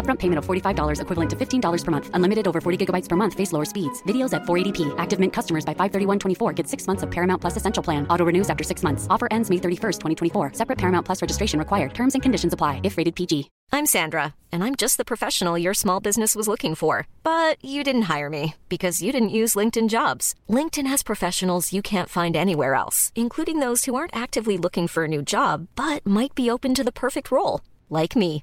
Upfront 0.00 0.20
payment 0.20 0.38
of 0.38 0.46
$45 0.46 1.02
equivalent 1.02 1.30
to 1.30 1.36
$15 1.36 1.84
per 1.84 1.90
month. 1.90 2.10
Unlimited 2.14 2.48
over 2.48 2.62
40 2.62 2.86
gigabytes 2.86 3.10
per 3.10 3.16
month. 3.16 3.34
Face 3.34 3.52
lower 3.52 3.66
speeds. 3.66 4.02
Videos 4.04 4.32
at 4.32 4.44
480p. 4.44 4.94
Active 4.96 5.20
Mint 5.20 5.34
customers 5.34 5.66
by 5.66 5.74
531.24 5.74 6.54
get 6.54 6.66
six 6.66 6.86
months 6.86 7.02
of 7.02 7.10
Paramount 7.10 7.42
Plus 7.42 7.58
Essential 7.58 7.82
Plan. 7.82 8.06
Auto 8.08 8.24
renews 8.24 8.48
after 8.48 8.64
six 8.64 8.82
months. 8.82 9.06
Offer 9.10 9.28
ends 9.30 9.50
May 9.50 9.56
31st, 9.56 9.98
2024. 10.00 10.54
Separate 10.54 10.78
Paramount 10.78 11.04
Plus 11.04 11.20
registration 11.20 11.58
required. 11.58 11.92
Terms 11.92 12.14
and 12.14 12.22
conditions 12.22 12.54
apply 12.54 12.80
if 12.84 12.96
rated 12.96 13.14
PG. 13.14 13.50
I'm 13.72 13.86
Sandra, 13.86 14.34
and 14.50 14.64
I'm 14.64 14.74
just 14.74 14.96
the 14.96 15.04
professional 15.04 15.56
your 15.56 15.74
small 15.74 16.00
business 16.00 16.34
was 16.34 16.48
looking 16.48 16.74
for. 16.74 17.06
But 17.22 17.64
you 17.64 17.84
didn't 17.84 18.10
hire 18.12 18.28
me 18.28 18.54
because 18.68 19.02
you 19.02 19.12
didn't 19.12 19.36
use 19.40 19.54
LinkedIn 19.54 19.88
jobs. 19.88 20.34
LinkedIn 20.48 20.86
has 20.86 21.02
professionals 21.02 21.72
you 21.72 21.82
can't 21.82 22.08
find 22.08 22.34
anywhere 22.34 22.74
else, 22.74 23.12
including 23.14 23.60
those 23.60 23.84
who 23.84 23.94
aren't 23.94 24.16
actively 24.16 24.56
looking 24.56 24.88
for 24.88 25.04
a 25.04 25.08
new 25.08 25.22
job 25.22 25.68
but 25.76 26.04
might 26.06 26.34
be 26.34 26.50
open 26.50 26.74
to 26.74 26.84
the 26.84 26.98
perfect 27.04 27.30
role, 27.30 27.60
like 27.88 28.16
me. 28.16 28.42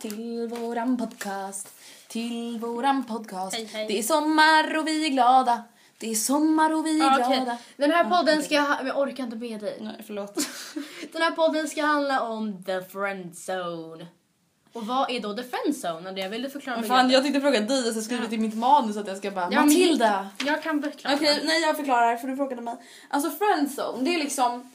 Till 0.00 0.48
våran 0.48 0.96
podcast. 0.96 1.68
Till 2.08 2.58
våran 2.58 3.04
podcast. 3.04 3.56
Hej, 3.56 3.68
hej. 3.72 3.86
Det 3.88 3.98
är 3.98 4.02
sommar 4.02 4.76
och 4.76 4.86
vi 4.88 5.06
är 5.06 5.10
glada. 5.10 5.62
Det 5.98 6.10
är 6.10 6.14
sommar 6.14 6.74
och 6.74 6.86
vi 6.86 7.00
är 7.00 7.04
Ja, 7.04 7.18
okej. 7.26 7.36
glada. 7.36 7.58
Den 7.76 7.90
här 7.90 8.04
podden 8.04 8.42
ska... 8.42 8.60
ha- 8.60 8.86
Jag 8.86 8.98
orkar 8.98 9.24
inte 9.24 9.36
med 9.36 9.60
dig. 9.60 9.78
Nej, 9.80 10.02
förlåt. 10.06 10.34
Den 11.12 11.22
här 11.22 11.30
podden 11.30 11.68
ska 11.68 11.82
handla 11.84 12.20
om 12.20 12.64
the 12.64 12.80
friend 12.82 13.32
zone. 13.34 14.06
Och 14.72 14.86
vad 14.86 15.10
är 15.10 15.20
då 15.20 15.34
the 15.34 15.42
friend 15.42 15.76
zone? 15.84 16.08
Andrea, 16.08 16.28
vill 16.28 16.42
du 16.42 16.50
förklara 16.50 16.76
Men 16.80 16.88
fan, 16.88 17.10
jag 17.10 17.22
tänkte 17.22 17.40
fråga 17.40 17.60
dig 17.60 17.88
och 17.88 17.94
så 17.94 18.02
skrivit 18.02 18.32
i 18.32 18.38
mitt 18.38 18.54
manus 18.56 18.96
att 18.96 19.06
jag 19.06 19.16
ska 19.16 19.30
bara 19.30 19.44
Ja, 19.44 19.50
men- 19.50 19.64
Matilda. 19.68 20.28
Jag 20.46 20.62
kan 20.62 20.82
förklara. 20.82 21.14
Okej, 21.16 21.40
nej 21.44 21.60
jag 21.62 21.76
förklarar 21.76 22.16
för 22.16 22.28
du 22.28 22.36
frågade 22.36 22.62
mig. 22.62 22.76
Alltså 23.08 23.30
friendzone, 23.30 24.04
det 24.04 24.14
är 24.14 24.18
liksom 24.18 24.70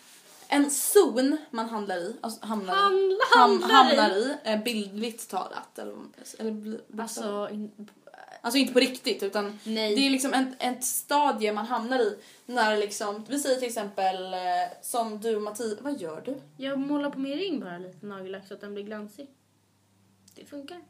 en 0.52 0.72
zon 0.72 1.38
man 1.52 1.70
handlar 1.70 1.98
i. 1.98 2.16
Alltså 2.22 2.46
hamnar 2.46 2.74
i. 2.74 2.78
Handlar- 2.78 3.38
handlar 3.38 3.94
i. 3.94 3.96
hamnar 3.96 4.10
i. 4.10 4.36
eh, 4.44 4.64
Bildligt 4.64 5.30
talat. 5.30 5.80
Eller, 5.80 5.96
eller 6.40 6.80
Alltså, 7.02 7.50
in, 7.52 7.90
Alltså 8.44 8.58
inte 8.58 8.74
på 8.74 8.80
riktigt 8.80 9.24
utan 9.24 9.60
Nej. 9.64 9.96
det 9.96 10.02
är 10.08 10.10
liksom 10.10 10.34
ett 10.60 10.84
stadie 10.84 11.54
man 11.54 11.66
hamnar 11.66 12.00
i 12.00 12.18
när 12.46 12.78
liksom, 12.78 13.26
vi 13.30 13.40
säger 13.40 13.56
till 13.60 13.68
exempel 13.68 14.34
eh, 14.34 14.40
som 14.82 15.20
du 15.22 15.36
och 15.36 15.42
Mattias, 15.42 15.82
vad 15.82 16.02
gör 16.02 16.22
du? 16.26 16.36
jag 16.58 16.80
målar 16.80 17.10
på 17.10 17.20
min 17.20 17.38
ring 17.38 17.60
bara 17.60 17.78
lite 17.78 18.06
nagellack 18.06 18.48
så 18.48 18.54
att 18.54 18.62
den 18.62 18.74
blir 18.74 18.84
glansig. 18.84 19.28
Det 20.36 20.46
funkar. 20.46 20.82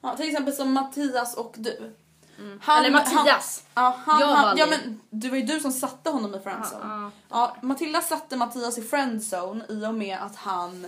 Ja, 0.00 0.16
till 0.16 0.28
exempel 0.28 0.54
som 0.54 0.72
Mattias 0.72 1.34
och 1.36 1.54
du. 1.58 1.92
Mm. 2.38 2.60
Eller 2.68 2.90
Mattias. 2.90 3.64
Han, 3.74 3.84
ja, 3.84 4.02
han, 4.06 4.34
han, 4.34 4.56
ja 4.58 4.66
men 4.66 5.00
det 5.10 5.28
var 5.28 5.36
ju 5.36 5.42
du 5.42 5.60
som 5.60 5.72
satte 5.72 6.10
honom 6.10 6.34
i 6.34 6.40
friendzone. 6.40 6.84
Ja, 6.84 7.10
Ja, 7.28 7.56
Matilda 7.62 8.00
satte 8.00 8.36
Mattias 8.36 8.78
i 8.78 8.82
friendzone 8.82 9.64
i 9.68 9.86
och 9.86 9.94
med 9.94 10.18
att 10.20 10.36
han 10.36 10.86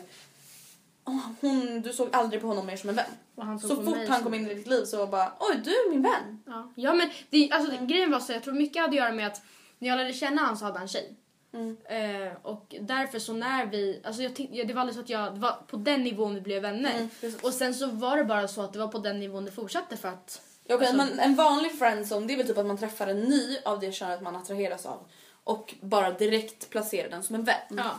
hon, 1.41 1.83
du 1.83 1.93
såg 1.93 2.09
aldrig 2.13 2.41
på 2.41 2.47
honom 2.47 2.67
mer 2.67 2.77
som 2.77 2.91
en 2.91 2.97
vän. 2.97 3.11
Han 3.37 3.61
Så 3.61 3.85
fort 3.85 4.09
han 4.09 4.23
kom 4.23 4.35
in 4.35 4.51
i 4.51 4.55
ditt 4.55 4.67
liv 4.67 4.85
så 4.85 4.97
var 4.97 5.07
bara 5.07 5.33
oj 5.41 5.61
du 5.65 5.71
är 5.71 5.91
min 5.91 6.03
vän. 6.03 6.43
Ja, 6.47 6.73
ja 6.75 6.95
men 6.95 7.11
det, 7.31 7.51
alltså, 7.51 7.85
grejen 7.87 8.11
var 8.11 8.21
så 8.21 8.33
jag 8.33 8.43
tror 8.43 8.55
mycket 8.55 8.83
hade 8.83 8.89
att 8.91 8.97
göra 8.97 9.13
med 9.13 9.27
att 9.27 9.43
när 9.79 9.89
jag 9.89 9.97
lärde 9.97 10.13
känna 10.13 10.43
han 10.43 10.57
så 10.57 10.65
hade 10.65 10.79
han 10.79 10.89
tjej. 10.89 11.17
Mm. 11.53 11.77
Eh, 11.85 12.33
och 12.43 12.75
därför 12.81 13.19
så 13.19 13.33
när 13.33 13.67
vi, 13.67 14.01
alltså 14.05 14.23
jag, 14.23 14.69
det 14.69 14.75
var 14.75 14.81
aldrig 14.81 14.95
så 14.95 15.01
att 15.01 15.09
jag, 15.09 15.35
det 15.35 15.41
var 15.41 15.57
på 15.67 15.77
den 15.77 16.03
nivån 16.03 16.35
vi 16.35 16.41
blev 16.41 16.63
vänner. 16.63 17.09
Mm, 17.23 17.35
och 17.43 17.53
sen 17.53 17.75
så 17.75 17.87
var 17.87 18.17
det 18.17 18.25
bara 18.25 18.49
så 18.49 18.63
att 18.63 18.73
det 18.73 18.79
var 18.79 18.89
på 18.89 18.99
den 18.99 19.21
nivån 19.21 19.45
det 19.45 19.53
fortsatte 19.53 19.97
för 19.97 20.09
att 20.09 20.43
Ja, 20.67 20.75
Okej, 20.75 20.89
Alltså- 20.89 21.05
men 21.05 21.21
en 21.21 21.35
vanlig 21.35 21.79
friendzone 21.79 22.27
det 22.27 22.33
är 22.33 22.37
väl 22.37 22.47
typ 22.47 22.59
att 22.59 22.67
man 22.67 22.79
träffar 22.79 23.07
en 23.07 23.21
ny 23.21 23.59
av 23.65 23.81
det 23.81 23.93
könet 23.93 24.23
man 24.23 24.37
attraheras 24.37 24.87
av 24.87 24.99
och 25.45 25.75
bara 25.81 26.11
direkt 26.11 26.71
placerar 26.71 27.11
den 27.11 27.23
som 27.23 27.35
en 27.35 27.45
vän. 27.45 27.57
ja. 27.77 27.99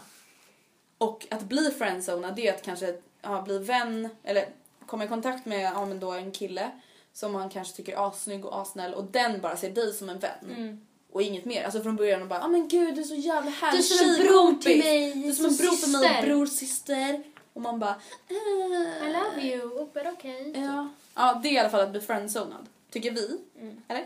Och 0.97 1.27
att 1.31 1.41
bli 1.43 1.71
friendzonad 1.71 2.35
det 2.35 2.47
är 2.47 2.53
att 2.53 2.61
kanske 2.61 2.95
ja, 3.21 3.41
bli 3.41 3.57
vän 3.59 4.09
eller 4.23 4.45
komma 4.85 5.05
i 5.05 5.07
kontakt 5.07 5.45
med 5.45 5.61
ja, 5.61 5.85
men 5.85 5.99
då 5.99 6.11
en 6.11 6.31
kille 6.31 6.71
som 7.13 7.31
man 7.31 7.49
kanske 7.49 7.75
tycker 7.75 7.93
är 7.93 8.07
assnygg 8.07 8.45
och 8.45 8.61
assnäll 8.61 8.93
och 8.93 9.03
den 9.03 9.41
bara 9.41 9.57
ser 9.57 9.69
dig 9.69 9.93
som 9.93 10.09
en 10.09 10.19
vän. 10.19 10.81
Och 11.11 11.21
inget 11.21 11.45
mer. 11.45 11.63
Alltså 11.63 11.81
från 11.81 11.95
början 11.95 12.21
och 12.21 12.27
bara 12.27 12.41
ah, 12.43 12.47
men 12.47 12.67
gud 12.67 12.95
du 12.95 13.01
är 13.01 13.05
så 13.05 13.15
jävla 13.15 13.51
härlig 13.51 13.81
Du 13.81 13.93
är 13.93 13.97
som 13.97 14.09
en 14.09 14.27
bror 14.27 14.61
till 14.61 14.79
mig, 14.79 15.13
Du 15.13 15.29
är 15.29 15.33
som 15.33 15.45
en 15.45 15.55
bror 15.55 15.75
för 15.75 15.87
mig, 15.87 16.01
syster." 16.09 16.21
bror, 16.21 16.45
syster. 16.45 17.23
Och 17.53 17.61
man 17.61 17.79
bara. 17.79 17.95
I 18.29 19.13
love 19.13 19.41
you, 19.41 19.87
but 19.93 20.05
okay. 20.13 20.51
Ja. 20.51 20.87
Ja, 21.17 21.39
det 21.43 21.49
är 21.49 21.53
i 21.53 21.57
alla 21.57 21.69
fall 21.69 21.81
att 21.81 21.91
bli 21.91 22.01
friendzonad. 22.01 22.69
Tycker 22.91 23.11
vi. 23.11 23.39
Eller? 23.87 24.05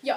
Ja. 0.00 0.16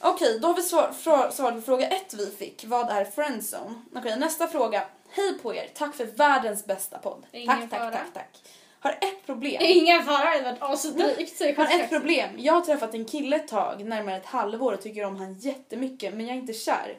Okej, 0.00 0.38
då 0.40 0.48
har 0.48 0.54
vi 0.54 0.62
svar, 0.62 1.30
svarat 1.30 1.54
på 1.54 1.60
fråga 1.60 1.88
ett 1.88 2.14
vi 2.14 2.26
fick. 2.26 2.64
Vad 2.64 2.90
är 2.90 3.04
friendzone? 3.04 3.74
Okej, 3.96 4.18
nästa 4.18 4.46
fråga. 4.48 4.82
Hej 5.08 5.38
på 5.38 5.54
er, 5.54 5.68
tack 5.74 5.94
för 5.94 6.04
världens 6.04 6.66
bästa 6.66 6.98
podd. 6.98 7.26
Ingen 7.32 7.48
tack, 7.48 7.70
tack, 7.70 7.80
fara. 7.80 7.90
tack, 7.90 8.12
tack. 8.14 8.42
Har 8.80 8.90
ett 8.90 9.26
problem. 9.26 9.62
Ingen 9.62 10.04
fara, 10.04 10.18
det 10.18 10.30
hade 10.30 10.42
varit 10.42 10.62
asdrygt. 10.62 11.38
så 11.38 11.44
jag 11.44 11.54
Har 11.54 11.80
ett 11.80 11.88
problem. 11.88 12.30
Jag 12.38 12.52
har 12.52 12.60
träffat 12.60 12.94
en 12.94 13.04
kille 13.04 13.36
ett 13.36 13.48
tag, 13.48 13.84
närmare 13.84 14.16
ett 14.16 14.26
halvår 14.26 14.72
och 14.72 14.82
tycker 14.82 15.04
om 15.04 15.16
han 15.16 15.34
jättemycket 15.34 16.14
men 16.14 16.26
jag 16.26 16.36
är 16.36 16.40
inte 16.40 16.52
kär. 16.52 16.98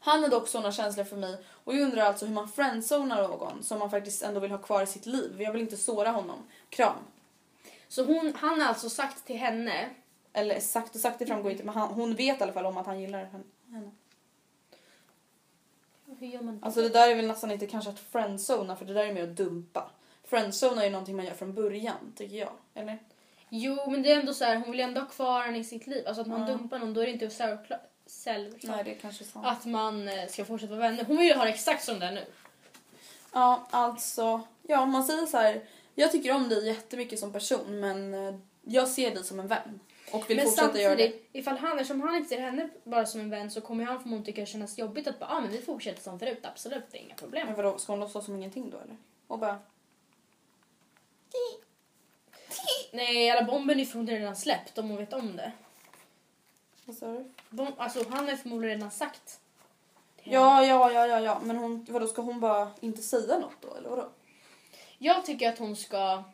Han 0.00 0.22
har 0.22 0.30
dock 0.30 0.48
sådana 0.48 0.72
känslor 0.72 1.04
för 1.04 1.16
mig 1.16 1.36
och 1.64 1.74
jag 1.74 1.80
undrar 1.82 2.02
alltså 2.02 2.26
hur 2.26 2.34
man 2.34 2.48
friendzonar 2.48 3.22
någon 3.28 3.62
som 3.62 3.78
man 3.78 3.90
faktiskt 3.90 4.22
ändå 4.22 4.40
vill 4.40 4.50
ha 4.50 4.58
kvar 4.58 4.82
i 4.82 4.86
sitt 4.86 5.06
liv. 5.06 5.42
Jag 5.42 5.52
vill 5.52 5.62
inte 5.62 5.76
såra 5.76 6.10
honom. 6.10 6.38
Kram. 6.70 6.96
Så 7.88 8.04
hon, 8.04 8.32
han 8.36 8.60
har 8.60 8.68
alltså 8.68 8.90
sagt 8.90 9.26
till 9.26 9.36
henne 9.36 9.88
Eller 10.32 10.60
sagt 10.60 10.94
och 10.94 11.00
sagt 11.00 11.18
det 11.18 11.26
framgår 11.26 11.52
inte 11.52 11.64
men 11.64 11.74
han, 11.74 11.88
hon 11.88 12.14
vet 12.14 12.40
i 12.40 12.42
alla 12.42 12.52
fall 12.52 12.66
om 12.66 12.76
att 12.76 12.86
han 12.86 13.00
gillar 13.00 13.24
henne. 13.24 13.90
Hur 16.18 16.26
gör 16.26 16.40
man 16.42 16.58
Alltså 16.62 16.82
det 16.82 16.88
där 16.88 17.10
är 17.10 17.14
väl 17.14 17.26
nästan 17.26 17.50
inte 17.50 17.66
kanske 17.66 17.90
att 17.90 17.98
friendzona 18.00 18.76
för 18.76 18.84
det 18.84 18.94
där 18.94 19.04
är 19.04 19.12
mer 19.12 19.22
att 19.22 19.36
dumpa. 19.36 19.90
Friendzona 20.24 20.80
är 20.80 20.84
ju 20.86 20.92
någonting 20.92 21.16
man 21.16 21.24
gör 21.24 21.34
från 21.34 21.54
början 21.54 22.12
tycker 22.16 22.36
jag. 22.36 22.52
Eller? 22.74 22.98
Jo, 23.48 23.90
men 23.90 24.02
det 24.02 24.12
är 24.12 24.20
ändå 24.20 24.34
så 24.34 24.44
här, 24.44 24.56
hon 24.56 24.70
vill 24.70 24.80
ändå 24.80 25.00
ha 25.00 25.08
kvar 25.08 25.42
henne 25.42 25.58
i 25.58 25.64
sitt 25.64 25.86
liv. 25.86 26.04
Alltså 26.06 26.20
att 26.20 26.26
man 26.28 26.40
Ja. 26.40 26.46
dumpar 26.46 26.78
någon, 26.78 26.94
då 26.94 27.00
är 27.00 27.06
det 27.06 27.12
inte 27.12 27.30
självklart, 27.30 27.80
självklart 28.24 28.76
Nej 28.76 28.84
det 28.84 28.90
är 28.94 28.98
kanske 28.98 29.24
sant. 29.24 29.46
att 29.46 29.64
man 29.66 30.08
eh, 30.08 30.26
ska 30.28 30.44
fortsätta 30.44 30.70
vara 30.76 30.88
vänner. 30.90 31.04
Hon 31.04 31.16
vill 31.16 31.26
ju 31.26 31.34
ha 31.34 31.44
det 31.44 31.50
exakt 31.50 31.84
som 31.84 31.98
det 31.98 32.06
är 32.06 32.12
nu. 32.12 32.24
Ja, 33.32 33.66
alltså. 33.70 34.40
Ja, 34.62 34.86
man 34.86 35.04
säger 35.04 35.26
så 35.26 35.36
här. 35.36 35.60
Jag 36.00 36.12
tycker 36.12 36.34
om 36.34 36.48
dig 36.48 36.66
jättemycket 36.66 37.18
som 37.18 37.32
person 37.32 37.80
men 37.80 38.14
eh, 38.14 38.34
jag 38.62 38.88
ser 38.88 39.14
dig 39.14 39.24
som 39.24 39.40
en 39.40 39.46
vän. 39.46 39.80
Och 40.12 40.30
vill 40.30 40.36
Men 40.36 40.46
fortsätta 40.46 40.80
göra 40.80 40.96
det. 40.96 41.12
ifall 41.32 41.56
han, 41.56 41.78
eftersom 41.78 42.00
han 42.00 42.16
inte 42.16 42.28
ser 42.28 42.40
henne 42.40 42.68
bara 42.84 43.06
som 43.06 43.20
en 43.20 43.30
vän 43.30 43.50
så 43.50 43.60
kommer 43.60 43.84
han 43.84 44.00
förmodligen 44.00 44.24
tycka 44.24 44.40
det 44.40 44.46
kännas 44.46 44.78
jobbigt 44.78 45.06
att 45.06 45.18
bara, 45.18 45.30
ah, 45.30 45.40
men 45.40 45.50
vi 45.50 45.58
fortsätter 45.58 46.02
som 46.02 46.18
förut, 46.18 46.38
absolut, 46.42 46.84
det 46.90 46.98
är 46.98 47.02
inga 47.02 47.14
problem. 47.14 47.46
Men 47.46 47.56
vadå, 47.56 47.78
ska 47.78 47.92
hon 47.92 48.00
låtsas 48.00 48.24
som 48.24 48.36
ingenting 48.36 48.70
då 48.70 48.78
eller? 48.78 48.96
Och 49.26 49.38
bara... 49.38 49.58
Nej, 52.92 53.30
alla 53.30 53.46
bomben 53.46 53.80
är 53.80 53.84
förmodligen 53.84 54.20
redan 54.20 54.36
släppt 54.36 54.78
om 54.78 54.88
hon 54.88 54.98
vet 54.98 55.12
om 55.12 55.36
det. 55.36 55.52
Vad 56.84 56.96
sa 56.96 57.12
du? 57.12 57.32
Bom, 57.50 57.72
alltså 57.76 58.04
han 58.10 58.28
har 58.28 58.36
förmodligen 58.36 58.76
redan 58.76 58.90
sagt. 58.90 59.40
Ja, 60.22 60.64
ja, 60.64 60.92
ja, 60.92 61.06
ja, 61.06 61.20
ja. 61.20 61.40
Men 61.42 61.56
hon, 61.56 61.86
vadå, 61.88 62.06
ska 62.06 62.22
hon 62.22 62.40
bara 62.40 62.70
inte 62.80 63.02
säga 63.02 63.38
något 63.38 63.56
då 63.60 63.74
eller 63.74 63.88
vadå? 63.88 64.08
Jag 64.98 65.24
tycker 65.26 65.48
att 65.48 65.58
hon 65.58 65.76
ska... 65.76 66.24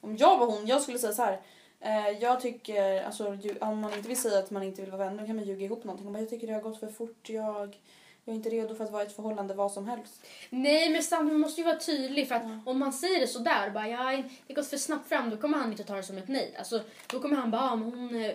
Om 0.00 0.16
jag 0.16 0.38
var 0.38 0.46
hon, 0.46 0.66
jag 0.66 0.82
skulle 0.82 0.98
säga 0.98 1.12
så 1.12 1.22
här. 1.22 1.40
Eh, 1.80 2.08
jag 2.22 2.40
tycker, 2.40 3.02
alltså 3.04 3.34
ju- 3.34 3.58
om 3.60 3.78
man 3.80 3.92
inte 3.94 4.08
vill 4.08 4.20
säga 4.20 4.38
att 4.38 4.50
man 4.50 4.62
inte 4.62 4.82
vill 4.82 4.90
vara 4.90 5.04
vänner 5.04 5.20
då 5.20 5.26
kan 5.26 5.36
man 5.36 5.44
ljuga 5.44 5.64
ihop 5.64 5.84
någonting. 5.84 6.06
Och 6.06 6.12
bara, 6.12 6.18
Jag 6.20 6.30
tycker 6.30 6.46
det 6.46 6.52
har 6.52 6.60
gått 6.60 6.80
för 6.80 6.88
fort, 6.88 7.28
jag, 7.28 7.78
jag 8.24 8.32
är 8.32 8.36
inte 8.36 8.50
redo 8.50 8.74
för 8.74 8.84
att 8.84 8.90
vara 8.90 9.02
i 9.02 9.06
ett 9.06 9.16
förhållande, 9.16 9.54
vad 9.54 9.72
som 9.72 9.88
helst. 9.88 10.26
Nej, 10.50 10.90
men 10.90 11.02
samtidigt 11.02 11.32
man 11.32 11.40
måste 11.40 11.60
ju 11.60 11.64
vara 11.66 11.78
tydlig 11.78 12.28
för 12.28 12.34
att 12.34 12.42
om 12.66 12.78
man 12.78 12.92
säger 12.92 13.20
det 13.20 13.26
sådär, 13.26 13.70
bara 13.70 13.88
ja, 13.88 14.22
det 14.46 14.54
gått 14.54 14.66
för 14.66 14.76
snabbt 14.76 15.08
fram, 15.08 15.30
då 15.30 15.36
kommer 15.36 15.58
han 15.58 15.70
inte 15.70 15.84
ta 15.84 15.96
det 15.96 16.02
som 16.02 16.18
ett 16.18 16.28
nej. 16.28 16.54
Alltså, 16.58 16.80
då 17.06 17.20
kommer 17.20 17.36
han 17.36 17.50
bara, 17.50 17.62
ja, 17.62 17.76
men 17.76 17.92
hon, 17.92 18.24
eh, 18.24 18.34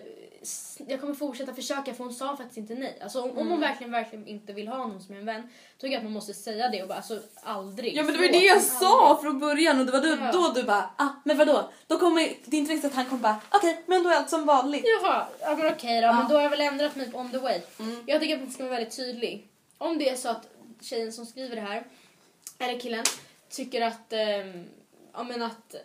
jag 0.87 1.01
kommer 1.01 1.13
fortsätta 1.13 1.53
försöka 1.53 1.93
för 1.93 2.03
hon 2.03 2.13
sa 2.13 2.37
faktiskt 2.37 2.57
inte 2.57 2.75
nej. 2.75 2.97
Alltså 3.03 3.21
om, 3.21 3.29
Mm. 3.29 3.41
om 3.41 3.49
hon 3.51 3.59
verkligen, 3.59 3.91
verkligen 3.91 4.27
inte 4.27 4.53
vill 4.53 4.67
ha 4.67 4.77
någon 4.77 5.01
som 5.01 5.15
en 5.15 5.25
vän, 5.25 5.49
tycker 5.77 5.91
jag 5.93 5.97
att 5.97 6.03
man 6.03 6.13
måste 6.13 6.33
säga 6.33 6.69
det 6.69 6.81
och 6.81 6.87
bara, 6.87 6.97
alltså 6.97 7.19
aldrig. 7.43 7.95
Ja 7.95 8.03
men 8.03 8.11
det 8.13 8.17
var 8.17 8.25
ju 8.25 8.31
det 8.31 8.45
jag 8.45 8.61
sa 8.61 9.07
aldrig. 9.09 9.21
från 9.23 9.39
början 9.39 9.79
och 9.79 9.85
det 9.85 9.91
var 9.91 9.99
då, 10.01 10.07
Ja. 10.07 10.31
då 10.31 10.51
du 10.55 10.63
bara 10.63 10.89
ah 10.97 11.09
men 11.23 11.37
vadå? 11.37 11.69
Då 11.87 11.99
kommer 11.99 12.21
är 12.21 12.53
inte 12.53 12.73
riktigt 12.73 12.85
att 12.91 12.95
han 12.95 13.05
kommer 13.05 13.21
bara 13.21 13.41
okej 13.51 13.83
men 13.85 14.03
då 14.03 14.09
är 14.09 14.15
allt 14.15 14.29
som 14.29 14.45
vanligt. 14.45 14.85
Jaha, 15.01 15.27
ja, 15.41 15.55
men 15.55 15.73
okej 15.73 16.01
då, 16.01 16.07
men 16.13 16.27
då 16.29 16.35
har 16.35 16.41
jag 16.41 16.49
väl 16.49 16.61
ändrat 16.61 16.95
mig 16.95 17.09
on 17.13 17.31
the 17.31 17.37
way. 17.37 17.61
Mm. 17.79 18.03
Jag 18.05 18.21
tycker 18.21 18.35
att 18.35 18.41
man 18.41 18.51
ska 18.51 18.63
vara 18.63 18.73
väldigt 18.73 18.95
tydlig. 18.95 19.47
Om 19.77 19.97
det 19.97 20.09
är 20.09 20.15
så 20.15 20.29
att 20.29 20.47
tjejen 20.81 21.13
som 21.13 21.25
skriver 21.25 21.55
det 21.55 21.61
här, 21.61 21.83
eller 22.59 22.79
killen, 22.79 23.03
tycker 23.49 23.81
att, 23.81 24.13
ehm, 24.13 24.65
ja, 25.13 25.23
men 25.23 25.41
att 25.43 25.75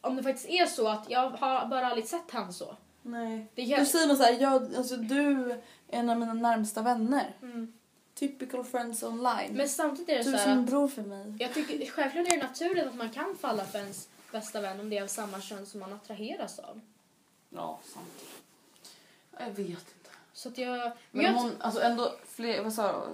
om 0.00 0.16
det 0.16 0.22
faktiskt 0.22 0.48
är 0.48 0.66
så 0.66 0.88
att 0.88 1.04
jag 1.10 1.30
har 1.30 1.66
bara 1.66 1.86
aldrig 1.86 2.06
sett 2.06 2.30
han 2.30 2.52
så. 2.52 2.76
Nej. 3.02 3.46
Det 3.54 3.66
kan, 3.66 3.86
säger 3.86 4.06
man 4.06 4.16
såhär, 4.16 4.40
jag, 4.40 4.76
alltså 4.76 4.96
du 4.96 5.50
är 5.52 5.62
en 5.88 6.10
av 6.10 6.18
mina 6.18 6.34
närmsta 6.34 6.82
vänner. 6.82 7.36
mm. 7.42 7.72
Typical 8.14 8.64
friends 8.64 9.02
online. 9.02 9.50
Men 9.52 9.68
samtidigt 9.68 10.08
är 10.08 10.14
det 10.14 10.22
du 10.22 10.30
så 10.30 10.36
är 10.36 10.38
här 10.38 10.44
som 10.44 10.52
en 10.52 10.58
att 10.58 10.66
bror 10.66 10.88
för 10.88 11.02
mig. 11.02 11.36
jag 11.38 11.54
tycker 11.54 11.86
självklart 11.86 12.26
är 12.26 12.30
det 12.30 12.42
naturligt 12.42 12.84
att 12.84 12.94
man 12.94 13.10
kan 13.10 13.36
falla 13.36 13.64
för 13.64 13.78
ens 13.78 14.08
bästa 14.32 14.60
vän 14.60 14.80
om 14.80 14.90
det 14.90 14.98
är 14.98 15.02
av 15.02 15.06
samma 15.06 15.40
kön 15.40 15.66
som 15.66 15.80
man 15.80 15.92
attraheras 15.92 16.58
av. 16.58 16.80
Ja, 17.50 17.80
sant. 17.84 18.24
Jag 19.38 19.50
vet 19.50 19.68
inte. 19.68 20.10
Så 20.32 20.48
att 20.48 20.58
jag... 20.58 20.92
Men 21.10 21.24
jag 21.24 21.32
hon, 21.32 21.52
alltså 21.58 21.80
ändå 21.80 22.14
fler, 22.26 22.62
vad 22.62 22.72
sa? 22.72 23.06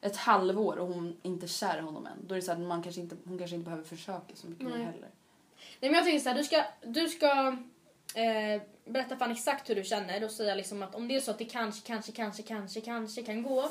Ett 0.00 0.16
halvår 0.16 0.76
och 0.76 0.86
hon 0.86 1.16
inte 1.22 1.46
är 1.46 1.48
kär 1.48 1.78
i 1.78 1.80
honom 1.80 2.06
än. 2.06 2.26
Då 2.26 2.34
är 2.34 2.36
det 2.36 2.42
så 2.42 2.52
här, 2.52 2.58
man 2.58 2.82
kanske 2.82 3.00
inte, 3.00 3.16
hon 3.24 3.38
kanske 3.38 3.56
inte 3.56 3.64
behöver 3.64 3.84
försöka 3.84 4.34
så 4.34 4.46
mycket 4.46 4.64
mer 4.64 4.76
Nej. 4.76 4.84
heller. 4.84 5.10
Nej 5.80 5.90
men 5.90 5.92
jag 5.92 6.04
tänker 6.04 6.20
så 6.20 6.28
här, 6.28 6.36
du 6.36 6.44
ska, 6.44 6.64
du 6.84 7.08
ska 7.08 7.56
eh, 8.14 8.62
berätta 8.84 9.14
honom 9.14 9.30
exakt 9.36 9.70
hur 9.70 9.74
du 9.74 9.84
känner 9.84 10.24
och 10.24 10.30
säga 10.30 10.54
liksom 10.54 10.82
att 10.82 10.94
om 10.94 11.08
det 11.08 11.16
är 11.16 11.20
så 11.20 11.30
att 11.30 11.38
det 11.38 11.44
kanske, 11.44 11.86
kanske, 11.86 12.12
kanske, 12.12 12.42
kanske, 12.42 12.80
kanske 12.80 13.22
kan 13.22 13.42
gå 13.42 13.70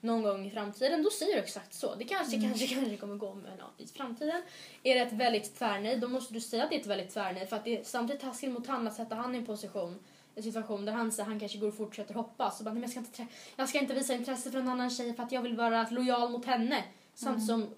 någon 0.00 0.22
gång 0.22 0.46
i 0.46 0.50
framtiden, 0.50 1.02
då 1.02 1.10
säger 1.10 1.32
du 1.34 1.38
exakt 1.42 1.74
så. 1.74 1.94
Det 1.94 2.04
kanske, 2.04 2.40
kanske, 2.40 2.66
kanske 2.66 2.96
kommer 2.96 3.16
gå 3.16 3.34
med 3.34 3.58
någon 3.58 3.70
i 3.78 3.86
framtiden. 3.86 4.42
Är 4.82 4.94
det 4.94 5.00
ett 5.00 5.12
väldigt 5.12 5.58
tvärnej, 5.58 5.96
då 5.96 6.08
måste 6.08 6.34
du 6.34 6.40
säga 6.40 6.64
att 6.64 6.70
det 6.70 6.76
är 6.76 6.80
ett 6.80 6.86
väldigt 6.86 7.10
tvärnej 7.10 7.46
för 7.46 7.56
att 7.56 7.64
det 7.64 7.78
är 7.78 7.84
samtidigt 7.84 8.22
taskigt 8.22 8.52
mot 8.52 8.66
honom 8.66 8.86
att 8.86 8.94
sätta 8.94 9.14
han 9.14 9.34
i 9.34 9.38
en 9.38 9.46
position 9.46 9.98
en 10.34 10.42
situation 10.42 10.84
där 10.84 10.92
han 10.92 11.12
säger 11.12 11.28
han 11.28 11.40
kanske 11.40 11.58
går 11.58 11.68
och 11.68 11.76
fortsätter 11.76 12.14
hoppas 12.14 12.58
och 12.58 12.64
bara, 12.64 12.74
Nej, 12.74 12.80
men 12.80 12.82
jag, 12.82 12.90
ska 12.90 13.22
inte 13.22 13.34
jag 13.56 13.68
ska 13.68 13.78
inte 13.78 13.94
visa 13.94 14.14
intresse 14.14 14.50
för 14.50 14.58
en 14.58 14.68
annan 14.68 14.90
tjej 14.90 15.14
för 15.14 15.22
att 15.22 15.32
jag 15.32 15.42
vill 15.42 15.56
vara 15.56 15.86
lojal 15.90 16.30
mot 16.30 16.44
henne. 16.46 16.84
Samtidigt 17.14 17.46
som 17.46 17.62
eh, 17.62 17.68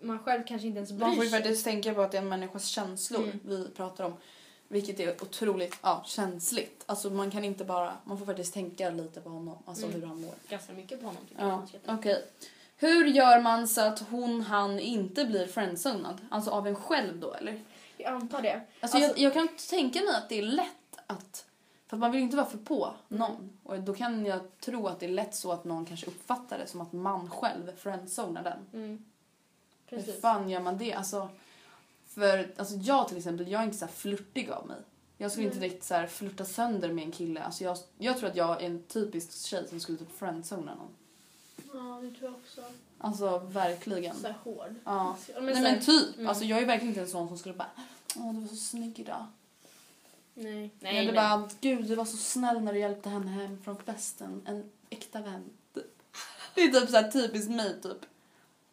man 0.00 0.18
själv 0.18 0.42
kanske 0.46 0.66
inte 0.66 0.76
ens 0.76 0.92
bryr 0.92 1.00
Man 1.06 1.14
får 1.14 1.24
ju 1.24 1.30
sig. 1.30 1.38
faktiskt 1.38 1.64
tänka 1.64 1.94
på 1.94 2.00
att 2.00 2.12
det 2.12 2.18
är 2.18 2.22
en 2.22 2.28
människas 2.28 2.66
känslor 2.66 3.22
Mm. 3.24 3.40
vi 3.44 3.68
pratar 3.76 4.04
om. 4.04 4.14
Vilket 4.72 5.00
är 5.00 5.22
otroligt 5.22 5.76
ja, 5.82 6.02
känsligt. 6.06 6.82
Alltså 6.86 7.10
man 7.10 7.30
kan 7.30 7.44
inte 7.44 7.64
bara, 7.64 7.92
man 8.04 8.18
får 8.18 8.26
faktiskt 8.26 8.54
tänka 8.54 8.90
lite 8.90 9.20
på 9.20 9.28
honom, 9.30 9.58
alltså 9.64 9.86
Mm. 9.86 10.00
hur 10.00 10.06
han 10.08 10.20
mår. 10.20 10.34
ganska 10.48 10.72
mycket 10.72 11.00
på 11.00 11.06
honom 11.06 11.22
tycker 11.28 11.42
jag. 11.42 11.50
Ja, 11.52 11.66
tänka. 11.70 11.94
okej. 11.94 12.24
Hur 12.76 13.06
gör 13.06 13.40
man 13.40 13.68
så 13.68 13.80
att 13.80 13.98
hon, 13.98 14.40
han 14.40 14.78
inte 14.80 15.24
blir 15.24 15.46
friendzonad? 15.46 16.18
Alltså 16.30 16.50
av 16.50 16.66
en 16.66 16.76
själv 16.76 17.18
då 17.20 17.34
eller? 17.34 17.60
Jag 17.96 18.12
antar 18.12 18.42
det. 18.42 18.60
Alltså, 18.80 18.96
Alltså- 18.98 19.12
jag, 19.12 19.18
jag 19.18 19.32
kan 19.34 19.48
tänka 19.70 20.00
mig 20.00 20.14
att 20.14 20.28
det 20.28 20.38
är 20.38 20.42
lätt 20.42 20.96
att... 21.06 21.44
För 21.86 21.96
att 21.96 22.00
man 22.00 22.12
vill 22.12 22.20
inte 22.22 22.36
vara 22.36 22.46
för 22.46 22.58
på 22.58 22.92
någon. 23.08 23.50
Och 23.62 23.80
då 23.80 23.94
kan 23.94 24.26
jag 24.26 24.40
tro 24.60 24.86
att 24.86 25.00
det 25.00 25.06
är 25.06 25.10
lätt 25.10 25.34
så 25.34 25.52
att 25.52 25.64
någon 25.64 25.86
kanske 25.86 26.06
uppfattar 26.06 26.58
det 26.58 26.66
som 26.66 26.80
att 26.80 26.92
man 26.92 27.30
själv 27.30 27.76
friendzonar 27.76 28.42
den. 28.42 28.58
Mm. 28.82 29.04
Hur 29.86 29.98
Precis. 29.98 30.20
fan 30.20 30.48
gör 30.50 30.60
man 30.60 30.78
det? 30.78 30.92
Alltså, 30.94 31.28
för 32.14 32.52
alltså 32.56 32.74
jag 32.74 33.08
till 33.08 33.16
exempel, 33.16 33.48
jag 33.48 33.60
är 33.60 33.64
inte 33.64 33.78
så 33.78 33.84
här 33.84 33.92
flörtig 33.92 34.50
av 34.50 34.66
mig. 34.66 34.76
Jag 35.18 35.30
skulle 35.30 35.46
inte 35.46 35.58
direkt 35.58 35.84
så 35.84 35.94
här 35.94 36.06
flirta 36.06 36.44
sönder 36.44 36.92
med 36.92 37.04
en 37.04 37.12
kille. 37.12 37.42
Alltså 37.42 37.64
jag, 37.64 37.78
jag 37.98 38.18
tror 38.18 38.28
att 38.30 38.36
jag 38.36 38.62
är 38.62 38.66
en 38.66 38.82
typisk 38.82 39.46
tjej 39.46 39.68
som 39.68 39.80
skulle 39.80 39.98
typ 39.98 40.18
friendzona 40.18 40.74
någon. 40.74 40.90
Ja, 41.72 42.00
det 42.02 42.18
tror 42.18 42.30
jag 42.30 42.34
också. 42.34 42.62
Alltså 42.98 43.38
verkligen. 43.38 44.16
Så 44.16 44.26
här 44.26 44.36
hård. 44.44 44.74
Ja. 44.84 45.16
Men 45.34 45.44
Nej 45.44 45.54
så 45.54 45.60
men 45.62 45.80
typ. 45.80 46.16
Mm. 46.16 46.28
Alltså 46.28 46.44
jag 46.44 46.62
är 46.62 46.66
verkligen 46.66 46.88
inte 46.88 47.00
en 47.00 47.08
sån 47.08 47.28
som 47.28 47.38
skulle 47.38 47.54
bara 47.54 47.70
Åh 48.16 48.34
du 48.34 48.40
var 48.40 48.48
så 48.48 48.56
snygg 48.56 48.98
idag. 48.98 49.26
Nej. 50.34 50.52
Nej, 50.54 50.70
Nej, 50.80 50.98
Eller 50.98 51.12
nej. 51.12 51.14
bara 51.14 51.50
gud 51.60 51.84
du 51.88 51.94
var 51.94 52.04
så 52.04 52.16
snäll 52.16 52.60
när 52.60 52.72
du 52.72 52.78
hjälpte 52.78 53.08
henne 53.08 53.30
hem 53.30 53.62
från 53.62 53.76
festen. 53.76 54.42
En 54.46 54.70
äkta 54.90 55.20
vän. 55.20 55.50
typ. 55.74 56.02
Det 56.54 56.60
är 56.62 56.80
typ 56.80 56.90
så 56.90 56.96
här 56.96 57.10
typiskt 57.10 57.50
mig 57.50 57.80
typ. 57.82 58.06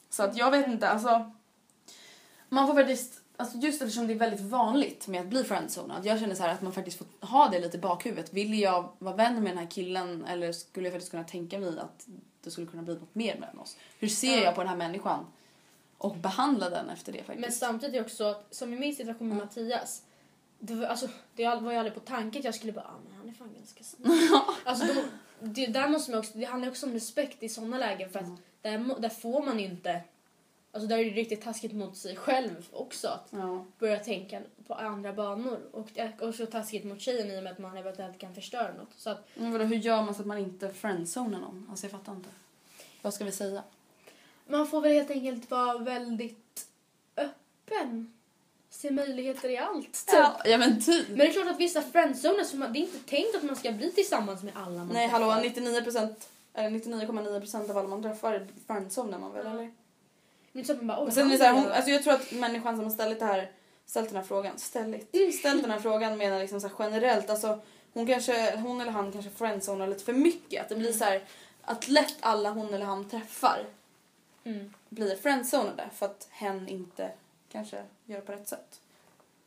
Så 0.10 0.24
att 0.24 0.38
jag 0.38 0.52
vet 0.52 0.68
inte 0.68 0.90
alltså. 0.90 1.32
Man 2.50 2.68
får 2.68 2.74
faktiskt 2.74 3.22
Alltså 3.40 3.58
just 3.58 3.82
eftersom 3.82 4.08
det 4.08 4.14
är 4.14 4.18
väldigt 4.18 4.42
vanligt 4.42 5.08
med 5.08 5.22
att 5.22 5.28
bli 5.28 5.44
friendzonad. 5.44 6.06
Jag 6.06 6.20
känner 6.20 6.36
så 6.36 6.44
här 6.44 6.50
att 6.54 6.62
man 6.62 6.74
faktiskt 6.74 6.98
får 6.98 7.08
ha 7.28 7.50
det 7.50 7.60
lite 7.60 7.78
i 7.78 7.80
bakhuvudet. 7.80 8.34
Vill 8.34 8.60
jag 8.60 8.90
vara 9.00 9.16
vän 9.16 9.34
med 9.44 9.52
den 9.52 9.58
här 9.58 9.72
killen 9.72 10.26
eller 10.26 10.52
skulle 10.52 10.86
jag 10.88 10.94
faktiskt 10.94 11.12
kunna 11.12 11.24
tänka 11.24 11.60
mig 11.60 11.80
att 11.80 12.08
det 12.44 12.52
skulle 12.52 12.68
kunna 12.68 12.84
bli 12.84 12.94
något 12.94 13.16
mer 13.16 13.40
mellan 13.40 13.60
oss? 13.60 13.78
Hur 14.00 14.08
ser 14.08 14.38
Ja. 14.38 14.44
jag 14.44 14.56
på 14.56 14.62
den 14.62 14.70
här 14.70 14.78
människan? 14.78 15.26
Och 15.98 16.16
behandla 16.18 16.70
den 16.70 16.90
efter 16.90 17.12
det 17.12 17.18
faktiskt. 17.24 17.40
Men 17.42 17.52
samtidigt 17.52 18.02
också 18.02 18.24
att, 18.24 18.48
som 18.56 18.74
i 18.74 18.80
min 18.80 18.96
situation 18.96 19.28
med 19.30 19.38
Mattias. 19.38 20.02
Det 20.60 20.74
var, 20.76 20.86
alltså, 20.86 21.08
det 21.36 21.46
var 21.46 21.72
ju 21.72 21.78
aldrig 21.78 21.94
på 21.94 22.00
tanken 22.00 22.40
att 22.40 22.46
jag 22.46 22.56
skulle 22.56 22.72
bara, 22.74 22.86
ah, 22.86 23.00
men 23.10 23.18
han 23.18 23.30
är 23.30 23.34
fan 23.34 23.50
ganska 23.58 23.84
snäll. 23.84 24.12
alltså, 24.64 24.86
då, 24.94 25.02
det, 25.48 25.66
där 25.68 25.88
måste 25.88 26.12
man 26.12 26.20
också, 26.20 26.38
det 26.38 26.46
handlar 26.46 26.70
också 26.70 26.86
om 26.86 26.94
respekt 26.94 27.44
i 27.44 27.50
sådana 27.50 27.78
lägen 27.78 28.10
för 28.10 28.20
att 28.20 28.26
där, 28.62 28.78
må- 28.78 28.98
där 29.00 29.10
får 29.10 29.46
man 29.46 29.60
ju 29.60 29.66
inte, 29.66 30.02
alltså 30.72 30.88
där 30.88 30.98
är 30.98 31.04
det 31.06 31.10
riktigt 31.12 31.42
taskigt 31.42 31.74
mot 31.74 31.98
sig 31.98 32.16
själv 32.16 32.68
också 32.72 33.08
att 33.08 33.28
Ja. 33.30 33.66
börja 33.80 34.00
tänka 34.00 34.42
på 34.68 34.74
andra 34.74 35.14
banor. 35.14 35.60
Och 35.72 35.88
det 35.94 36.02
är 36.02 36.30
också 36.30 36.46
taskigt 36.46 36.86
mot 36.86 37.02
tjejen 37.02 37.32
i 37.32 37.40
och 37.40 37.44
med 37.44 37.52
att 37.52 37.60
man 37.60 37.78
eventuellt 37.78 38.20
kan 38.20 38.36
förstöra 38.36 38.74
något. 38.74 38.90
Så 38.98 39.10
att 39.10 39.28
Men 39.36 39.52
vadå, 39.52 39.64
hur 39.66 39.76
gör 39.78 40.02
man 40.02 40.16
så 40.16 40.22
att 40.22 40.28
man 40.28 40.38
inte 40.38 40.70
friendzonar 40.70 41.40
någon? 41.40 41.68
Alltså 41.70 41.86
jag 41.86 41.92
fattar 41.92 42.12
inte. 42.14 42.30
Vad 43.02 43.14
ska 43.14 43.26
vi 43.26 43.32
säga? 43.32 43.64
man 44.50 44.68
får 44.68 44.82
väl 44.82 44.92
helt 44.92 45.12
enkelt 45.12 45.52
vara 45.52 45.78
väldigt 45.78 46.68
öppen. 47.18 48.14
Se 48.70 48.92
möjligheter 48.92 49.50
i 49.50 49.58
allt. 49.58 49.94
Typ. 50.06 50.14
Ja, 50.14 50.42
ja 50.46 50.58
men 50.58 50.82
typ. 50.82 51.08
Men 51.10 51.18
det 51.18 51.28
är 51.28 51.32
klart 51.34 51.48
att 51.48 51.60
vissa 51.60 51.82
friendzoner, 51.82 52.44
så 52.44 52.58
man, 52.58 52.74
det 52.74 52.80
är 52.80 52.82
inte 52.82 53.00
tänkt 53.00 53.36
att 53.36 53.44
man 53.44 53.56
ska 53.56 53.72
bli 53.72 53.92
tillsammans 53.92 54.44
med 54.44 54.54
alla 54.56 54.78
man 54.78 54.88
Nej 54.88 55.08
hallå, 55.08 55.32
träffar. 55.42 55.62
99% 55.62 56.16
eller 56.54 56.70
99,9% 56.70 57.70
av 57.70 57.78
alla 57.78 57.88
man 57.88 58.04
träffar 58.04 58.48
friendzonar 58.68 59.20
man 59.20 59.34
väl 59.34 59.46
Ja. 59.46 59.52
eller? 59.52 59.72
Men 60.58 60.66
så 60.66 60.72
att 60.72 60.78
man 60.78 60.88
bara, 60.88 61.00
oj, 61.00 61.08
Och 61.08 61.14
sen 61.14 61.32
är 61.32 61.38
det 61.38 61.46
han 61.46 61.56
så 61.56 61.60
här, 61.60 61.64
hon, 61.64 61.72
alltså 61.72 61.92
jag 61.92 62.04
tror 62.04 62.14
att 62.14 62.32
människan 62.32 62.76
som 62.76 62.86
har 62.86 62.92
ställt 62.92 63.20
det 63.20 63.26
här 63.26 63.52
ställt 63.86 64.10
den 64.10 64.18
här 64.18 64.24
frågan, 64.24 64.58
ställt, 64.58 65.10
ställt 65.40 65.62
den 65.62 65.72
här 65.72 65.80
frågan 65.80 66.18
menar 66.18 66.40
liksom 66.40 66.62
så 66.62 66.70
generellt 66.80 67.30
alltså 67.30 67.60
hon 67.94 68.08
kanske, 68.08 68.58
hon 68.58 68.82
eller 68.82 68.92
han 68.92 69.12
kanske 69.12 69.32
friendzonar 69.32 69.88
lite 69.88 70.04
för 70.04 70.14
mycket 70.14 70.62
att 70.62 70.70
det 70.70 70.76
blir 70.76 70.94
så 70.94 71.04
här 71.04 71.24
att 71.62 71.88
lätt 71.88 72.16
alla 72.20 72.50
hon 72.50 72.74
eller 72.74 72.86
han 72.86 73.10
träffar 73.10 73.66
Mm. 74.44 74.74
blir 74.90 75.16
friendzonade 75.16 75.90
för 75.96 76.06
att 76.06 76.28
hen 76.32 76.68
inte 76.68 77.12
kanske 77.52 77.84
gör 78.06 78.22
på 78.22 78.32
rätt 78.32 78.48
sätt. 78.48 78.82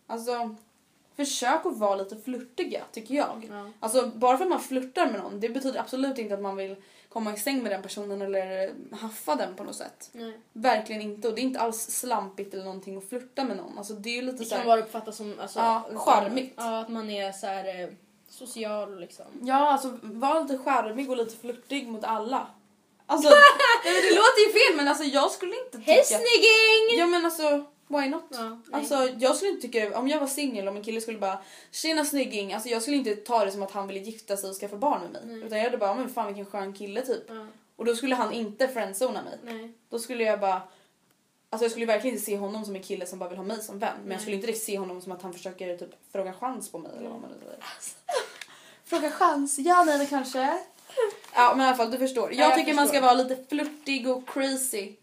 Alltså 0.07 0.57
försök 1.17 1.67
att 1.67 1.79
vara 1.79 1.97
lite 1.97 2.17
flörtiga 2.17 2.83
tycker 2.93 3.15
jag. 3.15 3.49
Ja. 3.51 3.71
Alltså 3.81 4.07
bara 4.07 4.37
för 4.37 4.45
att 4.45 4.51
man 4.51 4.61
flörtar 4.61 5.07
med 5.07 5.21
någon 5.21 5.41
det 5.41 5.49
betyder 5.49 5.81
absolut 5.81 6.19
inte 6.19 6.35
att 6.35 6.41
man 6.41 6.57
vill 6.57 6.77
komma 7.13 7.35
i 7.35 7.37
säng 7.37 7.63
med 7.63 7.73
den 7.73 7.83
personen 7.83 8.23
eller 8.23 8.75
haffa 8.97 9.37
den 9.37 9.55
på 9.55 9.65
något 9.65 9.77
sätt. 9.77 10.11
Nej. 10.13 10.41
Verkligen 10.53 11.03
inte 11.03 11.29
och 11.29 11.35
det 11.35 11.41
är 11.41 11.43
inte 11.43 11.61
alls 11.61 11.91
slampigt 11.91 12.55
eller 12.55 12.65
någonting 12.65 12.97
att 12.97 13.09
flirta 13.09 13.45
med 13.45 13.57
någon. 13.57 13.79
Alltså 13.79 13.95
det 13.95 14.19
är 14.19 14.23
lite 14.23 14.39
Det 14.39 14.45
så 14.45 14.51
kan 14.51 14.59
här, 14.59 14.67
bara 14.67 14.81
uppfattas 14.81 15.17
som 15.17 15.35
alltså, 15.41 15.59
Ja, 15.59 15.89
charmigt. 15.95 16.55
Ja, 16.57 16.81
att 16.81 16.89
man 16.89 17.11
är 17.11 17.33
så 17.33 17.47
här 17.47 17.83
eh, 17.83 17.89
social 18.29 19.01
liksom. 19.01 19.27
Ja 19.43 19.73
alltså 19.73 19.99
var 20.03 20.43
lite 20.43 20.59
charmig 20.59 21.11
och 21.11 21.17
lite 21.17 21.37
flörtig 21.37 21.89
mot 21.89 22.05
alla. 22.05 22.47
Alltså, 23.07 23.29
det 23.85 24.15
låter 24.15 24.47
ju 24.47 24.53
fel 24.53 24.77
men 24.77 24.89
alltså 24.89 25.05
jag 25.05 25.31
skulle 25.31 25.55
inte 25.65 25.79
tycka... 25.79 25.93
Hej 25.93 26.05
snygging! 26.05 26.99
Ja 26.99 27.07
men 27.07 27.25
alltså, 27.25 27.65
why 27.91 28.09
not? 28.09 28.25
Ja, 28.29 28.49
nej. 28.49 28.59
alltså 28.73 29.09
jag 29.19 29.37
skulle 29.37 29.51
inte 29.51 29.67
tycka, 29.69 29.99
om 29.99 30.09
jag 30.09 30.21
var 30.21 30.27
singel 30.27 30.69
och 30.69 30.77
en 30.77 30.83
kille 30.83 31.01
skulle 31.01 31.19
bara 31.19 31.39
tjena 31.71 32.05
snygging, 32.05 32.53
alltså 32.53 32.69
jag 32.69 32.83
skulle 32.83 32.97
inte 32.97 33.17
ta 33.17 33.45
det 33.45 33.51
som 33.51 33.63
att 33.63 33.71
han 33.71 33.87
ville 33.87 34.01
gifta 34.01 34.37
sig 34.37 34.51
och 34.51 34.57
skaffa 34.57 34.77
barn 34.77 35.01
med 35.13 35.27
mig. 35.27 35.47
Utan 35.47 35.59
jag 35.59 35.65
hade 35.65 35.79
bara, 35.79 35.95
men 35.95 36.09
fan 36.09 36.27
vilken 36.27 36.47
skön 36.47 36.73
kille 36.73 37.03
typ. 37.03 37.25
Ja. 37.29 37.47
Och 37.77 37.85
då 37.85 37.95
skulle 37.97 38.15
han 38.15 38.33
inte 38.33 38.69
friendzona 38.69 39.23
mig. 39.23 39.39
Nej. 39.45 39.73
Då 39.89 39.99
skulle 39.99 40.25
jag 40.25 40.41
bara 40.41 40.63
Alltså 41.53 41.65
jag 41.65 41.71
skulle 41.71 41.87
verkligen 41.87 42.15
inte 42.15 42.27
se 42.27 42.37
honom 42.37 42.65
som 42.65 42.77
en 42.77 42.83
kille 42.83 43.07
som 43.07 43.19
bara 43.19 43.29
vill 43.29 43.39
ha 43.39 43.45
mig 43.45 43.63
som 43.63 43.79
vän. 43.79 43.97
Men 44.03 44.13
jag 44.13 44.21
skulle 44.21 44.37
inte 44.37 44.47
direkt 44.47 44.65
se 44.65 44.79
honom 44.79 45.01
som 45.01 45.13
att 45.13 45.23
han 45.23 45.33
försöker 45.33 45.77
typ 45.77 45.91
fråga 46.13 46.33
chans 46.33 46.73
på 46.73 46.79
mig 46.79 46.93
eller 46.99 47.11
vad 47.11 47.21
man 47.21 47.31
nu 47.31 47.37
säger. 47.39 47.59
Fråga 48.85 49.11
chans? 49.11 49.59
Ja, 49.59 49.85
nej, 49.85 50.07
kanske. 50.07 50.59
Ja, 51.35 51.55
men 51.57 51.67
i 51.67 51.69
alla 51.69 51.77
fall 51.77 51.91
du 51.91 51.99
förstår. 51.99 52.33
Jag, 52.35 52.51
jag 52.51 52.59
tycker 52.59 52.75
man 52.75 52.89
ska 52.89 53.01
förstår. 53.01 53.07
vara 53.17 53.29
lite 53.29 53.45
flörtig 53.49 54.09
och 54.09 54.29
crazy. 54.29 54.97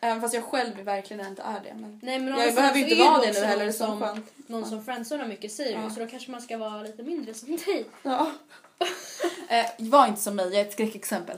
Även 0.00 0.20
fast 0.20 0.34
jag 0.34 0.44
själv 0.44 0.76
verkligen 0.80 1.26
inte 1.26 1.42
är 1.42 1.60
det. 1.64 1.74
Men... 1.74 2.00
Nej, 2.02 2.18
men 2.18 2.40
Jag 2.40 2.54
behöver 2.54 2.78
inte 2.78 2.94
vara 2.94 3.20
det 3.20 3.32
nu 3.32 3.46
heller, 3.46 3.72
som, 3.72 4.00
skönt. 4.00 4.26
någon 4.48 4.68
som 4.68 4.84
friendzonar 4.84 5.26
mycket 5.26 5.52
säger 5.52 5.82
Ja. 5.82 5.90
så 5.90 6.00
då 6.00 6.06
kanske 6.06 6.30
man 6.30 6.40
ska 6.40 6.58
vara 6.58 6.82
lite 6.82 7.02
mindre 7.02 7.34
som 7.34 7.56
dig. 7.56 7.84
Ja. 8.02 8.30
eh, 9.48 9.66
var 9.78 10.06
inte 10.06 10.20
som 10.20 10.36
mig, 10.36 10.46
jag 10.46 10.54
är 10.54 10.64
ett 10.64 10.72
skräckexempel. 10.72 11.36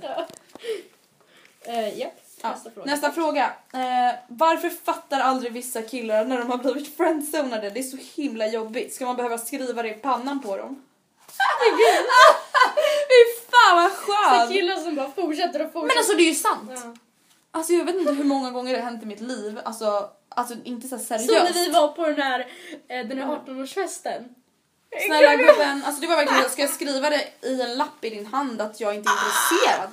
Uh, 1.69 1.99
Japp, 1.99 2.13
Ja, 2.43 2.51
nästa 2.51 2.71
fråga. 2.71 2.91
Nästa 2.91 3.13
fråga. 3.13 3.45
Eh, 3.73 4.15
varför 4.29 4.71
fattar 4.71 5.21
aldrig 5.21 5.53
vissa 5.53 5.83
killar 5.83 6.25
när 6.25 6.39
de 6.39 6.51
har 6.51 6.59
blivit 6.59 6.97
friendzonade? 6.97 7.71
Det 7.71 7.79
är 7.81 7.83
så 7.83 7.97
himla 8.23 8.47
jobbigt. 8.47 8.95
Ska 8.95 9.07
man 9.07 9.17
behöva 9.17 9.39
skriva 9.39 9.83
det 9.83 9.89
i 9.89 9.93
pannan 9.93 10.43
på 10.43 10.57
dem? 10.57 10.83
Fy 13.09 13.43
fan 13.51 13.77
vad 13.77 13.93
Så 13.93 13.97
skönt! 14.13 14.53
killar 14.53 14.77
som 14.77 14.95
bara 14.95 15.11
fortsätter 15.11 15.67
och 15.67 15.73
fortsätter. 15.73 15.87
Men 15.89 15.99
alltså 15.99 16.13
det 16.17 16.23
är 16.23 16.29
ju 16.29 16.35
sant. 16.35 16.71
Ja. 16.75 16.95
Alltså 17.55 17.73
jag 17.73 17.85
vet 17.85 17.95
inte 17.95 18.13
hur 18.13 18.25
många 18.25 18.51
gånger 18.51 18.73
det 18.73 18.79
har 18.79 18.91
hänt 18.91 19.03
i 19.03 19.07
mitt 19.07 19.21
liv. 19.21 19.61
Alltså, 19.65 20.11
alltså 20.29 20.55
inte 20.65 20.89
så 20.89 20.97
här 20.97 21.03
Så 21.03 21.13
när 21.13 21.19
seriöst. 21.19 21.57
vi 21.57 21.71
var 21.71 21.89
på 21.89 22.07
den 22.07 22.23
här, 22.23 22.41
eh, 22.89 23.07
den 23.09 23.19
här 23.19 23.27
18-årsfesten. 23.27 24.23
Snälla 25.07 25.37
gubben, 25.37 25.83
alltså 25.85 26.01
det 26.01 26.07
var 26.07 26.17
verkligen, 26.17 26.51
ska 26.51 26.63
jag 26.63 26.71
skriva 26.71 27.11
det 27.11 27.25
i 27.43 27.63
en 27.63 27.75
lapp 27.77 28.05
i 28.05 28.11
din 28.11 28.27
hand 28.27 28.61
att 28.61 28.81
jag 28.81 28.95
inte 28.95 29.09
är 29.11 29.13
intresserad? 29.13 29.91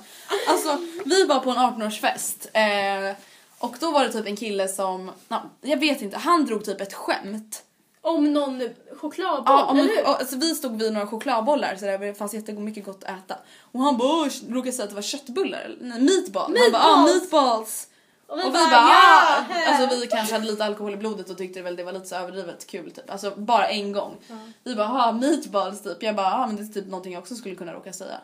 Alltså 0.48 0.78
vi 1.04 1.24
var 1.24 1.40
på 1.40 1.50
en 1.50 1.56
18-årsfest 1.56 2.48
eh, 2.52 3.16
och 3.58 3.76
då 3.80 3.90
var 3.90 4.04
det 4.04 4.12
typ 4.12 4.26
en 4.26 4.36
kille 4.36 4.68
som, 4.68 5.10
na, 5.28 5.50
jag 5.60 5.76
vet 5.76 6.02
inte, 6.02 6.18
han 6.18 6.46
drog 6.46 6.64
typ 6.64 6.80
ett 6.80 6.94
skämt. 6.94 7.62
Om 8.02 8.32
någon 8.32 8.62
chokladboll, 8.96 9.44
Ja, 9.46 9.64
om, 9.66 9.78
eller 9.78 9.88
hur? 9.88 10.02
och, 10.02 10.08
alltså, 10.20 10.36
vi 10.36 10.54
stod 10.54 10.78
vid 10.82 10.92
några 10.92 11.06
chokladbollar 11.06 11.76
så 11.76 11.84
det 11.86 12.14
fanns 12.18 12.34
jättemycket 12.34 12.84
gott 12.84 13.04
att 13.04 13.18
äta. 13.24 13.36
Och 13.72 13.80
han 13.80 13.96
bara 13.96 14.08
"Åh, 14.08 14.28
råkade 14.48 14.72
säga 14.72 14.84
att 14.84 14.90
det 14.90 14.94
var 14.94 15.02
köttbullar, 15.02 15.76
nej, 15.80 16.00
meatball. 16.00 16.56
Han 16.62 16.72
bara 16.72 16.82
ah, 16.82 16.96
Meatballs." 17.04 17.22
meatballs. 17.22 17.86
Och 18.26 18.36
Och 18.38 18.44
vi 18.46 18.50
bara, 18.50 18.76
ah! 18.76 19.44
ja! 19.50 19.66
alltså 19.66 19.96
vi 19.96 20.06
kanske 20.06 20.34
hade 20.34 20.46
lite 20.46 20.64
alkohol 20.64 20.94
i 20.94 20.96
blodet 20.96 21.30
och 21.30 21.38
tyckte 21.38 21.62
väl 21.62 21.76
det 21.76 21.84
var 21.84 21.92
lite 21.92 22.06
så 22.06 22.14
överdrivet 22.14 22.66
kul 22.66 22.90
typ. 22.90 23.10
Alltså 23.10 23.30
bara 23.36 23.68
en 23.68 23.92
gång. 23.92 24.16
Vi 24.64 24.74
bara, 24.74 24.88
ah 24.88 25.12
meatballs 25.12 25.82
typ. 25.82 26.02
Jag 26.02 26.16
bara, 26.16 26.26
ah 26.34 26.46
men 26.46 26.56
det 26.56 26.62
är 26.62 26.66
typ 26.66 26.86
någonting 26.86 27.12
jag 27.12 27.20
också 27.20 27.34
skulle 27.34 27.54
kunna 27.54 27.72
råka 27.72 27.92
säga. 27.92 28.20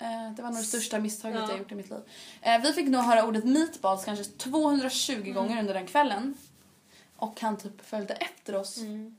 Eh, 0.00 0.32
det 0.36 0.42
var 0.42 0.48
nog 0.50 0.58
det 0.58 0.64
största 0.64 0.98
misstaget 0.98 1.36
Mm. 1.36 1.48
Ja. 1.48 1.52
jag 1.54 1.58
gjort 1.58 1.72
i 1.72 1.74
mitt 1.74 1.90
liv. 1.90 1.98
Eh, 2.42 2.60
vi 2.62 2.72
fick 2.72 2.88
nog 2.88 3.02
höra 3.02 3.24
ordet 3.24 3.44
meatballs 3.44 4.04
kanske 4.04 4.24
220 4.24 5.12
Mm. 5.20 5.34
gånger 5.34 5.60
under 5.60 5.74
den 5.74 5.86
kvällen. 5.86 6.34
Och 7.18 7.40
han 7.40 7.56
typ 7.56 7.86
följde 7.86 8.14
efter 8.14 8.56
oss. 8.56 8.76
Mm. 8.78 9.16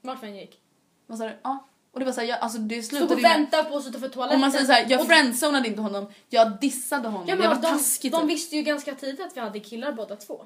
Vart 0.00 0.20
han 0.20 0.36
gick? 0.36 0.60
Vad 1.06 1.18
sa 1.18 1.24
du? 1.24 1.36
Ja. 1.42 1.66
Och 1.92 2.00
det 2.00 2.06
var 2.06 2.12
såhär, 2.12 2.28
jag, 2.28 2.38
alltså 2.38 2.58
det 2.58 2.82
Stod 2.82 2.98
slutade 2.98 3.14
och 3.14 3.22
med... 3.22 3.30
väntade 3.38 3.64
på 3.64 3.74
oss 3.74 3.86
utanför 3.86 4.08
toaletten. 4.08 4.34
Om 4.34 4.40
man 4.40 4.52
säger 4.52 4.64
såhär, 4.64 4.86
jag 4.88 5.00
Och- 5.00 5.06
friendzonade 5.06 5.68
inte 5.68 5.80
honom, 5.80 6.06
jag 6.28 6.60
dissade 6.60 7.08
honom, 7.08 7.24
Ja, 7.28 7.34
men 7.34 7.44
jag 7.44 7.54
var 7.54 7.62
de, 7.62 7.68
taskig 7.68 8.12
de 8.12 8.20
typ. 8.20 8.30
visste 8.30 8.56
ju 8.56 8.62
ganska 8.62 8.94
tidigt 8.94 9.20
att 9.20 9.36
vi 9.36 9.40
hade 9.40 9.60
killar 9.60 9.92
båda 9.92 10.16
två. 10.16 10.44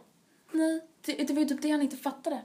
Nej, 0.52 0.80
det, 1.04 1.12
det 1.12 1.32
var 1.32 1.40
ju 1.42 1.48
typ 1.48 1.62
det 1.62 1.70
han 1.70 1.82
inte 1.82 1.96
fattade. 1.96 2.42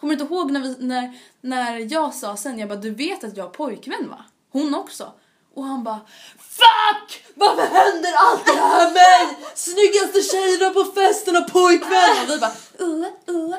Kommer 0.00 0.16
du 0.16 0.22
inte 0.22 0.34
ihåg 0.34 0.50
när, 0.50 0.60
vi, 0.60 0.76
när, 0.78 1.18
när 1.40 1.92
jag 1.92 2.14
sa 2.14 2.36
sen, 2.36 2.58
jag 2.58 2.68
bara 2.68 2.78
du 2.78 2.90
vet 2.90 3.24
att 3.24 3.36
jag 3.36 3.44
har 3.44 3.50
pojkvän 3.50 4.08
va? 4.08 4.24
Hon 4.50 4.74
också. 4.74 5.12
Och 5.56 5.64
han 5.64 5.84
bara 5.84 6.00
FUCK! 6.38 7.24
Varför 7.34 7.62
händer 7.62 8.12
allt 8.16 8.46
det 8.46 8.52
här 8.52 8.84
med 8.84 8.92
mig? 8.92 9.36
Snyggaste 9.54 10.22
tjejerna 10.22 10.70
på 10.74 10.84
festen 10.84 11.34
har 11.34 11.42
pojkvän! 11.42 12.24
Och 12.24 12.30
vi 12.30 12.38
bara 12.38 12.52
uh, 12.80 12.88
uh, 12.88 13.06
uh, 13.28 13.54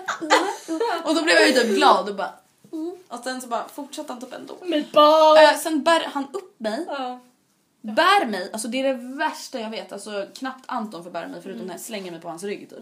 uh. 0.69 1.07
Och 1.07 1.15
då 1.15 1.21
blev 1.21 1.35
jag 1.35 1.47
ju 1.47 1.53
typ 1.53 1.75
glad 1.75 2.09
och 2.09 2.15
bara 2.15 2.33
uh. 2.73 2.93
Och 3.07 3.23
sen 3.23 3.41
så 3.41 3.47
bara 3.47 3.67
fortsatte 3.67 4.13
han 4.13 4.21
typ 4.21 4.33
ändå. 4.33 4.57
Meatball! 4.61 5.37
Äh, 5.37 5.57
sen 5.57 5.83
bär 5.83 6.09
han 6.13 6.27
upp 6.33 6.59
mig 6.59 6.85
Ja. 6.87 7.19
bär 7.81 8.25
mig, 8.25 8.49
alltså 8.53 8.67
det 8.67 8.79
är 8.79 8.83
det 8.93 9.15
värsta 9.17 9.59
jag 9.59 9.69
vet. 9.69 9.93
Alltså 9.93 10.25
knappt 10.35 10.63
Anton 10.65 11.03
får 11.03 11.11
bära 11.11 11.27
mig 11.27 11.41
förutom 11.43 11.65
när 11.65 11.73
jag 11.73 11.81
slänger 11.81 12.11
mig 12.11 12.21
på 12.21 12.29
hans 12.29 12.43
rygg 12.43 12.69
typ. 12.69 12.79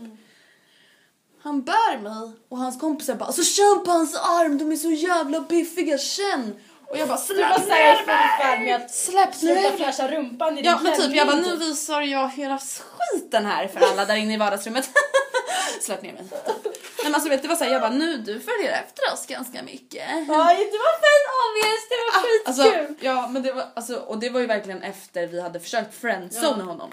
Han 1.41 1.61
bär 1.61 1.99
mig 1.99 2.31
och 2.49 2.57
hans 2.57 2.79
kompisar 2.79 3.15
bara 3.15 3.25
alltså 3.25 3.43
känn 3.43 3.83
på 3.85 3.91
hans 3.91 4.15
arm, 4.15 4.57
de 4.57 4.71
är 4.71 4.75
så 4.75 4.91
jävla 4.91 5.41
biffiga, 5.41 5.97
känn! 5.97 6.55
Och 6.89 6.97
jag 6.97 7.07
bara 7.07 7.17
var 7.17 7.23
släpp 7.23 7.55
såhär 7.67 8.57
ner 8.59 8.59
mig! 8.65 8.71
att 8.73 8.91
Släpp 8.91 9.41
ner 9.41 9.53
mig! 9.53 9.77
flasha 9.77 10.07
rumpan 10.07 10.57
i 10.57 10.61
Ja 10.61 10.79
men 10.83 10.95
typ 10.95 11.15
jag 11.15 11.27
bara 11.27 11.35
nu 11.37 11.43
typ. 11.49 11.59
visar 11.61 12.01
jag 12.01 12.29
hela 12.29 12.59
skiten 12.59 13.45
här 13.45 13.67
för 13.67 13.79
alla 13.91 14.05
där 14.05 14.15
inne 14.15 14.33
i 14.33 14.37
vardagsrummet. 14.37 14.89
Släpp 15.81 16.01
ner 16.01 16.13
mig. 16.13 16.23
Nej 16.31 17.03
men 17.03 17.13
alltså 17.15 17.29
vet 17.29 17.41
du 17.41 17.47
vad 17.47 17.57
säger 17.57 17.71
jag 17.73 17.81
bara 17.81 17.91
nu 17.91 18.17
du 18.17 18.39
följer 18.39 18.71
efter 18.83 19.13
oss 19.13 19.25
ganska 19.25 19.63
mycket. 19.63 20.09
Oj, 20.13 20.69
det 20.71 20.77
var 20.77 20.95
fint 21.05 21.27
obvious, 21.45 21.81
det 21.89 21.95
var 22.13 22.47
Alltså, 22.47 22.63
skitkul! 22.63 22.95
ja 23.05 23.27
men 23.27 23.43
det 23.43 23.51
var 23.51 23.65
alltså, 23.75 23.95
och 23.95 24.17
det 24.19 24.29
var 24.29 24.39
ju 24.39 24.45
verkligen 24.45 24.83
efter 24.83 25.27
vi 25.27 25.41
hade 25.41 25.59
försökt 25.59 25.95
friendzona 26.01 26.55
Ja. 26.59 26.63
honom. 26.63 26.91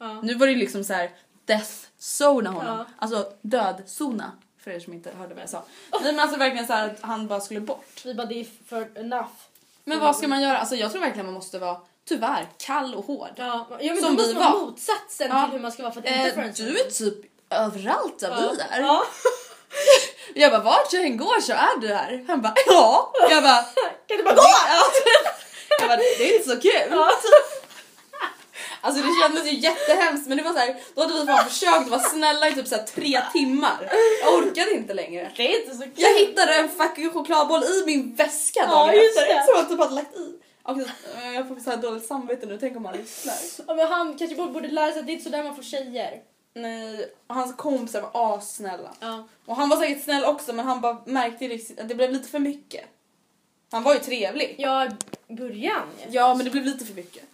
Ja. 0.00 0.20
Nu 0.22 0.34
var 0.34 0.46
det 0.46 0.52
ju 0.52 0.58
liksom 0.58 0.84
så 0.84 0.92
här 0.92 1.10
death 1.46 1.70
zona 1.98 2.50
honom. 2.50 2.78
Ja. 2.78 2.86
Alltså 2.98 3.26
dödzona 3.42 4.32
för 4.64 4.70
er 4.70 4.80
som 4.80 4.92
inte 4.92 5.10
hörde 5.18 5.34
vad 5.34 5.42
jag 5.42 5.50
sa. 5.50 5.62
Nej 5.92 6.00
men 6.02 6.20
alltså 6.20 6.38
verkligen 6.38 6.66
så 6.66 6.72
här 6.72 6.86
att 6.86 7.00
han 7.00 7.26
bara 7.28 7.40
skulle 7.40 7.60
bort. 7.60 8.00
Vi 8.04 8.14
bara 8.14 8.26
det 8.26 8.40
är 8.40 8.46
för 8.68 8.98
enough. 8.98 9.28
Men 9.84 10.00
vad 10.00 10.16
ska 10.16 10.28
man 10.28 10.42
göra? 10.42 10.58
Alltså 10.58 10.76
jag 10.76 10.90
tror 10.92 11.00
verkligen 11.00 11.26
man 11.26 11.34
måste 11.34 11.58
vara 11.58 11.76
tyvärr 12.08 12.46
kall 12.58 12.94
och 12.94 13.04
hård. 13.06 13.28
Ja, 13.36 13.66
ja 13.80 13.92
men 13.94 14.02
Som 14.02 14.16
vi 14.16 14.32
var. 14.32 14.50
motsatsen 14.50 15.28
Ja. 15.30 15.42
till 15.44 15.52
hur 15.52 15.60
man 15.60 15.72
ska 15.72 15.82
vara 15.82 15.92
för 15.92 16.00
att 16.00 16.06
inte 16.06 16.18
Eh, 16.18 16.34
friendzone. 16.34 16.70
du 16.70 16.78
är 16.80 16.90
typ 16.90 17.14
överallt 17.50 18.18
där 18.18 18.30
ja. 18.30 18.52
vi 18.52 18.60
är. 18.76 18.80
Ja. 18.80 19.04
Jag 20.34 20.52
bara 20.52 20.62
vart 20.62 20.92
jag 20.92 21.02
än 21.04 21.16
går 21.16 21.40
så 21.40 21.52
är 21.52 21.80
du 21.80 21.88
här. 21.94 22.24
Han 22.28 22.42
bara 22.42 22.54
ja. 22.66 23.12
Jag 23.30 23.42
bara 23.42 23.62
Kan 24.06 24.16
du 24.16 24.22
bara 24.22 24.34
gå? 24.34 24.42
Ja. 24.68 24.82
Jag 25.80 25.88
bara, 25.88 25.96
det 25.96 26.30
är 26.30 26.34
inte 26.38 26.48
så 26.48 26.60
kul. 26.60 26.98
Alltså 28.84 29.02
det 29.02 29.08
kändes 29.22 29.46
ju 29.52 29.56
jättehemskt 29.58 30.26
men 30.28 30.36
det 30.38 30.42
var 30.44 30.52
så 30.52 30.58
här, 30.58 30.76
då 30.94 31.00
hade 31.02 31.14
vi 31.20 31.26
fan 31.26 31.44
försökt 31.48 31.88
vara 31.88 32.00
snälla 32.00 32.48
i 32.48 32.54
typ 32.54 32.68
så 32.68 32.76
tre 32.94 33.20
timmar. 33.32 33.92
Jag 34.24 34.34
orkade 34.34 34.70
inte 34.74 34.94
längre. 34.94 35.32
Det 35.36 35.54
är 35.54 35.62
inte 35.62 35.76
så 35.76 35.82
kul. 35.82 35.92
Jag 35.96 36.18
hittade 36.18 36.54
en 36.54 36.68
fucking 36.68 37.10
chokladboll 37.10 37.64
i 37.64 37.82
min 37.86 38.14
väska 38.14 38.60
Ja, 38.60 38.70
dagen 38.70 38.94
just 38.94 39.18
efter 39.18 39.34
det. 39.34 39.44
som 39.44 39.54
jag 39.56 39.68
typ 39.68 39.78
hade 39.78 39.94
lagt 39.94 40.16
i. 40.16 40.34
Och 40.62 40.78
eh, 40.78 41.34
jag 41.34 41.48
får 41.48 41.56
så 41.60 41.70
här 41.70 41.76
dåligt 41.76 42.06
samvete 42.06 42.46
nu, 42.46 42.58
tänk 42.60 42.76
om 42.76 42.84
han 42.84 42.96
lyssnar. 42.96 43.34
Ja, 43.66 43.74
men 43.74 43.86
han 43.86 44.18
kanske 44.18 44.36
borde- 44.36 44.68
lära 44.68 44.90
sig 44.92 45.00
att 45.00 45.06
det 45.06 45.12
är 45.12 45.14
inte 45.14 45.24
så 45.24 45.30
där 45.30 45.42
man 45.42 45.56
får 45.56 45.62
tjejer. 45.62 46.20
Nej, 46.54 47.10
och 47.26 47.34
hans 47.34 47.56
kompisar 47.56 48.00
var 48.12 48.36
assnälla. 48.38 48.90
Ja. 49.00 49.28
Och 49.46 49.56
han 49.56 49.68
var 49.68 49.76
säkert 49.76 50.04
snäll 50.04 50.24
också 50.24 50.52
men 50.52 50.66
han 50.66 50.80
bara 50.80 50.96
märkte 51.06 51.58
att 51.82 51.88
det 51.88 51.94
blev 51.94 52.12
lite 52.12 52.28
för 52.28 52.38
mycket. 52.38 52.84
Han 53.72 53.82
var 53.82 53.94
ju 53.94 54.00
trevlig. 54.00 54.54
Ja, 54.58 54.88
i 55.28 55.34
början. 55.34 55.88
Ja 56.10 56.34
men 56.34 56.44
det 56.44 56.50
blev 56.50 56.64
lite 56.64 56.84
för 56.84 56.94
mycket. 56.94 57.24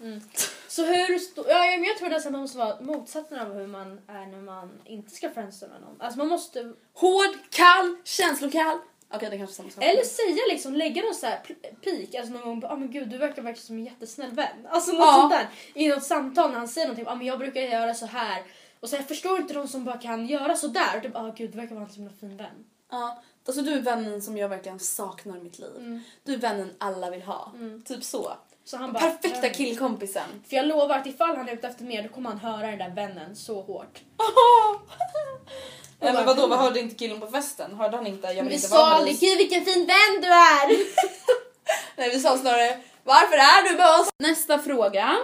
Så 0.69 0.85
hur... 0.85 1.21
Ja, 1.49 1.59
men 1.59 1.85
jag 1.85 1.99
tror 1.99 2.09
nästan 2.09 2.31
att 2.31 2.33
man 2.33 2.41
måste 2.41 2.59
vara 2.59 2.81
motsatsen 2.81 3.39
av 3.39 3.55
hur 3.55 3.67
man 3.67 4.01
är 4.07 4.27
när 4.27 4.41
man 4.41 4.71
inte 4.85 5.15
ska 5.15 5.31
friendzona 5.31 5.79
någon. 5.79 6.01
Alltså 6.01 6.19
man 6.19 6.29
måste... 6.29 6.73
Hård, 6.95 7.37
kall, 7.51 7.97
känslokall. 8.05 8.79
Okej 9.11 9.31
det 9.31 9.37
är 9.37 9.39
kanske 9.39 9.53
är 9.53 9.57
samma 9.57 9.71
sak. 9.71 9.85
Eller 9.85 10.03
säga 10.03 10.43
liksom, 10.49 10.75
lägga 10.75 11.03
någon 11.03 11.15
så 11.15 11.27
här 11.27 11.41
pik, 11.85 12.15
alltså 12.15 12.33
någon 12.33 12.43
gång, 12.43 12.61
ja 12.63 12.69
ah, 12.69 12.77
men 12.77 12.91
gud 12.91 13.09
du 13.09 13.19
verkar 13.19 13.43
verkligen 13.43 13.67
som 13.67 13.79
en 13.79 13.85
jättesnäll 13.85 14.31
vän. 14.31 14.67
Alltså 14.69 14.93
något 14.93 15.01
Ja. 15.01 15.13
sånt 15.13 15.31
där. 15.33 15.49
I 15.75 15.89
något 15.89 16.05
samtal 16.05 16.51
när 16.51 16.59
han 16.59 16.69
säger 16.69 16.87
någonting, 16.87 17.05
ja 17.05 17.13
ah, 17.13 17.15
men 17.15 17.27
jag 17.27 17.39
brukar 17.39 17.61
göra 17.61 17.95
så 17.95 18.07
här. 18.07 18.43
Och 18.81 18.89
så 18.89 18.97
jag 18.97 19.09
förstår 19.09 19.39
inte 19.39 19.55
de 19.55 19.69
som 19.69 19.85
bara 19.85 19.99
kan 19.99 20.27
göra 20.27 20.57
så 20.57 20.67
där. 20.69 21.01
Typ, 21.01 21.17
ah 21.17 21.33
gud 21.37 21.51
du 21.51 21.57
verkar 21.59 21.75
vara 21.75 21.85
en 21.85 21.91
så 21.91 21.97
himla 21.97 22.13
fin 22.21 22.37
vän. 22.37 22.65
Ja, 22.91 23.23
alltså 23.49 23.63
du 23.63 23.73
är 23.73 23.81
vännen 23.81 24.23
som 24.23 24.37
jag 24.37 24.49
verkligen 24.49 24.79
saknar 24.79 25.37
i 25.37 25.41
mitt 25.41 25.59
liv. 25.59 26.01
Du 26.25 26.35
är 26.35 26.39
vännen 26.39 26.75
alla 26.79 27.11
vill 27.11 27.23
ha. 27.23 27.53
Typ 27.85 28.05
så. 28.05 28.33
Så 28.65 28.77
han 28.77 28.93
bara, 28.93 29.11
Perfekta 29.11 29.49
killkompisen. 29.49 30.43
För 30.49 30.57
jag 30.57 30.67
lovar 30.67 30.99
att 30.99 31.07
ifall 31.07 31.37
han 31.37 31.49
är 31.49 31.53
ute 31.53 31.69
efter 31.69 31.85
mer 31.85 32.03
då 32.03 32.09
kommer 32.09 32.31
han 32.31 32.39
höra 32.39 32.67
den 32.67 32.79
där 32.79 32.91
vännen 32.91 33.37
så 33.37 33.63
hårt. 33.63 34.01
Nej 36.01 36.13
men 36.13 36.27
vadå, 36.27 36.47
vad 36.47 36.59
hörde 36.59 36.81
inte 36.81 36.95
killen 36.95 37.21
på 37.21 37.27
festen? 37.27 37.75
Hörde 37.75 37.97
han 37.97 38.07
inte 38.07 38.27
jag 38.27 38.35
vill 38.35 38.49
Vi 38.49 38.55
inte 38.55 38.69
vara 38.69 39.05
med 39.05 39.21
gud 39.21 39.39
vilken 39.39 39.65
fin 39.65 39.87
vän 39.87 40.21
du 40.23 40.29
är! 40.29 40.69
Nej 41.97 42.11
vi 42.11 42.21
sa 42.21 42.39
snarare 42.39 42.79
varför 43.05 43.37
är 43.37 43.69
du 43.69 43.77
med 43.77 44.01
oss? 44.01 44.09
Nästa 44.19 44.59
fråga. 44.59 45.17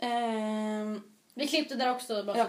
Ehm, 0.00 1.02
Vi 1.34 1.46
klippte 1.46 1.74
där 1.74 1.90
också 1.90 2.22
bara 2.22 2.38
Ja. 2.38 2.46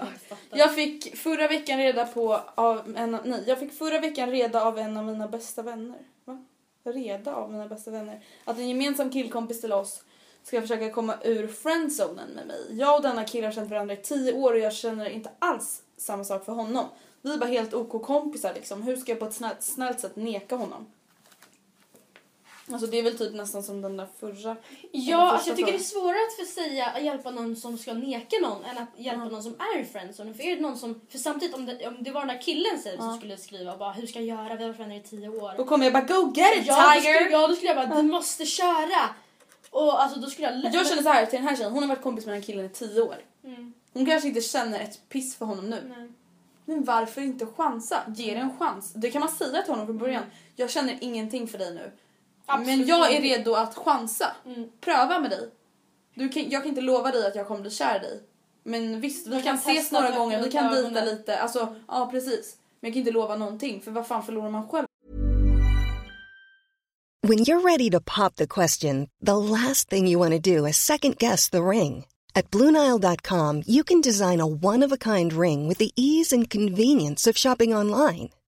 jag 0.49 0.75
fick 0.75 1.15
förra 1.15 1.47
veckan 1.47 1.77
reda 1.77 2.05
på 2.05 2.41
av 2.55 2.97
en 2.97 3.17
nej, 3.23 3.43
jag 3.47 3.59
fick 3.59 3.73
förra 3.73 3.99
veckan 3.99 4.31
reda 4.31 4.63
av 4.63 4.79
en 4.79 4.97
av 4.97 5.05
mina 5.05 5.27
bästa 5.27 5.61
vänner. 5.61 5.99
Va? 6.25 6.45
Reda 6.83 7.35
av 7.35 7.51
mina 7.51 7.67
bästa 7.67 7.91
vänner. 7.91 8.23
Att 8.45 8.57
en 8.57 8.69
gemensam 8.69 9.09
killkompis 9.09 9.61
till 9.61 9.73
oss 9.73 10.03
ska 10.43 10.61
försöka 10.61 10.89
komma 10.89 11.15
ur 11.23 11.47
friendzonen 11.47 12.29
med 12.29 12.47
mig. 12.47 12.65
Jag 12.69 12.95
och 12.95 13.01
denna 13.01 13.23
kille 13.23 13.47
har 13.47 13.51
känt 13.51 13.69
varandra 13.69 13.93
i 13.93 13.97
tio 13.97 14.33
år 14.33 14.53
och 14.53 14.59
jag 14.59 14.73
känner 14.73 15.09
inte 15.09 15.29
alls 15.39 15.81
samma 15.97 16.23
sak 16.23 16.45
för 16.45 16.53
honom. 16.53 16.85
Vi 17.21 17.33
är 17.33 17.37
bara 17.37 17.49
helt 17.49 17.73
OK 17.73 18.05
kompisar 18.05 18.53
liksom. 18.53 18.83
Hur 18.83 18.95
ska 18.95 19.11
jag 19.11 19.19
på 19.19 19.25
ett 19.25 19.33
snällt, 19.33 19.61
snällt 19.61 19.99
sätt 19.99 20.15
neka 20.15 20.55
honom? 20.55 20.91
Alltså 22.67 22.87
det 22.87 22.99
är 22.99 23.03
väl 23.03 23.17
typ 23.17 23.33
nästan 23.33 23.63
som 23.63 23.81
den 23.81 23.97
där 23.97 24.07
förra. 24.19 24.55
Ja, 24.91 25.31
alltså 25.31 25.49
jag 25.49 25.57
tycker 25.57 25.71
det 25.71 25.77
är 25.77 25.79
frågan. 25.79 26.03
svårare 26.03 26.17
att 26.27 26.47
för 26.47 26.53
säga 26.53 26.85
att 26.85 27.03
hjälpa 27.03 27.31
någon 27.31 27.55
som 27.55 27.77
ska 27.77 27.93
neka 27.93 28.35
någon 28.41 28.65
än 28.65 28.77
att 28.77 28.89
hjälpa 28.97 29.25
någon 29.25 29.43
som 29.43 29.55
är 29.59 29.79
i 29.79 29.85
friendzone. 29.85 30.33
För 30.33 30.43
är 30.43 30.55
det 30.55 30.61
någon 30.61 30.77
som, 30.77 31.01
för 31.09 31.17
samtidigt 31.17 31.55
om 31.55 31.65
det, 31.65 31.87
om 31.87 31.97
det 31.99 32.11
var 32.11 32.21
den 32.21 32.27
där 32.27 32.41
killen 32.41 32.79
säger 32.79 32.97
som 32.97 33.17
skulle 33.17 33.37
skriva 33.37 33.77
bara 33.77 33.91
hur 33.91 34.07
ska 34.07 34.19
jag 34.19 34.27
göra, 34.37 34.55
vi 34.55 34.63
har 34.63 34.69
varit 34.69 34.79
vänner 34.79 34.95
i 34.95 35.03
tio 35.03 35.29
år. 35.29 35.53
Då 35.57 35.65
kommer 35.65 35.85
jag 35.85 35.93
bara 35.93 36.03
go 36.03 36.33
get 36.35 36.57
it 36.57 36.67
ja, 36.67 36.93
då 36.95 37.01
tiger! 37.01 37.13
skulle, 37.15 37.31
ja, 37.31 37.47
då 37.47 37.55
skulle 37.55 37.71
jag 37.71 37.89
bara 37.89 38.01
du 38.01 38.07
måste 38.07 38.45
köra. 38.45 39.09
Och 39.69 40.03
alltså 40.03 40.19
då 40.19 40.29
skulle 40.29 40.47
jag. 40.47 40.73
Jag 40.73 40.87
känner 40.87 41.03
så 41.03 41.09
här 41.09 41.25
till 41.25 41.39
den 41.39 41.47
här 41.47 41.55
tjejen, 41.55 41.71
hon 41.71 41.83
har 41.83 41.89
varit 41.89 42.03
kompis 42.03 42.25
med 42.25 42.33
den 42.33 42.41
här 42.41 42.47
killen 42.47 42.65
i 42.65 42.69
tio 42.69 43.01
år. 43.01 43.17
Mm. 43.43 43.73
Hon 43.93 44.05
kanske 44.05 44.27
inte 44.27 44.41
känner 44.41 44.79
ett 44.79 45.09
piss 45.09 45.35
för 45.35 45.45
honom 45.45 45.69
nu. 45.69 45.93
Nej. 45.97 46.11
Men 46.65 46.83
varför 46.83 47.21
inte 47.21 47.45
chansa? 47.45 48.03
Ge 48.15 48.33
det 48.33 48.39
en 48.39 48.57
chans. 48.57 48.93
Det 48.93 49.11
kan 49.11 49.19
man 49.19 49.29
säga 49.29 49.61
till 49.61 49.71
honom 49.71 49.85
från 49.85 49.97
början. 49.97 50.23
Jag 50.55 50.69
känner 50.69 50.97
ingenting 51.01 51.47
för 51.47 51.57
dig 51.57 51.73
nu. 51.73 51.91
Absolut 52.45 52.79
Men 52.79 52.87
jag 52.87 53.13
är 53.13 53.21
redo 53.21 53.53
att 53.53 53.75
chansa. 53.75 54.35
Mm. 54.45 54.69
Pröva 54.81 55.19
med 55.19 55.29
dig. 55.29 55.49
Du 56.15 56.29
kan, 56.29 56.49
jag 56.49 56.61
kan 56.61 56.69
inte 56.69 56.81
lova 56.81 57.11
dig 57.11 57.27
att 57.27 57.35
jag 57.35 57.47
kommer 57.47 57.61
bli 57.61 57.71
kär 57.71 57.95
i 57.95 57.99
dig. 57.99 58.21
Men 58.63 59.01
visst, 59.01 59.27
vi 59.27 59.33
Jag 59.33 59.43
kan, 59.43 59.57
kan 59.57 59.73
ses 59.73 59.91
några 59.91 60.11
gånger, 60.11 60.43
vi 60.43 60.51
kan 60.51 60.73
dejta 60.73 61.05
lite. 61.05 61.39
Alltså, 61.39 61.75
ja 61.87 62.09
precis. 62.11 62.57
Men 62.79 62.87
jag 62.89 62.93
kan 62.93 62.99
inte 62.99 63.11
lova 63.11 63.35
någonting 63.35 63.81
för 63.81 63.91
vad 63.91 64.07
fan 64.07 64.23
förlorar 64.23 64.49
man 64.49 64.69
själv 64.69 64.85
When 67.23 67.45
you're 67.45 67.61
ready 67.61 67.89
to 67.91 68.01
pop 68.01 68.35
the 68.35 68.47
question, 68.47 69.07
the 69.21 69.37
last 69.37 69.89
thing 69.89 70.07
you 70.07 70.17
want 70.17 70.31
to 70.31 70.39
do 70.39 70.65
is 70.65 70.77
second 70.77 71.17
guess 71.17 71.49
the 71.49 71.63
ring. 71.63 72.05
At 72.33 72.49
Bluenile.com, 72.49 73.63
you 73.67 73.83
can 73.83 74.01
design 74.01 74.39
a 74.39 74.45
one 74.45 74.81
of 74.81 74.91
a 74.91 74.97
kind 74.97 75.31
ring 75.31 75.67
with 75.67 75.77
the 75.77 75.91
ease 75.95 76.33
and 76.33 76.49
convenience 76.49 77.27
of 77.27 77.37
shopping 77.37 77.75
online. 77.75 78.29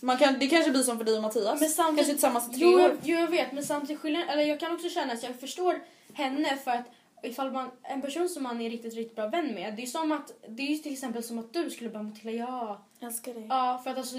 man 0.00 0.16
kan, 0.18 0.38
det 0.38 0.46
kanske 0.46 0.70
blir 0.70 0.82
som 0.82 0.98
för 0.98 1.04
dig 1.04 1.16
och 1.16 1.22
Mattias. 1.22 1.60
Men 1.60 1.68
samtidigt- 1.70 1.96
Kanske 1.98 2.12
tillsammans 2.12 2.48
i 2.48 2.52
tre 2.58 2.60
Jo, 2.62 2.80
år. 2.84 2.96
jo, 3.02 3.18
jag 3.18 3.28
vet, 3.28 3.52
men 3.52 3.64
samtidigt 3.64 4.00
skillnaden, 4.02 4.28
eller 4.28 4.42
jag 4.42 4.60
kan 4.60 4.72
också 4.74 4.88
känna 4.88 5.12
att 5.12 5.22
jag 5.22 5.40
förstår 5.40 5.80
henne 6.12 6.56
för 6.56 6.70
att 6.70 6.84
ifall 7.22 7.52
man, 7.52 7.70
en 7.82 8.02
person 8.02 8.28
som 8.28 8.42
man 8.42 8.60
är 8.60 8.70
riktigt, 8.70 8.94
riktigt 8.94 9.16
bra 9.16 9.26
vän 9.28 9.54
med, 9.54 9.74
det 9.76 9.82
är 9.82 9.86
som 9.86 10.12
att, 10.12 10.32
det 10.48 10.62
är 10.62 10.66
ju 10.66 10.76
till 10.76 10.92
exempel 10.92 11.22
som 11.22 11.38
att 11.38 11.52
du 11.52 11.70
skulle 11.70 11.90
bara 11.90 12.02
Matilda, 12.02 12.32
ja. 12.32 12.82
Älskar 13.00 13.34
dig. 13.34 13.46
Ja, 13.48 13.80
för 13.84 13.90
att 13.90 13.98
alltså 13.98 14.16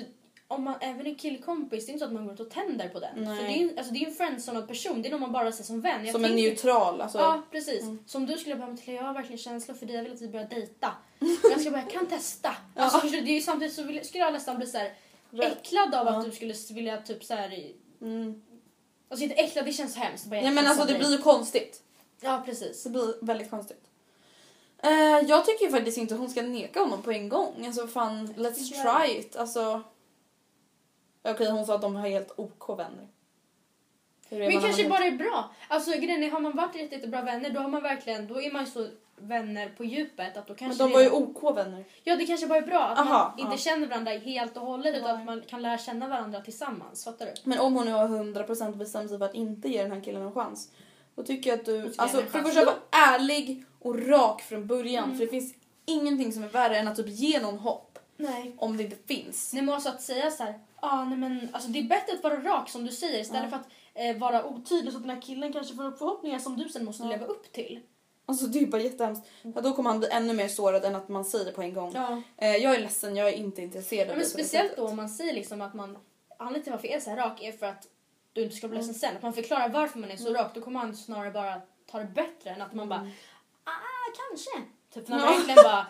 om 0.48 0.64
man 0.64 0.76
även 0.82 1.08
är 1.08 1.16
killkompis, 1.16 1.86
det 1.86 1.90
är 1.90 1.94
inte 1.94 2.00
så 2.00 2.06
att 2.06 2.14
man 2.14 2.26
går 2.26 2.34
ut 2.34 2.40
och 2.40 2.50
tänder 2.50 2.90
på 2.90 3.00
den. 3.00 3.10
Nej. 3.24 3.38
För 3.38 3.44
det 3.44 3.54
är 3.54 3.58
ju 3.58 3.78
alltså, 3.78 3.94
det 3.94 4.00
är 4.04 4.08
en 4.08 4.14
friendzonad 4.14 4.68
person, 4.68 5.02
det 5.02 5.08
är 5.10 5.12
någon 5.12 5.22
man 5.22 5.32
bara 5.32 5.52
ser 5.52 5.64
som 5.64 5.82
vän. 5.82 6.06
Jag 6.06 6.12
Som 6.12 6.24
en 6.26 6.32
tänker- 6.32 6.50
neutral. 6.50 7.02
Alltså, 7.02 7.18
Ja, 7.18 7.42
precis. 7.52 7.84
Som 8.08 8.26
du 8.26 8.38
skulle 8.38 8.56
bara 8.56 8.70
Matilda, 8.70 8.94
jag 8.94 9.04
har 9.04 9.14
verkligen 9.14 9.38
känslor 9.38 9.76
för 9.76 9.86
dig, 9.86 9.96
jag 9.96 10.04
vill 10.04 10.14
att 10.14 10.22
vi 10.22 10.28
börjar 10.28 10.48
dejta. 10.48 10.92
Jag 11.52 11.62
ska 11.62 11.72
bara, 11.72 11.82
jag 11.82 11.90
kan 11.92 12.06
testa. 12.08 12.56
Alltså, 12.76 13.00
förstår 13.00 13.18
du, 13.18 13.24
det 13.26 13.32
är 13.32 13.36
ju 13.36 13.42
samtidigt 13.42 13.74
så 13.74 13.84
vill, 13.84 14.06
skulle 14.06 14.24
jag 14.24 14.34
nästan 14.34 14.58
bli 14.58 14.68
så 14.68 14.78
här. 14.78 14.92
Äcklad 15.34 15.96
av 15.96 16.06
Ja. 16.08 16.18
att 16.18 16.26
du 16.26 16.32
skulle 16.32 16.54
vilja 16.72 17.02
typ 17.02 17.24
så 17.24 17.34
här. 17.34 17.72
Mm. 18.02 18.42
Alltså 19.10 19.24
inte 19.24 19.36
äcklad, 19.36 19.66
det 19.66 19.74
känns 19.74 19.96
hemskt. 19.96 20.26
Bara, 20.26 20.42
Nej 20.42 20.52
men 20.52 20.68
alltså 20.68 20.86
det 20.86 21.00
blir 21.00 21.12
ju 21.12 21.18
konstigt. 21.18 21.84
Ja, 22.20 22.42
precis. 22.46 22.84
Det 22.84 22.90
blir 22.90 23.26
väldigt 23.26 23.50
konstigt. 23.50 23.84
Eh, 24.84 25.20
jag 25.28 25.46
tycker 25.46 25.66
ju 25.66 25.72
faktiskt 25.72 25.98
inte 25.98 26.16
hon 26.16 26.30
ska 26.30 26.42
neka 26.42 26.80
honom 26.80 27.02
på 27.02 27.12
en 27.12 27.30
gång. 27.30 27.66
Alltså 27.66 27.88
fan, 27.88 28.28
let's 28.28 28.84
try 28.84 29.20
it. 29.20 29.36
Alltså... 29.36 29.82
Okej, 31.24 31.52
hon 31.52 31.66
sa 31.66 31.76
att 31.76 31.82
de 31.82 31.96
har 31.96 32.10
helt 32.10 32.32
OK 32.36 32.70
vänner. 32.70 33.08
Men 34.40 34.62
kanske 34.62 34.90
bara 34.90 35.04
är 35.06 35.12
bra. 35.12 35.50
Alltså 35.68 35.92
grejen 35.92 36.24
är, 36.24 36.32
har 36.32 36.40
man 36.40 36.56
varit 36.56 36.76
riktigt 36.76 37.10
bra 37.10 37.22
vänner 37.22 37.50
då 37.50 37.60
har 37.60 37.70
man 37.70 37.84
verkligen, 37.84 38.28
då 38.28 38.42
är 38.42 38.52
man 38.52 38.66
ju 38.66 38.72
så 38.72 38.88
vänner 39.18 39.70
på 39.78 39.86
djupet 39.86 40.38
att 40.38 40.48
då 40.48 40.54
Men 40.54 40.58
kanske 40.58 40.84
de 40.84 40.88
det- 40.90 40.94
var 40.96 41.02
ju 41.02 41.10
OK 41.10 41.58
vänner. 41.58 41.84
Ja 42.04 42.16
det 42.16 42.26
kanske 42.26 42.48
bara 42.48 42.58
är 42.60 42.68
bra 42.68 42.80
att 42.84 43.00
Aha, 43.00 43.30
man 43.30 43.40
inte 43.40 43.54
ja. 43.54 43.58
känner 43.58 43.88
varandra 43.88 44.12
helt 44.12 44.58
och 44.58 44.66
hållet 44.66 44.96
utan 44.96 45.16
att 45.20 45.26
man 45.26 45.42
kan 45.48 45.62
lära 45.62 45.78
känna 45.78 46.08
varandra 46.08 46.42
tillsammans. 46.42 47.04
Fattar 47.04 47.26
du? 47.26 47.32
Men 47.44 47.60
om 47.60 47.76
hon 47.76 47.86
nu 47.86 47.92
har 47.92 48.08
100% 48.08 48.76
bestämt 48.76 49.10
sig 49.10 49.18
för 49.20 49.26
att 49.26 49.36
inte 49.36 49.70
ge 49.70 49.82
den 49.82 49.92
här 49.92 50.02
killen 50.02 50.22
en 50.22 50.32
chans. 50.34 50.70
Då 51.16 51.24
tycker 51.24 51.50
jag 51.50 51.60
att 51.60 51.66
du, 51.66 51.94
alltså 51.98 52.22
för 52.22 52.38
det 52.40 52.44
första 52.44 52.66
var 52.66 52.76
ärlig 52.92 53.64
och 53.80 54.08
rak 54.08 54.42
från 54.42 54.68
början. 54.68 55.12
För 55.18 55.26
det 55.26 55.32
finns 55.32 55.54
ingenting 55.86 56.34
som 56.34 56.44
är 56.44 56.48
värre 56.48 56.78
än 56.78 56.88
att 56.88 56.96
typ 56.96 57.10
ge 57.10 57.40
någon 57.40 57.58
hopp 57.60 58.00
Nej. 58.18 58.56
om 58.58 58.78
det 58.78 58.84
inte 58.84 58.98
finns. 59.08 59.54
Nej 59.54 59.62
men 59.64 59.76
också 59.76 59.90
att 59.90 60.02
säga 60.02 60.32
så 60.32 60.44
här, 60.44 60.60
ah, 60.76 61.04
nej 61.06 61.18
men 61.18 61.50
alltså 61.52 61.70
det 61.70 61.80
är 61.80 61.84
bättre 61.84 62.14
att 62.14 62.24
vara 62.24 62.36
rak 62.44 62.70
som 62.70 62.86
du 62.86 62.92
säger 62.92 63.20
istället 63.22 63.50
för 63.50 63.58
att 63.58 63.68
eh, 63.94 64.18
vara 64.18 64.46
otydlig 64.46 64.92
så 64.94 64.98
att 64.98 65.04
den 65.04 65.16
här 65.16 65.22
killen 65.22 65.54
kanske 65.54 65.76
får 65.76 65.84
upp 65.86 65.98
förhoppningar 65.98 66.40
som 66.40 66.58
du 66.58 66.70
sen 66.70 66.86
måste 66.86 67.04
leva 67.04 67.26
upp 67.26 67.52
till. 67.52 67.80
Alltså 68.26 68.46
det 68.48 68.60
är 68.60 68.66
bara 68.66 68.82
jättehemskt. 68.82 69.28
Ja, 69.42 69.62
då 69.62 69.74
kommer 69.74 69.90
han 69.90 70.00
bli 70.00 70.10
ännu 70.10 70.34
mer 70.34 70.48
sårad 70.48 70.86
än 70.86 70.96
att 70.96 71.10
man 71.10 71.26
säger 71.26 71.46
det 71.46 71.52
på 71.52 71.62
en 71.62 71.74
gång. 71.74 71.92
Ja. 71.96 72.22
Eh, 72.38 72.56
jag 72.56 72.76
är 72.76 72.80
ledsen, 72.80 73.16
jag 73.16 73.28
är 73.28 73.34
inte 73.34 73.62
intresserad 73.62 74.10
Ja, 74.10 74.16
men 74.16 74.26
speciellt 74.26 74.78
då 74.78 74.88
om 74.88 74.96
man 74.96 75.10
säger 75.10 75.34
liksom 75.34 75.62
att 75.62 75.74
man, 75.74 75.98
anledningen 76.38 76.64
till 76.64 76.72
varför 76.72 76.88
jag 76.88 76.96
är 76.96 77.00
så 77.00 77.10
här 77.10 77.18
rak 77.18 77.42
är 77.44 77.52
för 77.52 77.66
att 77.66 77.88
du 78.34 78.44
inte 78.44 78.56
ska 78.56 78.68
bli 78.68 78.78
ledsen 78.78 78.96
sen. 78.96 79.16
Att 79.18 79.24
man 79.24 79.34
förklarar 79.34 79.70
varför 79.70 80.00
man 80.00 80.12
är 80.12 80.18
så 80.18 80.34
rak, 80.34 80.52
då 80.56 80.62
kommer 80.62 80.80
man 80.80 80.96
snarare 80.96 81.32
bara 81.32 81.62
ta 81.92 81.98
det 82.00 82.06
bättre 82.06 82.50
än 82.50 82.62
att 82.62 82.74
man 82.74 82.90
bara, 82.90 83.12
ah 83.64 84.12
kanske. 84.30 84.50
Typ 84.94 85.08
när 85.08 85.18
man 85.18 85.26
Ja. 85.26 85.32
verkligen 85.38 85.64
bara, 85.64 85.88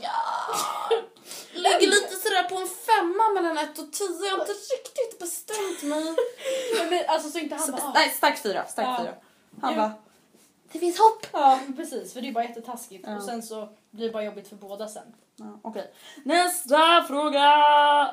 Ligger 1.54 1.86
lite 1.86 2.14
sådär 2.16 2.42
på 2.48 2.56
en 2.56 2.66
femma 2.68 3.28
mellan 3.34 3.58
ett 3.58 3.78
och 3.78 3.92
tio. 3.92 4.24
Jag 4.26 4.30
har 4.36 4.40
inte 4.40 4.52
riktigt 4.52 5.18
bestämt 5.18 5.82
mig. 5.82 6.16
Men 6.90 7.04
alltså 7.08 7.30
så 7.30 7.38
inte 7.38 7.54
han 7.54 7.70
bara, 7.72 7.82
ah. 7.82 7.92
Nej, 7.94 8.10
stark 8.10 8.38
fyra. 8.38 8.64
Stark 8.66 8.86
Ja. 8.86 8.98
fyra. 9.02 9.14
Han 9.60 9.72
Ja. 9.74 9.78
bara, 9.78 9.92
det 10.72 10.78
finns 10.78 10.98
hopp. 10.98 11.26
Ja, 11.32 11.60
precis. 11.76 12.12
För 12.12 12.20
det 12.20 12.28
är 12.28 12.32
bara 12.32 12.44
jättetaskigt. 12.44 13.04
Ja. 13.06 13.16
Och 13.16 13.22
sen 13.22 13.42
så 13.42 13.68
blir 13.90 14.06
det 14.06 14.12
bara 14.12 14.24
jobbigt 14.24 14.48
för 14.48 14.56
båda 14.56 14.88
sen. 14.88 15.14
Ja, 15.36 15.58
Okej. 15.62 15.92
Nästa 16.24 17.04
fråga! 17.08 17.42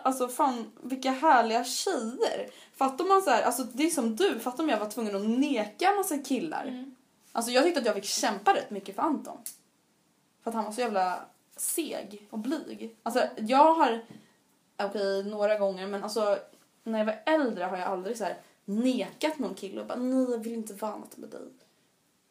Alltså 0.03 0.27
fan 0.27 0.71
vilka 0.83 1.11
härliga 1.11 1.63
tjejer. 1.63 2.49
Fattar 2.75 3.05
man 3.05 3.21
så 3.21 3.29
här, 3.29 3.43
alltså 3.43 3.63
det 3.63 3.83
är 3.83 3.89
som 3.89 4.15
du, 4.15 4.39
fattar 4.39 4.63
om 4.63 4.69
jag 4.69 4.79
var 4.79 4.89
tvungen 4.89 5.15
att 5.15 5.39
neka 5.39 5.89
en 5.89 5.95
massa 5.95 6.17
killar. 6.17 6.85
Alltså 7.31 7.51
jag 7.51 7.63
tyckte 7.63 7.79
att 7.79 7.85
jag 7.85 7.95
fick 7.95 8.05
kämpa 8.05 8.53
rätt 8.53 8.69
mycket 8.69 8.95
för 8.95 9.01
Anton. 9.03 9.37
För 10.43 10.49
att 10.51 10.55
han 10.55 10.65
var 10.65 10.71
så 10.71 10.81
jävla 10.81 11.19
seg 11.61 12.27
och 12.29 12.39
blyg. 12.39 12.95
Alltså 13.03 13.27
jag 13.37 13.73
har, 13.73 14.05
okej 14.77 15.23
några 15.23 15.57
gånger 15.57 15.87
men 15.87 16.03
alltså 16.03 16.39
när 16.83 16.99
jag 16.99 17.05
var 17.05 17.19
äldre 17.25 17.63
har 17.63 17.77
jag 17.77 17.87
aldrig 17.87 18.17
så 18.17 18.23
här 18.23 18.37
nekat 18.65 19.39
någon 19.39 19.55
kille 19.55 19.81
och 19.81 19.87
bara 19.87 19.99
nej 19.99 20.31
jag 20.31 20.43
vill 20.43 20.53
inte 20.53 20.73
vara 20.73 20.97
något 20.97 21.17
med 21.17 21.29
dig. 21.29 21.47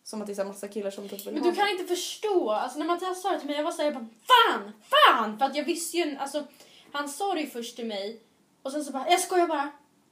Som 0.03 0.21
att 0.21 0.27
det 0.27 0.33
är 0.33 0.35
så 0.35 0.45
massa 0.45 0.69
killar 0.69 0.91
som 0.91 1.09
typ 1.09 1.27
vill 1.27 1.35
Men 1.35 1.43
du 1.43 1.53
kan 1.53 1.69
inte 1.69 1.85
förstå. 1.85 2.51
Alltså 2.51 2.79
när 2.79 2.87
Mattias 2.87 3.23
sa 3.23 3.31
det 3.31 3.39
till 3.39 3.47
mig, 3.47 3.57
jag 3.57 3.65
var 3.65 3.73
såhär, 3.73 3.93
jag 3.93 3.95
bara 3.95 4.09
fan, 4.23 4.73
fan! 4.83 5.39
För 5.39 5.45
att 5.45 5.57
jag 5.57 5.65
visste 5.65 5.97
ju, 5.97 6.17
alltså 6.17 6.45
han 6.93 7.09
sa 7.09 7.35
det 7.35 7.41
ju 7.41 7.47
först 7.47 7.77
till 7.77 7.87
mig 7.87 8.23
och 8.63 8.73
sen 8.73 8.85
så 8.85 8.93
bara, 8.93 9.11
jag 9.11 9.21
skojar 9.21 9.47
bara. 9.47 9.71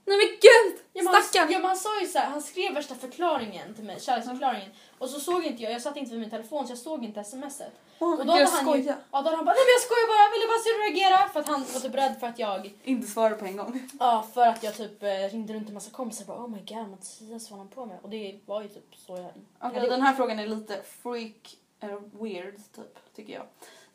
Nej 0.08 0.16
men 0.22 0.28
gud! 0.46 0.74
Ja, 0.92 1.02
men 1.02 1.14
han, 1.14 1.22
ja, 1.32 1.58
men 1.58 1.64
han 1.64 1.76
sa 1.76 2.00
ju 2.00 2.06
så 2.06 2.18
här, 2.18 2.26
han 2.26 2.42
skrev 2.42 2.74
värsta 2.74 2.94
förklaringen 2.94 3.74
till 3.74 3.84
mig, 3.84 4.00
kärleksförklaringen. 4.00 4.70
Och 4.98 5.10
så 5.10 5.20
såg 5.20 5.44
inte 5.44 5.62
jag, 5.62 5.72
jag 5.72 5.82
satt 5.82 5.96
inte 5.96 6.10
vid 6.10 6.20
min 6.20 6.30
telefon 6.30 6.66
så 6.66 6.70
jag 6.70 6.78
såg 6.78 7.04
inte 7.04 7.24
smset. 7.24 7.72
Åh, 7.98 8.20
och 8.20 8.26
då 8.26 8.32
hade 8.32 8.44
han 8.44 8.82
ju, 8.82 8.84
ja, 8.84 8.96
då 9.10 9.16
hade 9.16 9.36
han 9.36 9.44
bara, 9.44 9.54
nej 9.54 9.64
men 9.66 9.74
jag 9.76 9.82
skojar 9.86 10.06
bara, 10.12 10.22
jag 10.26 10.32
ville 10.34 10.46
bara 10.52 10.62
se 10.64 10.68
hur 10.70 10.78
du 10.78 10.84
reagerar. 10.84 11.28
För 11.28 11.40
att 11.40 11.48
han 11.48 11.64
var 11.74 11.80
typ 11.80 11.94
rädd 11.94 12.14
för 12.20 12.26
att 12.26 12.38
jag, 12.38 12.74
Inte 12.84 13.06
svara 13.06 13.34
på 13.34 13.44
en 13.44 13.56
gång. 13.56 13.90
ja 14.00 14.26
för 14.34 14.46
att 14.46 14.62
jag 14.62 14.76
typ 14.76 15.02
eh, 15.02 15.08
ringde 15.08 15.52
runt 15.54 15.68
en 15.68 15.74
massa 15.74 15.90
kompisar 15.90 16.22
och 16.22 16.28
bara 16.28 16.46
oh 16.46 16.50
my 16.50 16.60
god 16.68 16.88
Mattias 16.90 17.50
vad 17.50 17.58
han 17.58 17.68
på 17.68 17.86
med? 17.86 17.98
Och 18.02 18.10
det 18.10 18.40
var 18.46 18.62
ju 18.62 18.68
typ 18.68 18.96
så 19.06 19.16
jag... 19.16 19.32
Okej, 19.60 19.80
hade 19.80 19.90
den 19.90 20.02
här 20.02 20.14
frågan 20.14 20.38
är 20.38 20.46
lite 20.46 20.82
freak, 21.02 21.56
eller 21.80 22.00
weird 22.22 22.56
typ, 22.76 23.14
tycker 23.16 23.32
jag. 23.32 23.46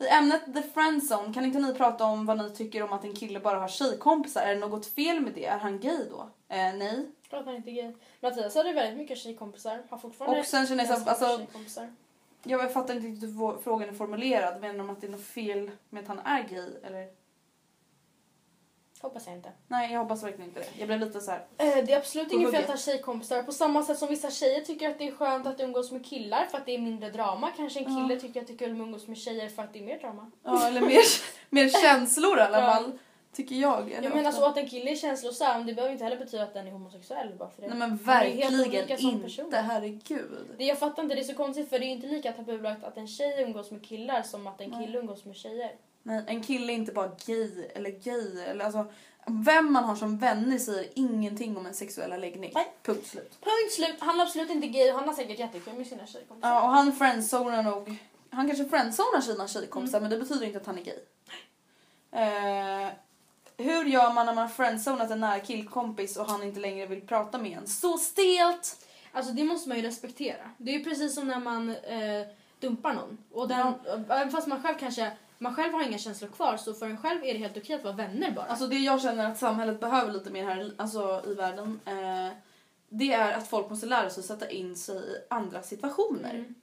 I 0.04 0.08
ämnet 0.08 0.54
the 0.54 0.62
friendzone, 0.62 1.34
kan 1.34 1.44
inte 1.44 1.58
ni 1.58 1.74
prata 1.74 2.04
om 2.04 2.26
vad 2.26 2.38
ni 2.38 2.50
tycker 2.50 2.82
om 2.82 2.92
att 2.92 3.04
en 3.04 3.14
kille 3.14 3.40
bara 3.40 3.58
har 3.58 3.68
tjejkompisar? 3.68 4.42
Är 4.42 4.54
det 4.54 4.60
något 4.60 4.86
fel 4.86 5.20
med 5.20 5.32
det? 5.34 5.46
Är 5.46 5.58
han 5.58 5.80
gay 5.80 5.98
då? 6.10 6.20
Eh, 6.48 6.56
nej. 6.74 7.06
Klart 7.28 7.44
han 7.46 7.54
inte 7.54 7.70
är 7.70 7.82
gay. 7.82 7.92
Mattias 8.20 8.54
hade 8.54 8.72
väldigt 8.72 8.98
mycket 8.98 9.18
tjejkompisar. 9.18 9.82
Har 9.90 9.98
fortfarande 9.98 10.40
Och 10.40 10.46
sen 10.46 10.66
känner 10.66 10.84
jag 10.86 10.98
så 10.98 11.10
alltså- 11.10 11.36
tjejkompisar. 11.38 11.92
Jag 12.42 12.72
fattar 12.72 12.94
inte 12.94 13.06
riktigt 13.08 13.30
hur 13.30 13.62
frågan 13.62 13.88
är 13.88 13.92
formulerad. 13.92 14.60
Menar 14.60 14.78
de 14.78 14.90
att 14.90 15.00
det 15.00 15.06
är 15.06 15.10
något 15.10 15.24
fel 15.26 15.70
med 15.90 16.02
att 16.02 16.08
han 16.08 16.18
är 16.18 16.42
gay? 16.42 16.70
Eller? 16.82 17.08
Hoppas 19.04 19.26
jag 19.26 19.36
inte. 19.36 19.52
Nej, 19.68 19.92
jag 19.92 20.00
hoppas 20.00 20.22
verkligen 20.24 20.48
inte 20.48 20.60
det. 20.60 20.66
Jag 20.78 20.86
blev 20.86 21.00
lite 21.00 21.20
så 21.20 21.30
här. 21.30 21.44
Eh, 21.58 21.84
det 21.84 21.92
är 21.92 21.96
absolut 21.96 22.32
inget 22.32 22.50
fel 22.50 22.62
att 22.62 22.68
ha 22.70 22.76
tjejkompisar. 22.76 23.42
På 23.42 23.52
samma 23.52 23.82
sätt 23.82 23.98
som 23.98 24.08
vissa 24.08 24.30
tjejer 24.30 24.60
tycker 24.60 24.90
att 24.90 24.98
det 24.98 25.08
är 25.08 25.12
skönt 25.12 25.46
att 25.46 25.60
umgås 25.60 25.92
med 25.92 26.06
killar 26.06 26.46
för 26.50 26.58
att 26.58 26.66
det 26.66 26.74
är 26.74 26.78
mindre 26.78 27.10
drama. 27.10 27.50
Kanske 27.56 27.78
en 27.80 27.84
kille 27.84 28.20
tycker 28.20 28.40
att 28.40 28.46
det 28.46 28.52
är 28.52 28.56
kul 28.56 28.70
att 28.72 28.78
umgås 28.78 29.06
med 29.08 29.18
tjejer 29.18 29.48
för 29.48 29.62
att 29.62 29.72
det 29.72 29.78
är 29.78 29.82
mer 29.82 29.98
drama. 29.98 30.30
Ja, 30.44 30.66
eller 30.66 30.80
mer, 30.80 31.00
mer 31.50 31.68
känslor 31.68 32.38
i 32.38 32.40
alla 32.40 32.60
Ja. 32.60 32.74
fall. 32.74 32.98
Tycker 33.32 33.54
jag. 33.54 33.92
Eller 33.92 34.08
Jag 34.08 34.16
menar 34.16 34.32
så 34.32 34.44
att 34.46 34.56
en 34.56 34.68
kille 34.68 34.90
är 34.90 34.96
känslosam 34.96 35.66
det 35.66 35.74
behöver 35.74 35.92
inte 35.92 36.04
heller 36.04 36.16
betyda 36.18 36.42
att 36.42 36.54
den 36.54 36.66
är 36.66 36.70
homosexuell 36.72 37.34
bara 37.38 37.50
för 37.50 37.62
det. 37.62 37.68
Nej 37.68 37.78
men 37.78 37.96
verkligen 37.96 39.00
inte. 39.00 39.56
Herregud. 39.56 40.54
Det, 40.58 40.64
jag 40.64 40.78
fattar 40.78 41.02
inte, 41.02 41.14
det 41.14 41.20
är 41.20 41.24
så 41.24 41.34
konstigt 41.34 41.70
för 41.70 41.78
det 41.78 41.84
är 41.84 41.88
inte 41.88 42.06
lika 42.06 42.32
tabubelagt 42.32 42.84
att 42.84 42.96
en 42.96 43.08
tjej 43.08 43.42
umgås 43.42 43.70
med 43.70 43.86
killar 43.86 44.22
som 44.22 44.46
att 44.46 44.60
en 44.60 44.70
Nej. 44.70 44.86
kille 44.86 44.98
umgås 44.98 45.24
med 45.24 45.36
tjejer. 45.36 45.72
Nej, 46.06 46.24
en 46.26 46.42
kille 46.42 46.72
är 46.72 46.74
inte 46.74 46.92
bara 46.92 47.10
gay 47.26 47.64
eller 47.74 47.90
gay. 47.90 48.40
Eller 48.40 48.64
alltså, 48.64 48.86
vem 49.26 49.72
man 49.72 49.84
har 49.84 49.96
som 49.96 50.18
vänner 50.18 50.58
säger 50.58 50.90
ingenting 50.94 51.56
om 51.56 51.66
en 51.66 51.74
sexuella 51.74 52.16
läggning. 52.16 52.52
Nej. 52.54 52.72
Punkt 52.82 53.06
slut. 53.06 53.38
Punkt 53.40 53.72
slut. 53.72 53.96
Han 53.98 54.20
är 54.20 54.24
absolut 54.24 54.50
inte 54.50 54.66
gay 54.66 54.90
och 54.92 54.98
han 54.98 55.08
har 55.08 55.14
säkert 55.14 55.38
jättekul 55.38 55.74
med 55.74 55.86
sina 55.86 56.06
tjejkompisar. 56.06 56.48
Ja, 56.48 56.62
och 56.62 56.68
han 56.70 56.92
friendzonar 56.92 57.62
nog... 57.62 57.96
Han 58.30 58.46
kanske 58.46 58.64
friendzonar 58.64 59.20
sina 59.20 59.48
tjejkompisar 59.48 59.98
Mm. 59.98 60.10
men 60.10 60.18
det 60.18 60.24
betyder 60.26 60.46
inte 60.46 60.58
att 60.58 60.66
han 60.66 60.78
är 60.78 60.82
gay. 60.82 60.98
Eh, 62.12 62.88
hur 63.56 63.84
gör 63.84 64.12
man 64.12 64.26
när 64.26 64.34
man 64.34 64.48
friendzonat 64.48 65.10
en 65.10 65.20
nära 65.20 65.40
killkompis 65.40 66.16
och 66.16 66.26
han 66.30 66.42
inte 66.42 66.60
längre 66.60 66.86
vill 66.86 67.00
prata 67.06 67.38
med 67.38 67.58
en? 67.58 67.66
Så 67.66 67.98
stelt! 67.98 68.86
Alltså 69.12 69.32
det 69.32 69.44
måste 69.44 69.68
man 69.68 69.78
ju 69.78 69.84
respektera. 69.84 70.50
Det 70.58 70.74
är 70.74 70.78
ju 70.78 70.84
precis 70.84 71.14
som 71.14 71.28
när 71.28 71.38
man 71.40 71.70
eh, 71.70 72.26
dumpar 72.60 72.94
någon. 72.94 73.18
Och 73.32 73.48
den, 73.48 73.74
Även 74.08 74.30
fast 74.30 74.46
man 74.46 74.62
själv 74.62 74.78
kanske 74.78 75.12
man 75.38 75.54
själv 75.54 75.72
har 75.72 75.82
inga 75.82 75.98
känslor 75.98 76.28
kvar 76.28 76.56
så 76.56 76.74
för 76.74 76.86
en 76.86 76.98
själv 76.98 77.24
är 77.24 77.32
det 77.32 77.38
helt 77.38 77.56
okej 77.56 77.76
att 77.76 77.84
vara 77.84 77.94
vänner 77.94 78.30
bara. 78.30 78.44
Alltså 78.44 78.66
det 78.66 78.78
jag 78.78 79.02
känner 79.02 79.30
att 79.30 79.38
samhället 79.38 79.80
behöver 79.80 80.12
lite 80.12 80.30
mer 80.30 80.44
här 80.44 80.72
alltså, 80.76 81.22
i 81.26 81.34
världen. 81.34 81.80
Eh, 81.84 82.36
det 82.88 83.12
är 83.12 83.32
att 83.32 83.48
folk 83.48 83.70
måste 83.70 83.86
lära 83.86 84.10
sig 84.10 84.22
sätta 84.22 84.50
in 84.50 84.76
sig 84.76 84.96
i 84.96 85.16
andra 85.30 85.62
situationer. 85.62 86.34
Mm. 86.34 86.54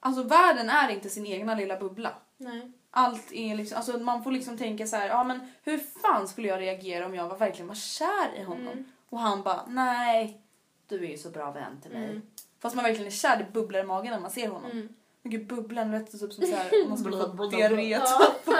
Alltså 0.00 0.22
världen 0.22 0.70
är 0.70 0.88
inte 0.88 1.08
sin 1.08 1.26
egna 1.26 1.54
lilla 1.54 1.78
bubbla. 1.78 2.12
Nej. 2.36 2.72
Allt 2.90 3.32
är 3.32 3.56
liksom, 3.56 3.76
alltså 3.76 3.98
man 3.98 4.24
får 4.24 4.32
liksom 4.32 4.58
tänka 4.58 4.86
så 4.86 4.96
här, 4.96 5.08
ja 5.08 5.24
men 5.24 5.52
hur 5.62 5.78
fan 5.78 6.28
skulle 6.28 6.48
jag 6.48 6.60
reagera 6.60 7.06
om 7.06 7.14
jag 7.14 7.28
var, 7.28 7.38
verkligen 7.38 7.68
var 7.68 7.74
kär 7.74 8.34
i 8.36 8.42
honom? 8.42 8.68
Mm. 8.68 8.84
Och 9.08 9.18
han 9.18 9.42
bara, 9.42 9.66
nej, 9.68 10.40
du 10.88 11.04
är 11.04 11.10
ju 11.10 11.18
så 11.18 11.30
bra 11.30 11.50
vän 11.50 11.80
till 11.80 11.90
mig. 11.90 12.04
Mm. 12.04 12.22
Fast 12.60 12.76
man 12.76 12.84
verkligen 12.84 13.06
är 13.06 13.10
kär, 13.10 13.36
det 13.36 13.52
bubblar 13.52 13.80
i 13.80 13.84
magen 13.84 14.12
när 14.12 14.20
man 14.20 14.30
ser 14.30 14.48
honom. 14.48 14.88
Mm. 15.24 15.38
Gud 15.38 15.46
bubblan 15.46 15.90
lät 15.90 16.10
typ 16.12 16.20
som 16.20 16.30
så 16.30 16.56
här, 16.56 16.82
om 16.82 16.88
man 16.88 16.98
skulle 16.98 17.16
få 17.16 17.46
diarré. 17.46 17.88
Ja. 17.88 18.28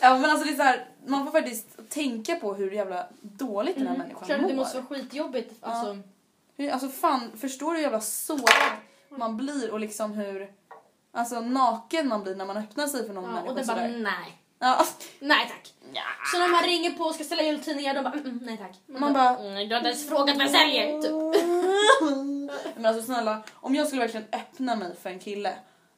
Ja 0.00 0.18
men 0.18 0.30
alltså 0.30 0.46
det 0.46 0.52
är 0.52 0.56
så 0.56 0.62
här, 0.62 0.88
man 1.06 1.24
får 1.24 1.32
faktiskt 1.32 1.66
tänka 1.88 2.36
på 2.36 2.54
hur 2.54 2.70
jävla 2.70 3.06
dåligt 3.20 3.76
den 3.76 3.86
här 3.86 3.96
människan 3.96 4.26
Klart 4.26 4.40
mår. 4.40 4.48
det 4.48 4.54
måste 4.54 4.76
vara 4.80 4.86
skitjobbigt. 4.86 5.54
Alltså, 5.60 5.98
Hur, 6.56 6.70
alltså 6.70 6.88
fan, 6.88 7.32
förstår 7.36 7.70
du 7.70 7.76
hur 7.76 7.82
jävla 7.82 8.00
sårad 8.00 8.72
man 9.10 9.36
blir 9.36 9.70
och 9.72 9.80
liksom 9.80 10.12
hur 10.12 10.52
alltså, 11.12 11.40
naken 11.40 12.08
man 12.08 12.22
blir 12.22 12.34
när 12.34 12.44
man 12.44 12.56
öppnar 12.56 12.86
sig 12.86 13.06
för 13.06 13.14
någon 13.14 13.24
ja, 13.24 13.30
människa 13.30 13.50
och 13.50 13.56
det 13.56 13.66
bara 13.66 13.76
sådär. 13.76 13.98
nej. 13.98 14.42
Ja, 14.58 14.86
Nej 15.20 15.48
tack. 15.48 15.72
Så 16.32 16.38
när 16.38 16.48
man 16.48 16.62
ringer 16.62 16.90
på 16.90 17.04
och 17.04 17.14
ska 17.14 17.24
ställa 17.24 17.42
jultidningar 17.42 17.94
de 17.94 18.02
bara 18.04 18.12
mm, 18.14 18.26
mm, 18.26 18.38
nej 18.42 18.56
tack. 18.56 18.98
Man 19.00 19.12
bara- 19.12 19.38
mm, 19.38 19.68
du 19.68 19.74
har 19.74 19.80
inte 19.80 19.88
ens 19.90 20.08
frågat 20.08 20.36
vad 20.36 20.44
jag 20.46 20.50
säljer. 20.50 21.02
Typ. 21.02 21.12
men 22.76 22.86
alltså 22.86 23.02
snälla, 23.02 23.42
om 23.54 23.74
jag 23.74 23.86
skulle 23.86 24.02
verkligen 24.02 24.26
öppna 24.32 24.76
mig 24.76 24.96
för 25.02 25.10
en 25.10 25.18
kille 25.18 25.54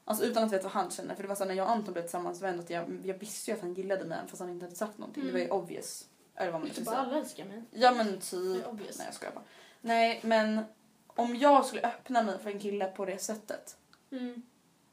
Alltså 0.09 0.25
utan 0.25 0.45
att 0.45 0.53
veta 0.53 0.63
vad 0.63 0.73
han 0.73 0.91
känner. 0.91 1.15
För 1.15 1.23
det 1.23 1.29
var 1.29 1.37
så 1.37 1.45
när 1.45 1.55
jag 1.55 1.67
och 1.67 1.73
Anton 1.73 1.93
blev 1.93 2.03
tillsammans 2.03 2.41
var 2.41 2.49
ändå 2.49 2.63
att 2.63 2.71
jag, 2.71 3.01
jag 3.05 3.15
visste 3.15 3.51
ju 3.51 3.57
att 3.57 3.63
han 3.63 3.75
gillade 3.75 4.05
mig 4.05 4.19
fast 4.27 4.41
han 4.41 4.51
inte 4.51 4.65
hade 4.65 4.77
sagt 4.77 4.99
någonting. 4.99 5.27
Det 5.27 5.33
var 5.33 5.39
ju 5.39 5.51
obvious. 5.51 6.07
Eller 6.35 6.53
vad 6.53 6.61
man 6.61 6.71
Typ 6.71 6.77
ska 6.77 6.85
bara 6.85 6.97
säga. 6.97 7.07
alla 7.07 7.19
älskar 7.19 7.45
mig. 7.45 7.63
Ja 7.71 7.93
men 7.93 8.21
typ. 8.21 8.65
Nej 8.73 8.93
jag 9.05 9.15
skojar 9.15 9.33
bara. 9.35 9.45
Nej 9.81 10.21
men 10.23 10.61
om 11.07 11.37
jag 11.37 11.65
skulle 11.65 11.83
öppna 11.83 12.23
mig 12.23 12.39
för 12.39 12.51
en 12.51 12.61
kille 12.61 12.85
på 12.87 13.05
det 13.05 13.19
sättet. 13.19 13.77
Mm. 14.11 14.43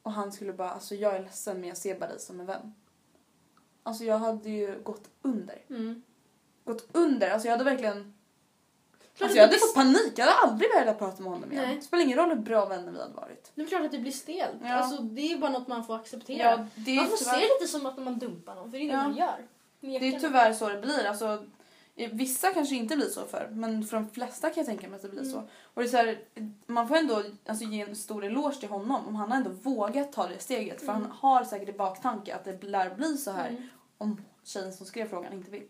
Och 0.02 0.12
han 0.12 0.32
skulle 0.32 0.54
bara, 0.54 0.70
alltså 0.70 0.96
jag 0.96 1.16
är 1.16 1.24
ledsen 1.24 1.60
men 1.60 1.70
jag 1.70 1.78
ser 1.78 2.00
bara 2.00 2.10
dig 2.10 2.20
som 2.20 2.40
en 2.40 2.46
vän. 2.46 2.76
Alltså 3.84 4.04
jag 4.04 4.18
hade 4.18 4.50
ju 4.50 4.80
gått 4.84 5.10
under. 5.22 5.62
Mm. 5.70 6.04
Gått 6.64 6.88
under, 6.92 7.30
alltså 7.30 7.48
jag 7.48 7.58
hade 7.58 7.70
verkligen... 7.70 8.14
Alltså 9.20 9.38
jag 9.38 9.46
hade 9.48 9.58
fått 9.60 9.74
panik, 9.76 10.14
jag 10.16 10.26
hade 10.26 10.38
aldrig 10.52 10.70
velat 10.80 11.00
prata 11.00 11.24
med 11.24 11.32
honom 11.32 11.52
igen. 11.52 11.64
Nej. 11.68 11.76
Det 11.76 11.82
spelar 11.82 12.04
ingen 12.04 12.18
roll 12.18 12.30
hur 12.30 12.36
bra 12.36 12.66
vänner 12.66 12.92
vi 12.92 13.02
hade 13.02 13.14
varit. 13.14 13.52
Det 13.56 13.62
är 13.62 13.66
klart 13.68 13.82
att 13.86 13.92
det 13.92 13.98
blir 14.00 14.12
stelt. 14.12 14.56
Ja. 14.64 14.74
Alltså, 14.74 15.02
det 15.02 15.22
är 15.32 15.38
bara 15.38 15.52
något 15.52 15.68
man 15.68 15.86
får 15.86 15.96
acceptera. 15.96 16.38
Ja, 16.52 16.58
man 16.58 16.68
får 17.10 17.18
tyvärr- 17.18 17.34
se 17.40 17.40
lite 17.60 17.68
som 17.72 17.86
att 17.86 17.98
man 17.98 18.20
dumpar 18.20 18.56
någon, 18.56 18.72
för 18.72 18.78
det 18.78 18.84
är 18.84 18.88
det 18.88 18.94
Ja. 18.94 19.04
man 19.04 19.16
gör. 19.16 19.46
Det 20.00 20.08
är 20.16 20.20
tyvärr 20.20 20.54
så 20.54 20.70
det 20.70 20.82
blir. 20.82 21.06
Alltså, 21.06 21.44
vissa 22.12 22.54
kanske 22.54 22.76
inte 22.76 22.96
blir 22.96 23.08
så 23.10 23.22
för 23.26 23.50
men 23.52 23.84
för 23.84 23.98
de 23.98 24.10
flesta 24.10 24.50
kan 24.50 24.58
jag 24.58 24.66
tänka 24.66 24.88
mig 24.88 24.96
att 24.96 25.02
det 25.02 25.10
blir 25.10 25.24
så. 25.24 25.38
Och 25.74 25.82
det 25.82 25.84
är 25.84 25.88
så 25.88 25.98
här, 25.98 26.20
man 26.66 26.88
får 26.88 26.96
ändå 26.96 27.24
alltså, 27.48 27.64
ge 27.66 27.82
en 27.82 27.96
stor 27.96 28.26
eloge 28.26 28.56
till 28.60 28.70
honom 28.70 29.08
om 29.08 29.16
han 29.16 29.32
ändå 29.32 29.50
vågat 29.50 30.12
ta 30.14 30.28
det 30.28 30.40
steget. 30.40 30.82
För 30.82 30.92
han 30.92 31.06
har 31.20 31.44
säkert 31.44 31.70
i 31.70 31.74
baktanke 31.74 32.36
att 32.36 32.46
det 32.46 32.64
lär 32.64 32.96
bli 32.96 33.18
så 33.18 33.32
här 33.32 33.50
Mm. 33.50 33.64
om 33.98 34.22
tjejen 34.44 34.74
som 34.74 34.86
skrev 34.86 35.10
frågan 35.10 35.34
inte 35.34 35.52
vill. 35.52 35.64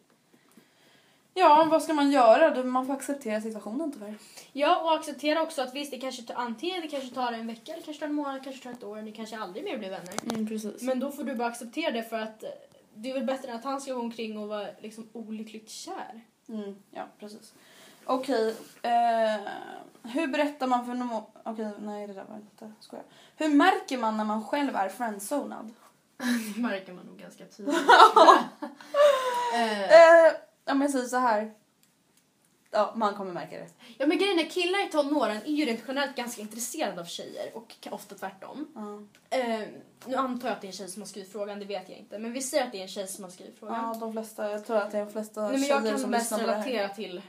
Ja, 1.38 1.68
vad 1.72 1.84
ska 1.84 1.94
man 1.94 2.12
göra? 2.12 2.64
Man 2.64 2.88
får 2.88 2.94
acceptera 2.94 3.42
situationen 3.42 3.92
tyvärr. 3.92 4.16
Ja, 4.54 4.82
och 4.82 4.96
acceptera 4.96 5.42
också 5.42 5.62
att 5.62 5.76
visst, 5.76 5.92
det 5.92 5.98
kanske 5.98 6.24
tar, 6.24 6.36
antingen 6.36 6.82
det 6.82 6.88
kanske 6.88 7.16
tar 7.16 7.32
en 7.32 7.48
vecka, 7.48 7.74
det 7.76 7.82
kanske 7.82 8.00
tar 8.00 8.08
en 8.08 8.14
månad, 8.14 8.36
det 8.36 8.44
kanske 8.44 8.64
tar 8.64 8.72
ett 8.72 8.84
år, 8.84 9.02
ni 9.02 9.12
kanske 9.12 9.38
aldrig 9.38 9.64
mer 9.64 9.78
blir 9.78 9.90
vänner. 9.90 10.14
Mm, 10.34 10.48
precis. 10.48 10.82
Men 10.82 11.00
då 11.00 11.12
får 11.12 11.24
du 11.24 11.36
bara 11.36 11.48
acceptera 11.48 11.92
det 11.92 12.04
för 12.04 12.20
att 12.20 12.44
det 12.94 13.10
är 13.10 13.14
väl 13.14 13.24
bättre 13.24 13.50
än 13.50 13.56
att 13.56 13.64
han 13.64 13.82
ska 13.82 13.94
gå 13.94 14.02
omkring 14.02 14.38
och 14.38 14.48
vara 14.48 14.68
liksom 14.80 15.10
olyckligt 15.14 15.70
kär. 15.70 16.22
Mm, 16.50 16.76
ja, 16.92 17.04
precis. 17.20 17.54
Okej, 18.06 18.56
eh, 18.82 19.52
hur 20.04 20.28
berättar 20.28 20.68
man 20.68 20.86
för 20.86 20.94
någon... 20.94 21.24
Okej, 21.44 21.72
nej 21.80 22.08
det 22.08 22.14
där 22.14 22.26
var 22.30 22.36
inte... 22.36 22.72
Skojar. 22.80 23.06
Hur 23.36 23.50
märker 23.50 23.98
man 23.98 24.18
när 24.18 24.26
man 24.26 24.44
själv 24.46 24.76
är 24.76 24.90
friendzonad? 24.90 25.74
Det 26.56 26.62
märker 26.62 26.94
man 26.94 27.06
nog 27.06 27.18
ganska 27.18 27.46
tydligt. 27.46 27.76
eh, 29.54 29.95
Jag 30.82 30.92
säger 30.92 31.06
så 31.06 31.18
här. 31.18 31.54
Ja, 32.72 32.94
man 32.96 33.14
kommer 33.16 33.34
märka 33.34 33.58
det. 33.58 33.68
ja 33.98 34.06
men 34.08 34.18
grejen 34.18 34.40
är 34.40 34.50
killar 34.50 34.88
i 34.88 34.92
tonåren 34.92 35.38
är 35.46 35.52
ju 35.52 35.66
rent 35.66 35.80
generellt 35.88 36.16
ganska 36.16 36.42
intresserade 36.42 37.02
av 37.02 37.06
tjejer 37.06 37.52
och 37.58 37.88
ofta 37.92 38.16
tvärtom. 38.16 38.68
Ja. 38.76 39.38
Eh, 39.38 39.60
nu 40.06 40.16
antar 40.16 40.48
jag 40.48 40.56
att 40.56 40.62
det 40.62 40.68
är 40.68 40.70
en 40.70 40.74
tjej 40.74 40.88
som 40.88 41.02
har 41.02 41.08
skrivit 41.08 41.32
frågan, 41.32 41.60
det 41.60 41.66
vet 41.66 41.90
jag 41.90 41.98
inte. 41.98 42.20
Men 42.20 42.34
vi 42.34 42.42
säger 42.42 42.64
att 42.66 42.72
det 42.72 42.78
är 42.78 42.82
en 42.82 42.88
tjej 42.88 43.08
som 43.08 43.24
har 43.24 43.32
skrivit 43.32 43.60
frågan. 43.60 43.76
ja, 43.94 44.00
de 44.00 44.12
flesta, 44.14 44.52
jag 44.52 44.66
tror 44.66 44.78
att 44.78 44.92
det 44.92 44.98
är 44.98 45.06
de 45.06 45.12
flesta 45.12 45.42
Nej, 45.42 45.52
men 45.52 45.62
jag 45.70 45.84
kan 46.00 46.14
här. 46.14 46.48
relatera 46.48 46.90
till 46.90 47.22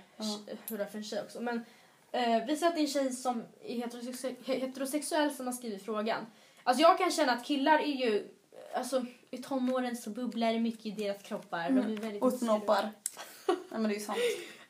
hur 0.68 0.78
det 0.78 0.84
är 0.84 0.88
för 0.88 0.98
en 0.98 1.04
tjej 1.04 1.22
också. 1.22 1.40
Men 1.40 1.64
eh, 2.12 2.44
vi 2.46 2.56
säger 2.56 2.68
att 2.68 2.74
det 2.74 2.80
är 2.80 2.86
en 2.86 2.88
tjej 2.88 3.12
som 3.12 3.42
är 3.64 3.74
heterosex- 3.86 4.44
heterosexuell 4.44 5.34
som 5.34 5.46
har 5.46 5.52
skrivit 5.54 5.84
frågan. 5.84 6.26
Alltså 6.64 6.82
jag 6.82 6.98
kan 6.98 7.10
känna 7.10 7.32
att 7.32 7.44
killar 7.44 7.78
är 7.78 7.86
ju, 8.06 8.28
alltså 8.74 9.04
i 9.30 9.38
tonåren 9.38 9.96
så 9.96 10.10
bubblar 10.10 10.52
det 10.52 10.60
mycket 10.60 10.86
i 10.86 10.90
deras 10.90 11.22
kroppar. 11.22 11.70
De 11.70 11.78
är 11.78 11.96
väldigt 11.96 12.22
Mm. 12.22 12.92
Nej 13.46 13.56
men 13.70 13.82
det 13.82 13.94
är 13.94 13.98
ju 13.98 14.04
sant. 14.04 14.18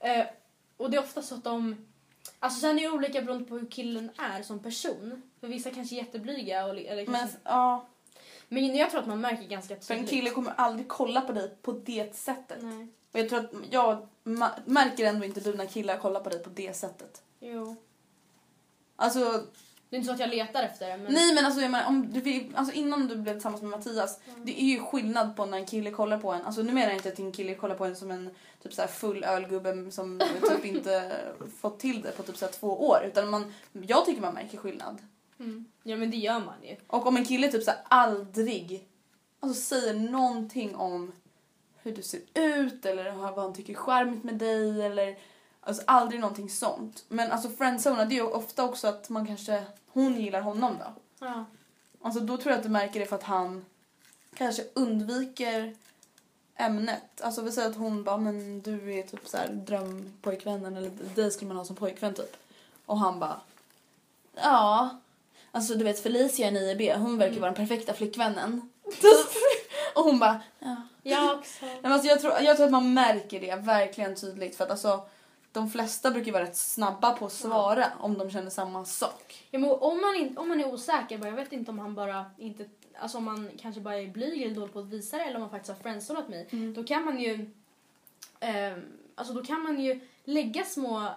Eh, 0.00 0.26
och 0.76 0.90
det 0.90 0.96
är 0.96 1.02
ofta 1.02 1.22
så 1.22 1.34
att 1.34 1.44
de... 1.44 1.86
Alltså 2.38 2.60
sen 2.60 2.78
är 2.78 2.82
det 2.82 2.90
olika 2.90 3.22
beroende 3.22 3.44
på 3.44 3.58
hur 3.58 3.66
killen 3.66 4.10
är 4.18 4.42
som 4.42 4.58
person. 4.58 5.22
För 5.40 5.48
vissa 5.48 5.70
kanske 5.70 5.94
är 5.94 5.98
jätteblyga. 5.98 6.64
Och, 6.64 6.78
eller 6.78 7.06
Men 7.06 7.14
kanske, 7.14 7.38
ja, 7.44 7.86
men 8.48 8.76
jag 8.76 8.90
tror 8.90 9.00
att 9.00 9.06
man 9.06 9.20
märker 9.20 9.48
ganska 9.48 9.74
tydligt. 9.74 9.86
för 9.86 9.94
en 9.94 10.06
kille 10.06 10.30
kommer 10.30 10.52
aldrig 10.56 10.88
kolla 10.88 11.20
på 11.20 11.32
dig 11.32 11.56
på 11.62 11.72
det 11.72 12.16
sättet. 12.16 12.62
Nej. 12.62 12.88
Och 13.12 13.18
jag 13.18 13.28
tror 13.28 13.38
att 13.38 13.52
jag 13.70 14.08
märker 14.64 15.04
ändå 15.04 15.24
inte 15.24 15.40
du 15.40 15.54
när 15.54 15.66
killar 15.66 15.98
kollar 15.98 16.20
på 16.20 16.30
dig 16.30 16.42
på 16.42 16.50
det 16.50 16.76
sättet. 16.76 17.22
Jo. 17.40 17.76
Alltså, 18.96 19.42
Det 19.90 19.96
är 19.96 19.98
inte 19.98 20.06
så 20.06 20.12
att 20.12 20.20
jag 20.20 20.30
letar 20.30 20.62
efter 20.62 20.88
det 20.88 20.96
men... 20.96 21.12
Nej 21.12 21.34
men 21.34 21.44
alltså, 21.44 21.60
jag 21.60 21.70
menar, 21.70 21.88
om 21.88 22.12
du, 22.12 22.20
vill- 22.20 22.52
alltså 22.56 22.74
innan 22.74 23.06
du 23.08 23.16
blev 23.16 23.32
tillsammans 23.32 23.62
med 23.62 23.70
Mattias, 23.70 24.20
det 24.44 24.62
är 24.62 24.64
ju 24.64 24.80
skillnad 24.80 25.36
på 25.36 25.46
när 25.46 25.58
en 25.58 25.66
kille 25.66 25.90
kollar 25.90 26.18
på 26.18 26.32
en. 26.32 26.42
Alltså 26.42 26.62
nu 26.62 26.72
menar 26.72 26.86
jag 26.88 26.96
inte 26.96 27.08
att 27.08 27.18
en 27.18 27.32
kille 27.32 27.54
kollar 27.54 27.74
på 27.74 27.84
en 27.84 27.96
som 27.96 28.10
en 28.10 28.30
typ 28.62 28.72
så 28.74 28.80
här 28.80 28.88
full 28.88 29.24
ölgubbe 29.24 29.90
som 29.90 30.20
typ 30.48 30.64
inte 30.64 31.12
fått 31.60 31.78
till 31.80 32.02
det 32.02 32.16
på 32.16 32.22
typ 32.22 32.36
så 32.36 32.44
här 32.44 32.52
två 32.52 32.88
år. 32.88 33.04
Utan 33.06 33.30
man, 33.30 33.52
jag 33.72 34.04
tycker 34.06 34.22
man 34.22 34.34
märker 34.34 34.58
skillnad. 34.58 34.98
Mm. 35.40 35.64
Ja 35.82 35.96
men 35.96 36.10
det 36.10 36.16
gör 36.16 36.40
man 36.40 36.54
ju. 36.62 36.76
Och 36.86 37.06
om 37.06 37.16
en 37.16 37.24
kille 37.24 37.48
typ 37.52 37.62
så 37.62 37.70
här 37.70 37.80
aldrig 37.88 38.86
alltså 39.40 39.60
säger 39.60 39.94
någonting 39.94 40.76
om 40.76 41.12
hur 41.82 41.92
du 41.92 42.02
ser 42.02 42.20
ut 42.34 42.86
eller 42.86 43.12
vad 43.12 43.38
han 43.38 43.54
tycker 43.54 43.72
är 43.72 43.76
charmigt 43.76 44.24
med 44.24 44.34
dig 44.34 44.82
eller 44.82 45.16
alltså 45.66 45.82
aldrig 45.86 46.20
någonting 46.20 46.50
sånt. 46.50 47.04
Men 47.08 47.32
alltså 47.32 47.48
friendzone 47.48 48.04
det 48.04 48.14
är 48.14 48.16
ju 48.16 48.26
ofta 48.26 48.64
också 48.64 48.88
att 48.88 49.08
man 49.08 49.26
kanske, 49.26 49.64
hon 49.86 50.20
gillar 50.20 50.40
honom 50.40 50.76
då. 50.78 50.92
Ja. 51.26 51.44
Alltså 52.02 52.20
då 52.20 52.36
tror 52.36 52.50
jag 52.50 52.58
att 52.58 52.62
du 52.62 52.68
märker 52.68 53.00
det 53.00 53.06
för 53.06 53.16
att 53.16 53.22
han 53.22 53.64
kanske 54.34 54.64
undviker 54.74 55.74
ämnet. 56.56 57.20
Alltså 57.20 57.42
vi 57.42 57.52
säger 57.52 57.68
att 57.68 57.76
hon 57.76 58.04
bara 58.04 58.16
men 58.16 58.60
du 58.60 58.94
är 58.94 59.02
typ 59.02 59.28
så 59.28 59.36
här 59.36 59.48
drömpojkvännen 59.48 60.76
eller 60.76 60.90
dig 60.90 61.30
skulle 61.30 61.48
man 61.48 61.56
ha 61.56 61.64
som 61.64 61.76
pojkvän 61.76 62.14
typ. 62.14 62.36
Och 62.86 62.98
han 62.98 63.20
bara 63.20 63.40
ja. 64.34 64.98
Alltså 65.50 65.74
du 65.74 65.84
vet 65.84 66.02
Felicia 66.02 66.48
i 66.48 66.50
9B 66.50 66.98
hon 66.98 67.18
verkar 67.18 67.40
vara 67.40 67.50
den 67.50 67.66
perfekta 67.68 67.94
flickvännen. 67.94 68.70
Och 69.94 70.02
hon 70.02 70.18
bara 70.18 70.40
ja. 70.58 70.76
Jag 71.02 71.38
också. 71.38 71.64
Men 71.82 71.92
alltså 71.92 72.08
jag, 72.08 72.20
tror, 72.20 72.32
jag 72.40 72.56
tror 72.56 72.66
att 72.66 72.72
man 72.72 72.94
märker 72.94 73.40
det 73.40 73.56
verkligen 73.56 74.16
tydligt 74.16 74.56
för 74.56 74.64
att 74.64 74.70
alltså 74.70 75.06
de 75.56 75.70
flesta 75.70 76.10
brukar 76.10 76.32
vara 76.32 76.42
rätt 76.42 76.56
snabba 76.56 77.12
på 77.12 77.26
att 77.26 77.32
svara 77.32 77.92
om 78.00 78.18
de 78.18 78.30
känner 78.30 78.50
samma 78.50 78.84
sak. 78.84 79.44
Ja, 79.50 79.58
men 79.58 79.70
om, 79.70 80.00
man 80.00 80.14
in, 80.16 80.38
om 80.38 80.48
man 80.48 80.60
är 80.60 80.72
osäker, 80.74 81.18
bara, 81.18 81.28
jag 81.28 81.36
vet 81.36 81.52
inte 81.52 81.70
om 81.70 81.78
han 81.78 81.94
bara 81.94 82.24
inte, 82.38 82.66
alltså 82.98 83.18
om 83.18 83.24
man 83.24 83.50
kanske 83.60 83.80
bara 83.80 84.00
är 84.00 84.06
blyg 84.06 84.42
eller 84.42 84.54
dålig 84.54 84.72
på 84.72 84.78
att 84.78 84.86
visa 84.86 85.16
det 85.16 85.22
eller 85.22 85.34
om 85.34 85.40
man 85.40 85.50
faktiskt 85.50 85.68
har 85.68 85.82
friendzonat 85.82 86.28
mig, 86.28 86.48
då 86.74 86.84
kan 86.84 87.04
man 87.04 87.20
ju, 87.20 87.50
ehm, 88.40 88.84
alltså 89.14 89.34
då 89.34 89.42
kan 89.44 89.62
man 89.62 89.80
ju 89.80 90.00
lägga 90.24 90.64
små 90.64 90.98
eh, 91.00 91.12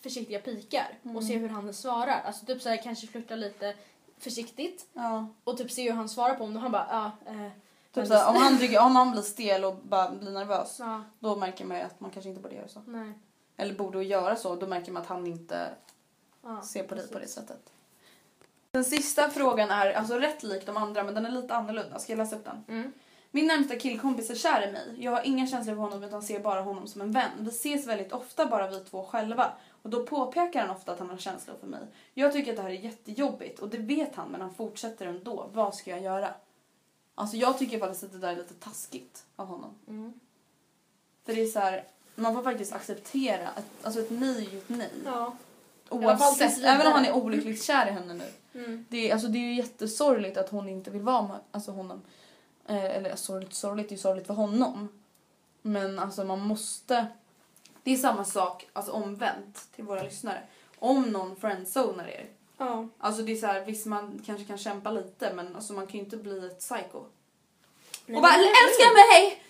försiktiga 0.00 0.38
pikar 0.38 0.98
och 1.14 1.24
se 1.24 1.38
hur 1.38 1.48
han 1.48 1.74
svarar. 1.74 2.20
Alltså 2.26 2.46
typ 2.46 2.62
såhär 2.62 2.82
kanske 2.82 3.06
flirta 3.06 3.34
lite 3.34 3.74
försiktigt 4.18 4.86
Ja. 4.92 5.28
och 5.44 5.58
typ 5.58 5.70
se 5.70 5.82
hur 5.90 5.96
han 5.96 6.08
svarar 6.08 6.34
på 6.34 6.44
om 6.44 6.56
han 6.56 6.72
bara 6.72 6.86
ja, 6.90 7.32
eh, 7.32 7.50
Typ 7.92 8.06
såhär, 8.06 8.28
om, 8.28 8.36
han 8.36 8.58
tycker, 8.58 8.80
om 8.80 8.96
han 8.96 9.10
blir 9.12 9.22
stel 9.22 9.64
och 9.64 9.76
bara 9.76 10.10
blir 10.10 10.30
nervös 10.30 10.76
ja, 10.78 11.02
då 11.18 11.36
märker 11.36 11.64
man 11.64 11.76
ju 11.76 11.82
att 11.82 12.00
man 12.00 12.10
kanske 12.10 12.28
inte 12.28 12.40
borde 12.40 12.54
göra 12.54 12.68
så. 12.68 12.80
nej. 12.86 13.12
Eller 13.56 13.74
borde 13.74 14.04
göra 14.04 14.36
så, 14.36 14.56
då 14.56 14.66
märker 14.66 14.92
man 14.92 15.02
att 15.02 15.08
han 15.08 15.26
inte 15.26 15.68
Ja, 16.42 16.62
ser 16.62 16.82
på 16.84 16.94
dig 16.94 17.08
på 17.08 17.18
det 17.18 17.28
sättet. 17.28 17.72
Den 18.70 18.84
sista 18.84 19.30
frågan 19.30 19.70
är 19.70 19.92
alltså 19.92 20.18
rätt 20.18 20.42
lik 20.42 20.66
de 20.66 20.76
andra 20.76 21.04
men 21.04 21.14
den 21.14 21.26
är 21.26 21.30
lite 21.30 21.54
annorlunda. 21.54 21.98
Ska 21.98 22.12
jag 22.12 22.18
läsa 22.18 22.36
upp 22.36 22.44
den? 22.44 22.64
Mm. 22.68 22.92
Min 23.30 23.46
närmsta 23.46 23.76
killkompis 23.76 24.30
är 24.30 24.34
kär 24.34 24.68
i 24.68 24.72
mig. 24.72 24.96
Jag 24.98 25.12
har 25.12 25.22
inga 25.26 25.46
känslor 25.46 25.74
för 25.74 25.82
honom 25.82 26.04
utan 26.04 26.22
ser 26.22 26.40
bara 26.40 26.60
honom 26.60 26.86
som 26.86 27.00
en 27.00 27.12
vän. 27.12 27.30
Vi 27.38 27.48
ses 27.48 27.86
väldigt 27.86 28.12
ofta 28.12 28.46
bara 28.46 28.70
vi 28.70 28.80
två 28.80 29.04
själva. 29.04 29.52
Och 29.82 29.90
då 29.90 30.06
påpekar 30.06 30.60
han 30.60 30.76
ofta 30.76 30.92
att 30.92 30.98
han 30.98 31.10
har 31.10 31.16
känslor 31.16 31.56
för 31.60 31.66
mig. 31.66 31.80
Jag 32.14 32.32
tycker 32.32 32.50
att 32.50 32.56
det 32.56 32.62
här 32.62 32.70
är 32.70 32.74
jättejobbigt 32.74 33.58
och 33.58 33.68
det 33.68 33.78
vet 33.78 34.14
han 34.16 34.28
men 34.28 34.40
han 34.40 34.54
fortsätter 34.54 35.06
ändå. 35.06 35.50
Vad 35.52 35.74
ska 35.74 35.90
jag 35.90 36.02
göra? 36.02 36.28
Alltså 37.14 37.36
jag 37.36 37.58
tycker 37.58 37.78
faktiskt 37.78 38.04
att 38.04 38.12
det 38.12 38.18
där 38.18 38.32
är 38.32 38.36
lite 38.36 38.54
taskigt 38.54 39.24
av 39.36 39.46
honom. 39.46 39.74
Mm. 39.88 40.12
För 41.24 41.34
det 41.34 41.42
är 41.42 41.46
så 41.46 41.58
här, 41.58 41.84
man 42.14 42.34
får 42.34 42.42
faktiskt 42.42 42.72
acceptera 42.72 43.48
att 43.48 43.64
alltså 43.82 44.00
ett 44.00 44.10
nej 44.10 44.46
är 44.46 44.50
ju 44.50 44.58
ett 44.58 44.68
nej. 44.68 44.90
Ja. 45.04 45.36
Oavsett, 45.88 46.58
även 46.58 46.86
om 46.86 46.92
han 46.92 47.04
är 47.04 47.12
olyckligt 47.12 47.64
kär 47.64 47.86
i 47.86 47.90
henne 47.90 48.14
nu. 48.14 48.60
Mm. 48.60 48.86
Det 48.88 49.10
är, 49.10 49.12
alltså, 49.12 49.28
det 49.28 49.38
är 49.38 49.40
ju 49.40 49.54
jättesorgligt 49.54 50.36
att 50.36 50.48
hon 50.48 50.68
inte 50.68 50.90
vill 50.90 51.02
vara 51.02 51.22
med 51.22 51.38
alltså, 51.50 51.70
honom. 51.70 52.02
Eh, 52.66 52.84
eller 52.84 53.16
sorgligt, 53.16 53.54
sorgligt, 53.54 53.88
det 53.88 53.92
är 53.92 53.96
ju 53.96 54.02
sorgligt 54.02 54.26
för 54.26 54.34
honom. 54.34 54.88
Men 55.62 55.98
alltså 55.98 56.24
man 56.24 56.40
måste... 56.40 57.06
Det 57.82 57.92
är 57.92 57.96
samma 57.96 58.24
sak, 58.24 58.68
alltså 58.72 58.92
omvänt 58.92 59.68
till 59.74 59.84
våra 59.84 60.02
lyssnare. 60.02 60.42
Om 60.78 61.02
någon 61.02 61.36
friendzonar 61.36 62.08
er. 62.08 62.28
Ja. 62.66 62.88
Alltså 62.98 63.22
det 63.22 63.32
är 63.32 63.36
så 63.36 63.46
här, 63.46 63.64
visst 63.64 63.86
man 63.86 64.22
kanske 64.26 64.44
kan 64.44 64.58
kämpa 64.58 64.90
lite 64.90 65.32
men 65.34 65.56
alltså 65.56 65.72
man 65.72 65.86
kan 65.86 65.94
ju 65.94 66.04
inte 66.04 66.16
bli 66.16 66.46
ett 66.46 66.58
psycho. 66.58 67.04
Nej, 68.06 68.16
och 68.16 68.22
bara 68.22 68.32
älska 68.34 68.92
mig! 68.94 69.42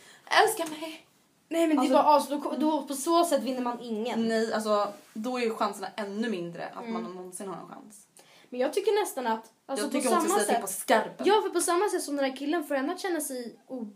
Älska 0.42 0.64
mig! 0.81 1.07
Nej 1.48 1.66
men 1.66 1.79
Alltså- 1.79 1.92
det 1.94 1.98
är 1.98 2.03
bara, 2.03 2.12
alltså, 2.14 2.37
då, 2.38 2.55
då, 2.59 2.83
på 2.83 2.94
så 2.94 3.25
sätt 3.25 3.42
vinner 3.42 3.61
man 3.61 3.81
ingen. 3.81 4.29
Nej, 4.29 4.53
alltså 4.53 4.92
då 5.14 5.38
är 5.38 5.42
ju 5.42 5.55
chanserna 5.55 5.88
ännu 5.96 6.31
mindre 6.31 6.66
att 6.68 6.85
Mm. 6.85 6.92
man 6.92 7.14
någonsin 7.14 7.48
har 7.48 7.57
en 7.62 7.68
chans. 7.68 8.07
Men 8.48 8.61
jag 8.61 8.72
tycker 8.72 9.01
nästan 9.03 9.27
att, 9.27 9.53
alltså 9.66 9.85
jag 9.87 9.92
på 9.92 9.98
tycker 9.98 10.14
hon 10.16 10.29
ska 10.29 10.35
säga 10.38 10.46
sätt. 10.46 10.61
på 10.61 10.66
skarpen. 10.66 11.27
Ja, 11.27 11.42
för 11.42 11.48
på 11.48 11.61
samma 11.61 11.88
sätt 11.88 12.03
som 12.03 12.16
den 12.16 12.25
här 12.25 12.37
killen 12.37 12.64
får 12.64 12.75
henne 12.75 12.92
att 12.92 13.01
känna 13.01 13.20
sig 13.20 13.57
o, 13.66 13.87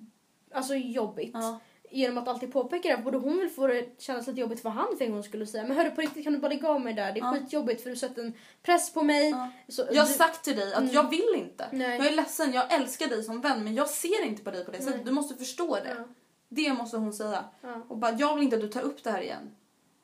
alltså 0.55 0.75
jobbigt. 0.75 1.31
Ja. 1.35 1.59
Genom 1.97 2.19
att 2.19 2.29
alltid 2.29 2.53
påpeka 2.53 2.97
det. 2.97 3.03
Borde 3.03 3.19
hon 3.19 3.39
väl 3.39 3.49
få 3.49 3.67
det 3.67 4.01
kännas 4.03 4.27
lite 4.27 4.41
jobbigt 4.41 4.63
för 4.63 4.69
han 4.69 4.97
för 4.99 5.05
en 5.05 5.11
gång 5.13 5.23
skulle 5.23 5.47
säga. 5.47 5.65
Men 5.67 5.77
hörru 5.77 5.91
på 5.91 6.01
riktigt 6.01 6.25
kan 6.25 6.33
du 6.33 6.39
bara 6.39 6.49
lägga 6.49 6.69
av 6.69 6.81
mig 6.81 6.95
där. 6.95 7.13
Det 7.13 7.21
är 7.21 7.25
Ja. 7.25 7.33
skitjobbigt 7.35 7.83
för 7.83 7.91
du 7.91 7.97
sätter 7.97 8.23
en 8.23 8.33
press 8.63 8.93
på 8.93 9.03
mig. 9.03 9.31
Ja. 9.31 9.51
Så, 9.69 9.83
Jag 9.93 10.03
har 10.03 10.09
du- 10.09 10.15
sagt 10.15 10.45
till 10.45 10.57
dig 10.57 10.75
att 10.75 10.93
jag 10.93 11.11
vill 11.11 11.35
inte. 11.37 11.65
Mm. 11.65 11.79
Nej. 11.79 11.99
Jag 11.99 12.07
är 12.07 12.17
ledsen, 12.17 12.53
jag 12.53 12.73
älskar 12.73 13.07
dig 13.09 13.23
som 13.23 13.41
vän 13.41 13.65
men 13.65 13.75
jag 13.75 13.89
ser 13.89 14.25
inte 14.25 14.43
på 14.43 14.51
dig 14.51 14.65
på 14.65 14.71
det 14.71 14.83
sättet. 14.83 15.05
Du 15.05 15.11
måste 15.13 15.35
förstå 15.35 15.75
det. 15.75 15.97
Ja. 15.99 16.05
Det 16.49 16.73
måste 16.73 16.97
hon 16.97 17.13
säga. 17.13 17.45
Och 17.89 17.97
bara, 17.99 18.13
jag 18.13 18.35
vill 18.35 18.45
inte 18.45 18.57
att 18.57 18.63
du 18.63 18.69
tar 18.69 18.81
upp 18.83 19.05
det 19.05 19.11
här 19.11 19.21
igen. 19.21 19.51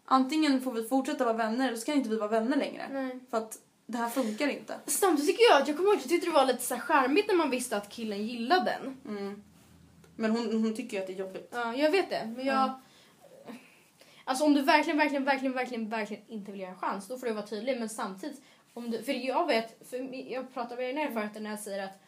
Antingen 0.05 0.61
får 0.61 0.72
vi 0.72 0.85
fortsätta 0.88 1.24
vara 1.24 1.37
vänner 1.37 1.68
eller 1.68 1.76
så 1.76 1.87
kan 1.87 1.94
inte 1.94 2.09
vi 2.09 2.16
vara 2.16 2.28
vänner 2.31 2.57
längre. 2.57 2.88
Nej. 2.92 3.18
För 3.31 3.37
att 3.38 3.59
det 3.87 3.98
här 3.98 4.09
funkar 4.09 4.48
inte. 4.48 4.74
Samtidigt 4.87 5.31
tycker 5.31 5.44
jag 5.52 5.62
att 5.62 5.68
jag 5.68 5.76
kommer 5.76 5.88
ihåg 5.90 5.96
att 5.98 6.02
jag 6.05 6.11
tyckte 6.11 6.26
det 6.26 6.35
var 6.35 6.46
lite 6.46 6.62
så 6.62 6.76
charmigt 6.76 7.28
när 7.28 7.35
man 7.35 7.50
visste 7.50 7.76
att 7.76 7.88
killen 7.88 8.26
gillade 8.26 8.78
den. 8.83 9.16
Mm. 9.16 9.42
Men 10.16 10.31
hon, 10.31 10.62
hon 10.62 10.75
tycker 10.75 10.96
ju 10.96 11.01
att 11.01 11.07
det 11.07 11.12
är 11.12 11.16
jobbigt. 11.18 11.48
Ja, 11.53 11.75
jag 11.75 11.90
vet 11.90 12.11
det. 12.11 12.33
Men 12.37 12.46
jag... 12.46 12.70
Alltså 14.25 14.44
om 14.44 14.55
du 14.55 14.62
verkligen, 14.62 14.98
verkligen, 14.98 15.25
verkligen, 15.25 15.55
verkligen, 15.55 15.88
verkligen 15.88 16.22
inte 16.29 16.51
vill 16.53 16.61
ge 16.61 16.66
en 16.66 16.77
chans, 16.79 17.09
då 17.09 17.18
får 17.18 17.27
du 17.27 17.33
vara 17.33 17.46
tydlig. 17.46 17.79
Men 17.79 17.88
samtidigt, 17.88 18.42
om 18.75 18.90
du, 18.90 19.03
för 19.03 19.12
jag 19.12 19.46
vet, 19.46 19.88
för 19.90 20.14
jag 20.33 20.55
pratar 20.55 20.77
med 20.77 20.85
din 20.88 20.98
erfarenhet 20.98 21.42
när 21.42 21.51
jag 21.51 21.61
säger 21.61 21.85
att 21.85 21.98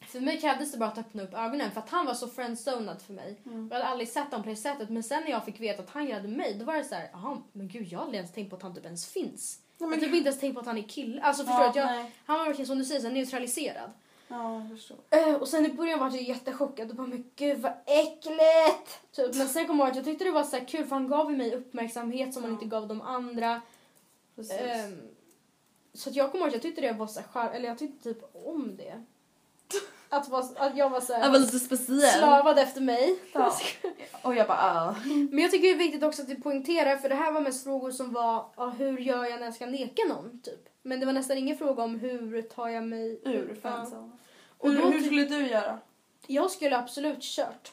för 0.00 0.20
mig 0.20 0.40
krävdes 0.40 0.72
det 0.72 0.78
bara 0.78 0.90
att 0.90 0.98
öppna 0.98 1.22
upp 1.22 1.34
ögonen 1.34 1.70
för 1.70 1.80
att 1.80 1.90
han 1.90 2.06
var 2.06 2.14
så 2.14 2.28
friendzonad 2.28 3.02
för 3.02 3.12
mig. 3.12 3.36
Jag 3.44 3.52
hade 3.76 3.84
aldrig 3.84 4.08
sett 4.08 4.24
honom 4.24 4.42
på 4.42 4.48
det 4.48 4.56
sättet 4.56 4.90
men 4.90 5.02
sen 5.02 5.22
när 5.22 5.30
jag 5.30 5.44
fick 5.44 5.60
veta 5.60 5.82
att 5.82 5.90
han 5.90 6.06
gillade 6.06 6.28
mig 6.28 6.54
då 6.58 6.64
var 6.64 6.74
det 6.76 6.84
så 6.84 6.94
här, 6.94 7.08
jaha 7.12 7.42
men 7.52 7.68
gud 7.68 7.86
jag 7.86 7.98
har 7.98 8.04
aldrig 8.04 8.18
ens 8.18 8.32
tänkt 8.32 8.50
på 8.50 8.56
att 8.56 8.62
han 8.62 8.74
typ 8.74 8.84
ens 8.84 9.06
finns. 9.12 9.60
Ja, 9.78 9.86
jag 9.86 9.92
har 9.92 9.96
typ 9.96 10.14
inte 10.14 10.28
ens 10.28 10.40
tänkt 10.40 10.54
på 10.54 10.60
att 10.60 10.66
han 10.66 10.78
är 10.78 10.82
kille. 10.82 11.22
Alltså 11.22 11.42
förstår 11.44 11.62
Ja, 11.62 11.70
att 11.70 11.76
jag, 11.76 11.86
nej. 11.86 12.12
han 12.26 12.38
var 12.38 12.46
verkligen 12.46 12.66
som 12.66 12.78
du 12.78 12.84
säger 12.84 13.00
så 13.00 13.08
neutraliserad. 13.08 13.90
Ja, 14.30 14.60
jag 14.60 14.68
förstår. 14.70 14.98
Eh, 15.10 15.34
och 15.34 15.48
sen 15.48 15.66
i 15.66 15.72
början 15.72 15.98
var 15.98 16.10
jag 16.10 16.22
jättechockad 16.22 16.90
och 16.90 16.96
bara 16.96 17.06
men 17.06 17.30
gud 17.36 17.58
vad 17.58 17.72
äckligt! 17.86 19.12
Typ. 19.12 19.34
Men 19.34 19.48
sen 19.48 19.66
kom 19.66 19.78
jag 19.78 19.86
ihåg 19.86 19.90
att 19.90 19.96
jag 19.96 20.04
tyckte 20.04 20.24
det 20.24 20.30
var 20.30 20.44
så 20.44 20.56
här 20.56 20.64
kul 20.64 20.84
för 20.86 20.96
han 20.96 21.08
gav 21.08 21.32
mig 21.32 21.54
uppmärksamhet 21.54 22.34
som 22.34 22.42
han 22.42 22.52
inte 22.52 22.64
gav 22.64 22.88
de 22.88 23.00
andra. 23.00 23.60
Ehm, 24.50 25.00
så 25.94 26.10
att 26.10 26.16
jag 26.16 26.30
kommer 26.30 26.44
ihåg 26.44 26.48
att 26.48 26.54
jag 26.54 26.62
tyckte 26.62 26.80
det 26.80 26.92
var 26.92 27.06
så 27.06 27.20
här 27.32 27.50
eller 27.50 27.68
jag 27.68 27.78
tyckte 27.78 28.14
typ 28.14 28.24
om 28.32 28.76
det. 28.76 29.04
Att, 30.12 30.28
vara, 30.28 30.44
att 30.56 30.76
jag 30.76 30.90
var 30.90 31.00
så 31.00 31.12
jag 31.12 31.30
var 31.30 31.38
lite 31.38 31.58
speciell. 31.58 32.00
slavad 32.18 32.58
efter 32.58 32.80
mig. 32.80 33.18
Ja. 33.32 33.52
Och 34.22 34.34
jag 34.34 34.46
bara, 34.46 34.58
ah. 34.58 34.94
Men 35.30 35.38
jag 35.38 35.50
tycker 35.50 35.68
det 35.68 35.74
är 35.74 35.78
viktigt 35.78 36.02
också 36.02 36.22
att 36.22 36.28
vi 36.28 36.34
poängterar 36.40 36.96
för 36.96 37.08
det 37.08 37.14
här 37.14 37.32
var 37.32 37.40
mest 37.40 37.64
frågor 37.64 37.90
som 37.90 38.12
var 38.12 38.46
ja, 38.56 38.66
hur 38.78 38.98
gör 38.98 39.24
jag 39.24 39.38
när 39.38 39.46
jag 39.46 39.54
ska 39.54 39.66
neka 39.66 40.02
någon 40.08 40.40
typ. 40.40 40.68
Men 40.82 41.00
det 41.00 41.06
var 41.06 41.12
nästan 41.12 41.38
ingen 41.38 41.56
fråga 41.56 41.82
om 41.82 41.98
hur 41.98 42.42
tar 42.42 42.68
jag 42.68 42.84
mig 42.84 43.20
ur 43.24 43.58
Ja. 43.62 43.70
fansen. 43.70 44.12
Och 44.58 44.70
Hur, 44.70 44.82
då 44.82 44.88
hur 44.90 45.00
skulle 45.00 45.24
du 45.24 45.46
göra? 45.48 45.78
Jag 46.26 46.50
skulle 46.50 46.78
absolut 46.78 47.22
kört. 47.22 47.72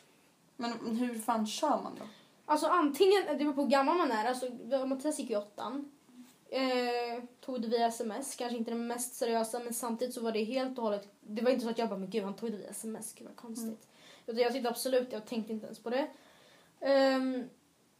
Men 0.55 0.97
hur 0.97 1.15
fan 1.19 1.47
kör 1.47 1.69
man 1.69 1.95
då? 1.99 2.05
Alltså 2.45 2.67
antingen, 2.67 3.23
det 3.27 3.35
beror 3.35 3.53
på 3.53 3.61
hur 3.61 3.69
gammal 3.69 3.97
man 3.97 4.11
är. 4.11 4.25
Alltså, 4.25 4.45
Mattias 4.87 5.19
gick 5.19 5.29
i 5.29 5.35
åttan. 5.35 5.91
Eh, 6.49 7.23
tog 7.41 7.61
det 7.61 7.67
via 7.67 7.87
sms, 7.87 8.35
kanske 8.35 8.57
inte 8.57 8.71
det 8.71 8.77
mest 8.77 9.15
seriösa 9.15 9.59
men 9.59 9.73
samtidigt 9.73 10.13
så 10.13 10.21
var 10.21 10.31
det 10.31 10.43
helt 10.43 10.77
och 10.77 10.83
hållet, 10.83 11.07
det 11.21 11.41
var 11.41 11.51
inte 11.51 11.63
så 11.63 11.69
att 11.69 11.77
jag 11.77 11.89
bara 11.89 11.99
men 11.99 12.09
gud 12.09 12.23
han 12.23 12.35
tog 12.35 12.51
det 12.51 12.57
via 12.57 12.69
sms, 12.69 13.13
gud 13.13 13.27
vad 13.27 13.35
konstigt. 13.35 13.87
Utan 14.25 14.41
jag 14.41 14.53
tyckte 14.53 14.69
absolut, 14.69 15.11
jag 15.11 15.25
tänkte 15.25 15.53
inte 15.53 15.65
ens 15.65 15.79
på 15.79 15.89
det. 15.89 16.07
Ehm, 16.81 17.49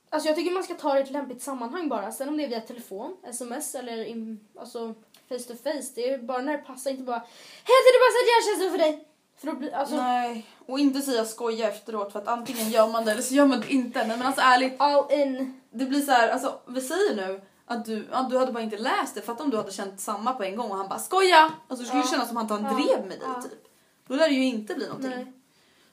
alltså 0.09 0.29
jag 0.29 0.35
tycker 0.35 0.51
man 0.51 0.63
ska 0.63 0.73
ta 0.73 0.93
det 0.93 0.99
i 0.99 1.03
ett 1.03 1.11
lämpligt 1.11 1.41
sammanhang 1.41 1.89
bara. 1.89 2.11
Sen 2.11 2.29
om 2.29 2.37
det 2.37 2.43
är 2.43 2.47
via 2.47 2.61
telefon, 2.61 3.17
sms 3.23 3.75
eller 3.75 4.03
in, 4.03 4.47
alltså 4.55 4.93
face 5.29 5.39
to 5.47 5.55
face. 5.63 5.91
Det 5.95 6.09
är 6.09 6.17
bara 6.17 6.41
när 6.41 6.57
det 6.57 6.63
passar, 6.63 6.91
inte 6.91 7.03
bara 7.03 7.19
Hej 7.63 7.75
det 7.85 8.13
så 8.13 8.19
att 8.23 8.27
jag 8.27 8.43
känslor 8.45 8.71
för 8.71 8.77
dig. 8.77 9.07
För 9.37 9.51
blir, 9.51 9.73
alltså, 9.73 9.95
Nej, 9.95 10.45
och 10.65 10.79
inte 10.79 11.01
säga 11.01 11.25
skoja 11.25 11.69
efteråt 11.69 12.11
för 12.11 12.19
att 12.19 12.27
antingen 12.27 12.69
gör 12.69 12.87
man 12.87 13.05
det 13.05 13.11
eller 13.11 13.21
så 13.21 13.35
gör 13.35 13.45
man 13.45 13.61
det 13.61 13.73
inte. 13.73 14.07
Nej, 14.07 14.17
men 14.17 14.27
alltså 14.27 14.41
ärligt, 14.41 14.73
all 14.77 15.11
in. 15.11 15.61
det 15.69 15.85
blir 15.85 16.01
så 16.01 16.11
här, 16.11 16.29
alltså 16.29 16.59
vi 16.67 16.81
säger 16.81 17.15
nu 17.15 17.41
att 17.67 17.85
du, 17.85 18.07
att 18.11 18.29
du 18.29 18.37
hade 18.37 18.51
bara 18.51 18.63
inte 18.63 18.77
läst 18.77 19.15
det. 19.15 19.21
Fatta 19.21 19.43
om 19.43 19.49
du 19.49 19.57
hade 19.57 19.71
känt 19.71 20.01
samma 20.01 20.33
på 20.33 20.43
en 20.43 20.55
gång 20.55 20.71
och 20.71 20.77
han 20.77 20.89
bara 20.89 20.99
skoja! 20.99 21.51
Alltså 21.67 21.83
det 21.83 21.87
skulle 21.89 22.03
Ja. 22.03 22.07
kännas 22.11 22.27
som 22.27 22.37
att 22.37 22.49
han 22.49 22.63
Ja. 22.63 22.69
drev 22.73 22.99
med 23.07 23.19
dig 23.19 23.27
Ja. 23.35 23.41
typ. 23.41 23.63
Då 24.07 24.15
lär 24.15 24.27
det 24.27 24.33
ju 24.33 24.45
inte 24.45 24.73
bli 24.75 24.87
någonting. 24.87 25.09
Nej. 25.09 25.33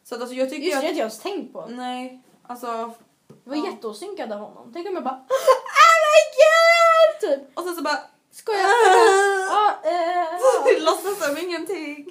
Så 0.04 0.14
att 0.14 0.20
alltså 0.20 0.36
jag 0.36 0.50
tycker 0.50 0.62
Just 0.68 0.80
det, 0.80 0.86
har 0.86 0.92
jag 0.92 0.98
ens 0.98 1.18
tänkt 1.18 1.52
på. 1.52 1.66
Nej, 1.66 2.22
alltså... 2.42 2.66
Det 3.44 3.50
var 3.50 3.56
Ja. 3.56 3.66
jätteosynkad 3.66 4.32
av 4.32 4.38
honom. 4.38 4.70
Tänk 4.72 4.88
om 4.88 4.94
jag 4.94 5.04
bara 5.04 5.14
Oh 5.14 5.96
my 6.10 6.22
god! 6.40 7.30
Typ. 7.30 7.58
Och 7.58 7.64
sen 7.64 7.76
så 7.76 7.82
bara... 7.82 7.98
Skojar. 8.32 8.60
Låtsas 10.84 11.26
som 11.26 11.38
ingenting. 11.38 12.06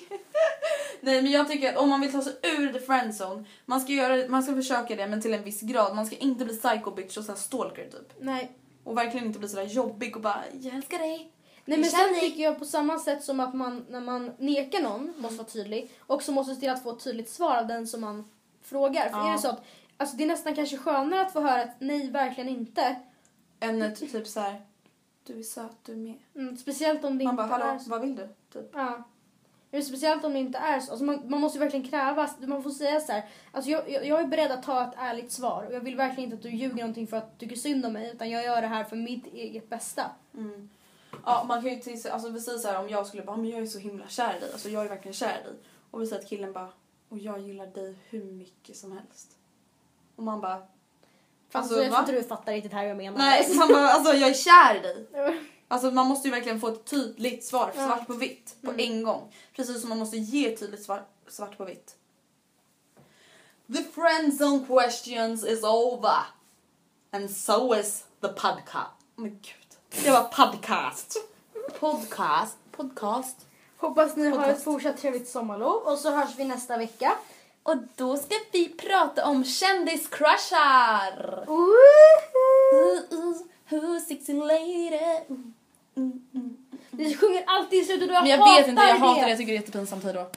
Nej 1.01 1.21
men 1.21 1.31
jag 1.31 1.47
tycker 1.47 1.69
att 1.69 1.77
om 1.77 1.89
man 1.89 2.01
vill 2.01 2.11
ta 2.11 2.21
sig 2.21 2.33
ur 2.43 2.73
the 2.73 2.79
friendzone, 2.79 3.43
man 3.65 3.81
ska, 3.81 3.91
göra, 3.91 4.27
man 4.29 4.43
ska 4.43 4.55
försöka 4.55 4.95
det 4.95 5.07
men 5.07 5.21
till 5.21 5.33
en 5.33 5.43
viss 5.43 5.61
grad. 5.61 5.95
Man 5.95 6.05
ska 6.05 6.15
inte 6.15 6.45
bli 6.45 6.57
psycho 6.57 6.91
bitch 6.91 7.17
och 7.17 7.23
så 7.23 7.31
här 7.31 7.39
stalker 7.39 7.83
typ. 7.89 8.13
Nej. 8.19 8.57
Och 8.83 8.97
verkligen 8.97 9.27
inte 9.27 9.39
bli 9.39 9.47
sådär 9.49 9.63
jobbig 9.63 10.15
och 10.15 10.21
bara 10.21 10.43
jag 10.61 10.75
älskar 10.75 10.99
dig. 10.99 11.31
Nej 11.65 11.77
men 11.77 11.89
sen 11.89 12.19
tycker 12.19 12.43
jag 12.43 12.59
på 12.59 12.65
samma 12.65 12.99
sätt 12.99 13.23
som 13.23 13.39
att 13.39 13.53
man 13.53 13.85
när 13.89 14.01
man 14.01 14.31
nekar 14.37 14.81
någon 14.81 15.13
måste 15.17 15.37
vara 15.37 15.47
tydlig 15.47 15.91
också 16.07 16.31
måste 16.31 16.53
se 16.55 16.59
till 16.61 16.69
att 16.69 16.83
få 16.83 16.91
ett 16.91 17.03
tydligt 17.03 17.29
svar 17.29 17.57
av 17.57 17.67
den 17.67 17.87
som 17.87 18.01
man 18.01 18.29
frågar. 18.61 19.09
För 19.09 19.17
Ja. 19.17 19.29
är 19.29 19.33
det 19.33 19.39
så 19.39 19.47
att 19.49 19.65
alltså 19.97 20.17
det 20.17 20.23
är 20.23 20.27
nästan 20.27 20.55
kanske 20.55 20.77
skönare 20.77 21.21
att 21.21 21.33
få 21.33 21.41
höra 21.41 21.63
ett 21.63 21.75
nej, 21.79 22.11
verkligen 22.11 22.49
inte. 22.49 22.95
En 23.59 23.81
eh, 23.81 23.93
typ 23.93 24.27
så 24.27 24.39
här. 24.39 24.61
du 25.23 25.39
är 25.39 25.43
söt, 25.43 25.77
du 25.85 25.91
är 25.91 25.97
med. 25.97 26.15
Mm, 26.35 26.57
speciellt 26.57 27.03
om 27.03 27.17
det 27.17 27.23
Man 27.25 27.33
inte 27.33 27.47
bara 27.49 27.63
är 27.63 27.67
hallå, 27.67 27.79
så. 27.79 27.89
vad 27.89 28.01
vill 28.01 28.15
du? 28.15 28.29
Typ. 28.53 28.69
Ja. 28.73 29.03
Speciellt 29.81 30.23
om 30.23 30.33
det 30.33 30.39
inte 30.39 30.57
är 30.57 30.79
så. 30.79 30.91
Alltså 30.91 31.05
man, 31.05 31.29
man 31.29 31.41
måste 31.41 31.59
verkligen 31.59 31.87
kräva, 31.87 32.29
man 32.39 32.63
får 32.63 32.69
säga 32.69 32.99
så 32.99 33.11
här. 33.11 33.25
Alltså 33.51 33.71
jag, 33.71 33.89
jag, 33.89 34.05
jag 34.05 34.19
är 34.19 34.25
beredd 34.25 34.51
att 34.51 34.63
ta 34.63 34.83
ett 34.83 34.93
ärligt 34.97 35.31
svar 35.31 35.65
och 35.67 35.73
jag 35.73 35.81
vill 35.81 35.95
verkligen 35.95 36.23
inte 36.23 36.35
att 36.35 36.41
du 36.41 36.49
ljuger 36.49 36.75
någonting 36.75 37.07
för 37.07 37.17
att 37.17 37.39
du 37.39 37.45
tycker 37.45 37.61
synd 37.61 37.85
om 37.85 37.93
mig 37.93 38.11
utan 38.13 38.29
jag 38.29 38.43
gör 38.43 38.61
det 38.61 38.67
här 38.67 38.83
för 38.83 38.95
mitt 38.95 39.33
eget 39.33 39.69
bästa. 39.69 40.03
Mm. 40.33 40.69
Ja, 41.25 41.45
man 41.47 41.61
kan 41.61 41.71
ju 41.71 41.79
till, 41.79 42.11
alltså 42.11 42.29
vi 42.29 42.41
säger 42.41 42.59
så 42.59 42.67
här 42.67 42.79
om 42.79 42.89
jag 42.89 43.07
skulle 43.07 43.23
bara, 43.23 43.37
men 43.37 43.49
jag 43.49 43.61
är 43.61 43.65
så 43.65 43.79
himla 43.79 44.07
kär 44.07 44.37
i 44.37 44.39
dig, 44.39 44.51
alltså 44.51 44.69
jag 44.69 44.85
är 44.85 44.89
verkligen 44.89 45.13
kär 45.13 45.39
i 45.41 45.43
dig. 45.43 45.53
Och 45.91 46.01
vi 46.01 46.07
säger 46.07 46.21
att 46.21 46.29
killen 46.29 46.53
bara, 46.53 46.69
och 47.09 47.17
jag 47.17 47.39
gillar 47.41 47.67
dig 47.67 47.95
hur 48.09 48.23
mycket 48.23 48.77
som 48.77 48.91
helst. 48.91 49.37
Och 50.15 50.23
man 50.23 50.41
bara, 50.41 50.61
Fast 51.53 51.71
Alltså, 51.71 51.83
jag 51.83 51.91
tror 51.91 51.99
inte 51.99 52.11
du 52.11 52.23
fattar 52.23 52.53
riktigt 52.53 52.73
här 52.73 52.81
vad 52.81 52.89
jag 52.89 52.97
menar. 52.97 53.17
nej, 53.17 53.55
man 53.55 53.67
bara, 53.67 53.89
alltså 53.89 54.13
jag 54.13 54.29
är 54.29 54.33
kär 54.33 54.75
i 54.75 54.79
dig. 54.79 55.07
Alltså 55.73 55.91
man 55.91 56.07
måste 56.07 56.27
ju 56.27 56.31
verkligen 56.33 56.59
få 56.59 56.67
ett 56.67 56.85
tydligt 56.85 57.45
svar, 57.45 57.71
Ja. 57.75 57.85
svart 57.87 58.07
på 58.07 58.13
vitt, 58.13 58.55
på 58.61 58.71
Mm. 58.71 58.79
en 58.91 59.03
gång. 59.03 59.33
Precis 59.55 59.79
som 59.81 59.89
man 59.89 59.99
måste 59.99 60.17
ge 60.17 60.53
ett 60.53 60.59
tydligt 60.59 60.83
svar, 60.83 61.05
svart 61.27 61.57
på 61.57 61.65
vitt. 61.65 61.95
The 63.75 63.83
friend 63.83 64.39
zone 64.41 64.65
questions 64.67 65.43
is 65.45 65.63
over. 65.63 66.17
And 67.11 67.31
so 67.31 67.75
is 67.75 68.03
the 68.21 68.27
podcast. 68.27 68.91
Men 69.15 69.29
gud. 69.29 70.03
Det 70.03 70.11
var 70.11 70.23
podcast. 70.23 71.17
Podcast. 71.79 72.57
Podcast. 72.71 73.45
Hoppas 73.77 74.15
ni 74.15 74.29
har 74.29 74.37
Podcast. 74.37 74.57
ett 74.57 74.63
fortsatt 74.63 74.97
trevligt 74.97 75.29
sommarlov 75.29 75.83
och 75.83 75.97
så 75.97 76.11
hörs 76.11 76.35
vi 76.37 76.45
nästa 76.45 76.77
vecka. 76.77 77.15
Och 77.63 77.75
då 77.95 78.17
ska 78.17 78.35
vi 78.51 78.69
prata 78.69 79.27
om 79.27 79.43
kändiscrushar. 79.45 81.45
Woohoo! 81.47 81.73
Ooh, 82.73 82.99
ooh, 83.11 83.37
who's 83.69 83.99
sexy 83.99 84.33
lady? 84.33 85.19
Mm, 85.97 86.11
mm. 86.35 87.13
Sjunger 87.19 87.43
alltid 87.47 87.81
i 87.81 87.85
slutet 87.85 88.09
och 88.09 88.15
jag, 88.15 88.21
Men 88.21 88.31
jag 88.31 88.37
hatar 88.37 88.61
vet 88.61 88.67
inte, 88.67 88.81
jag 88.81 88.95
hatar 88.95 89.23
det. 89.23 89.29
Jag 89.29 89.37
tycker 89.37 89.51
det 89.51 89.57
är 89.57 89.61
jättepinsamt. 89.61 90.03
Hejdå. 90.03 90.27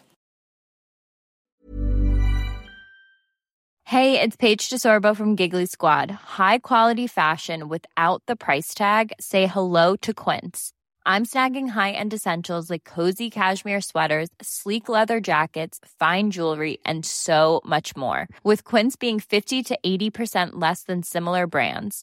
Hey, 3.84 4.20
it's 4.20 4.36
Paige 4.36 4.68
DeSorbo 4.68 5.14
from 5.16 5.36
Giggly 5.36 5.64
Squad. 5.66 6.10
High 6.10 6.58
quality 6.58 7.06
fashion 7.06 7.68
without 7.68 8.20
the 8.26 8.34
price 8.34 8.74
tag. 8.74 9.12
Say 9.20 9.46
hello 9.46 9.94
to 10.02 10.12
Quince. 10.12 10.72
I'm 11.06 11.24
snagging 11.24 11.68
high-end 11.68 12.12
essentials 12.12 12.68
like 12.68 12.82
cozy 12.82 13.30
cashmere 13.30 13.80
sweaters, 13.80 14.28
sleek 14.42 14.88
leather 14.88 15.20
jackets, 15.20 15.78
fine 16.00 16.32
jewelry, 16.32 16.78
and 16.84 17.06
so 17.06 17.60
much 17.64 17.96
more. 17.96 18.26
With 18.42 18.64
Quince 18.64 18.96
being 18.96 19.20
50 19.20 19.62
to 19.62 19.78
80% 19.86 20.54
less 20.54 20.82
than 20.82 21.04
similar 21.04 21.46
brands. 21.46 22.02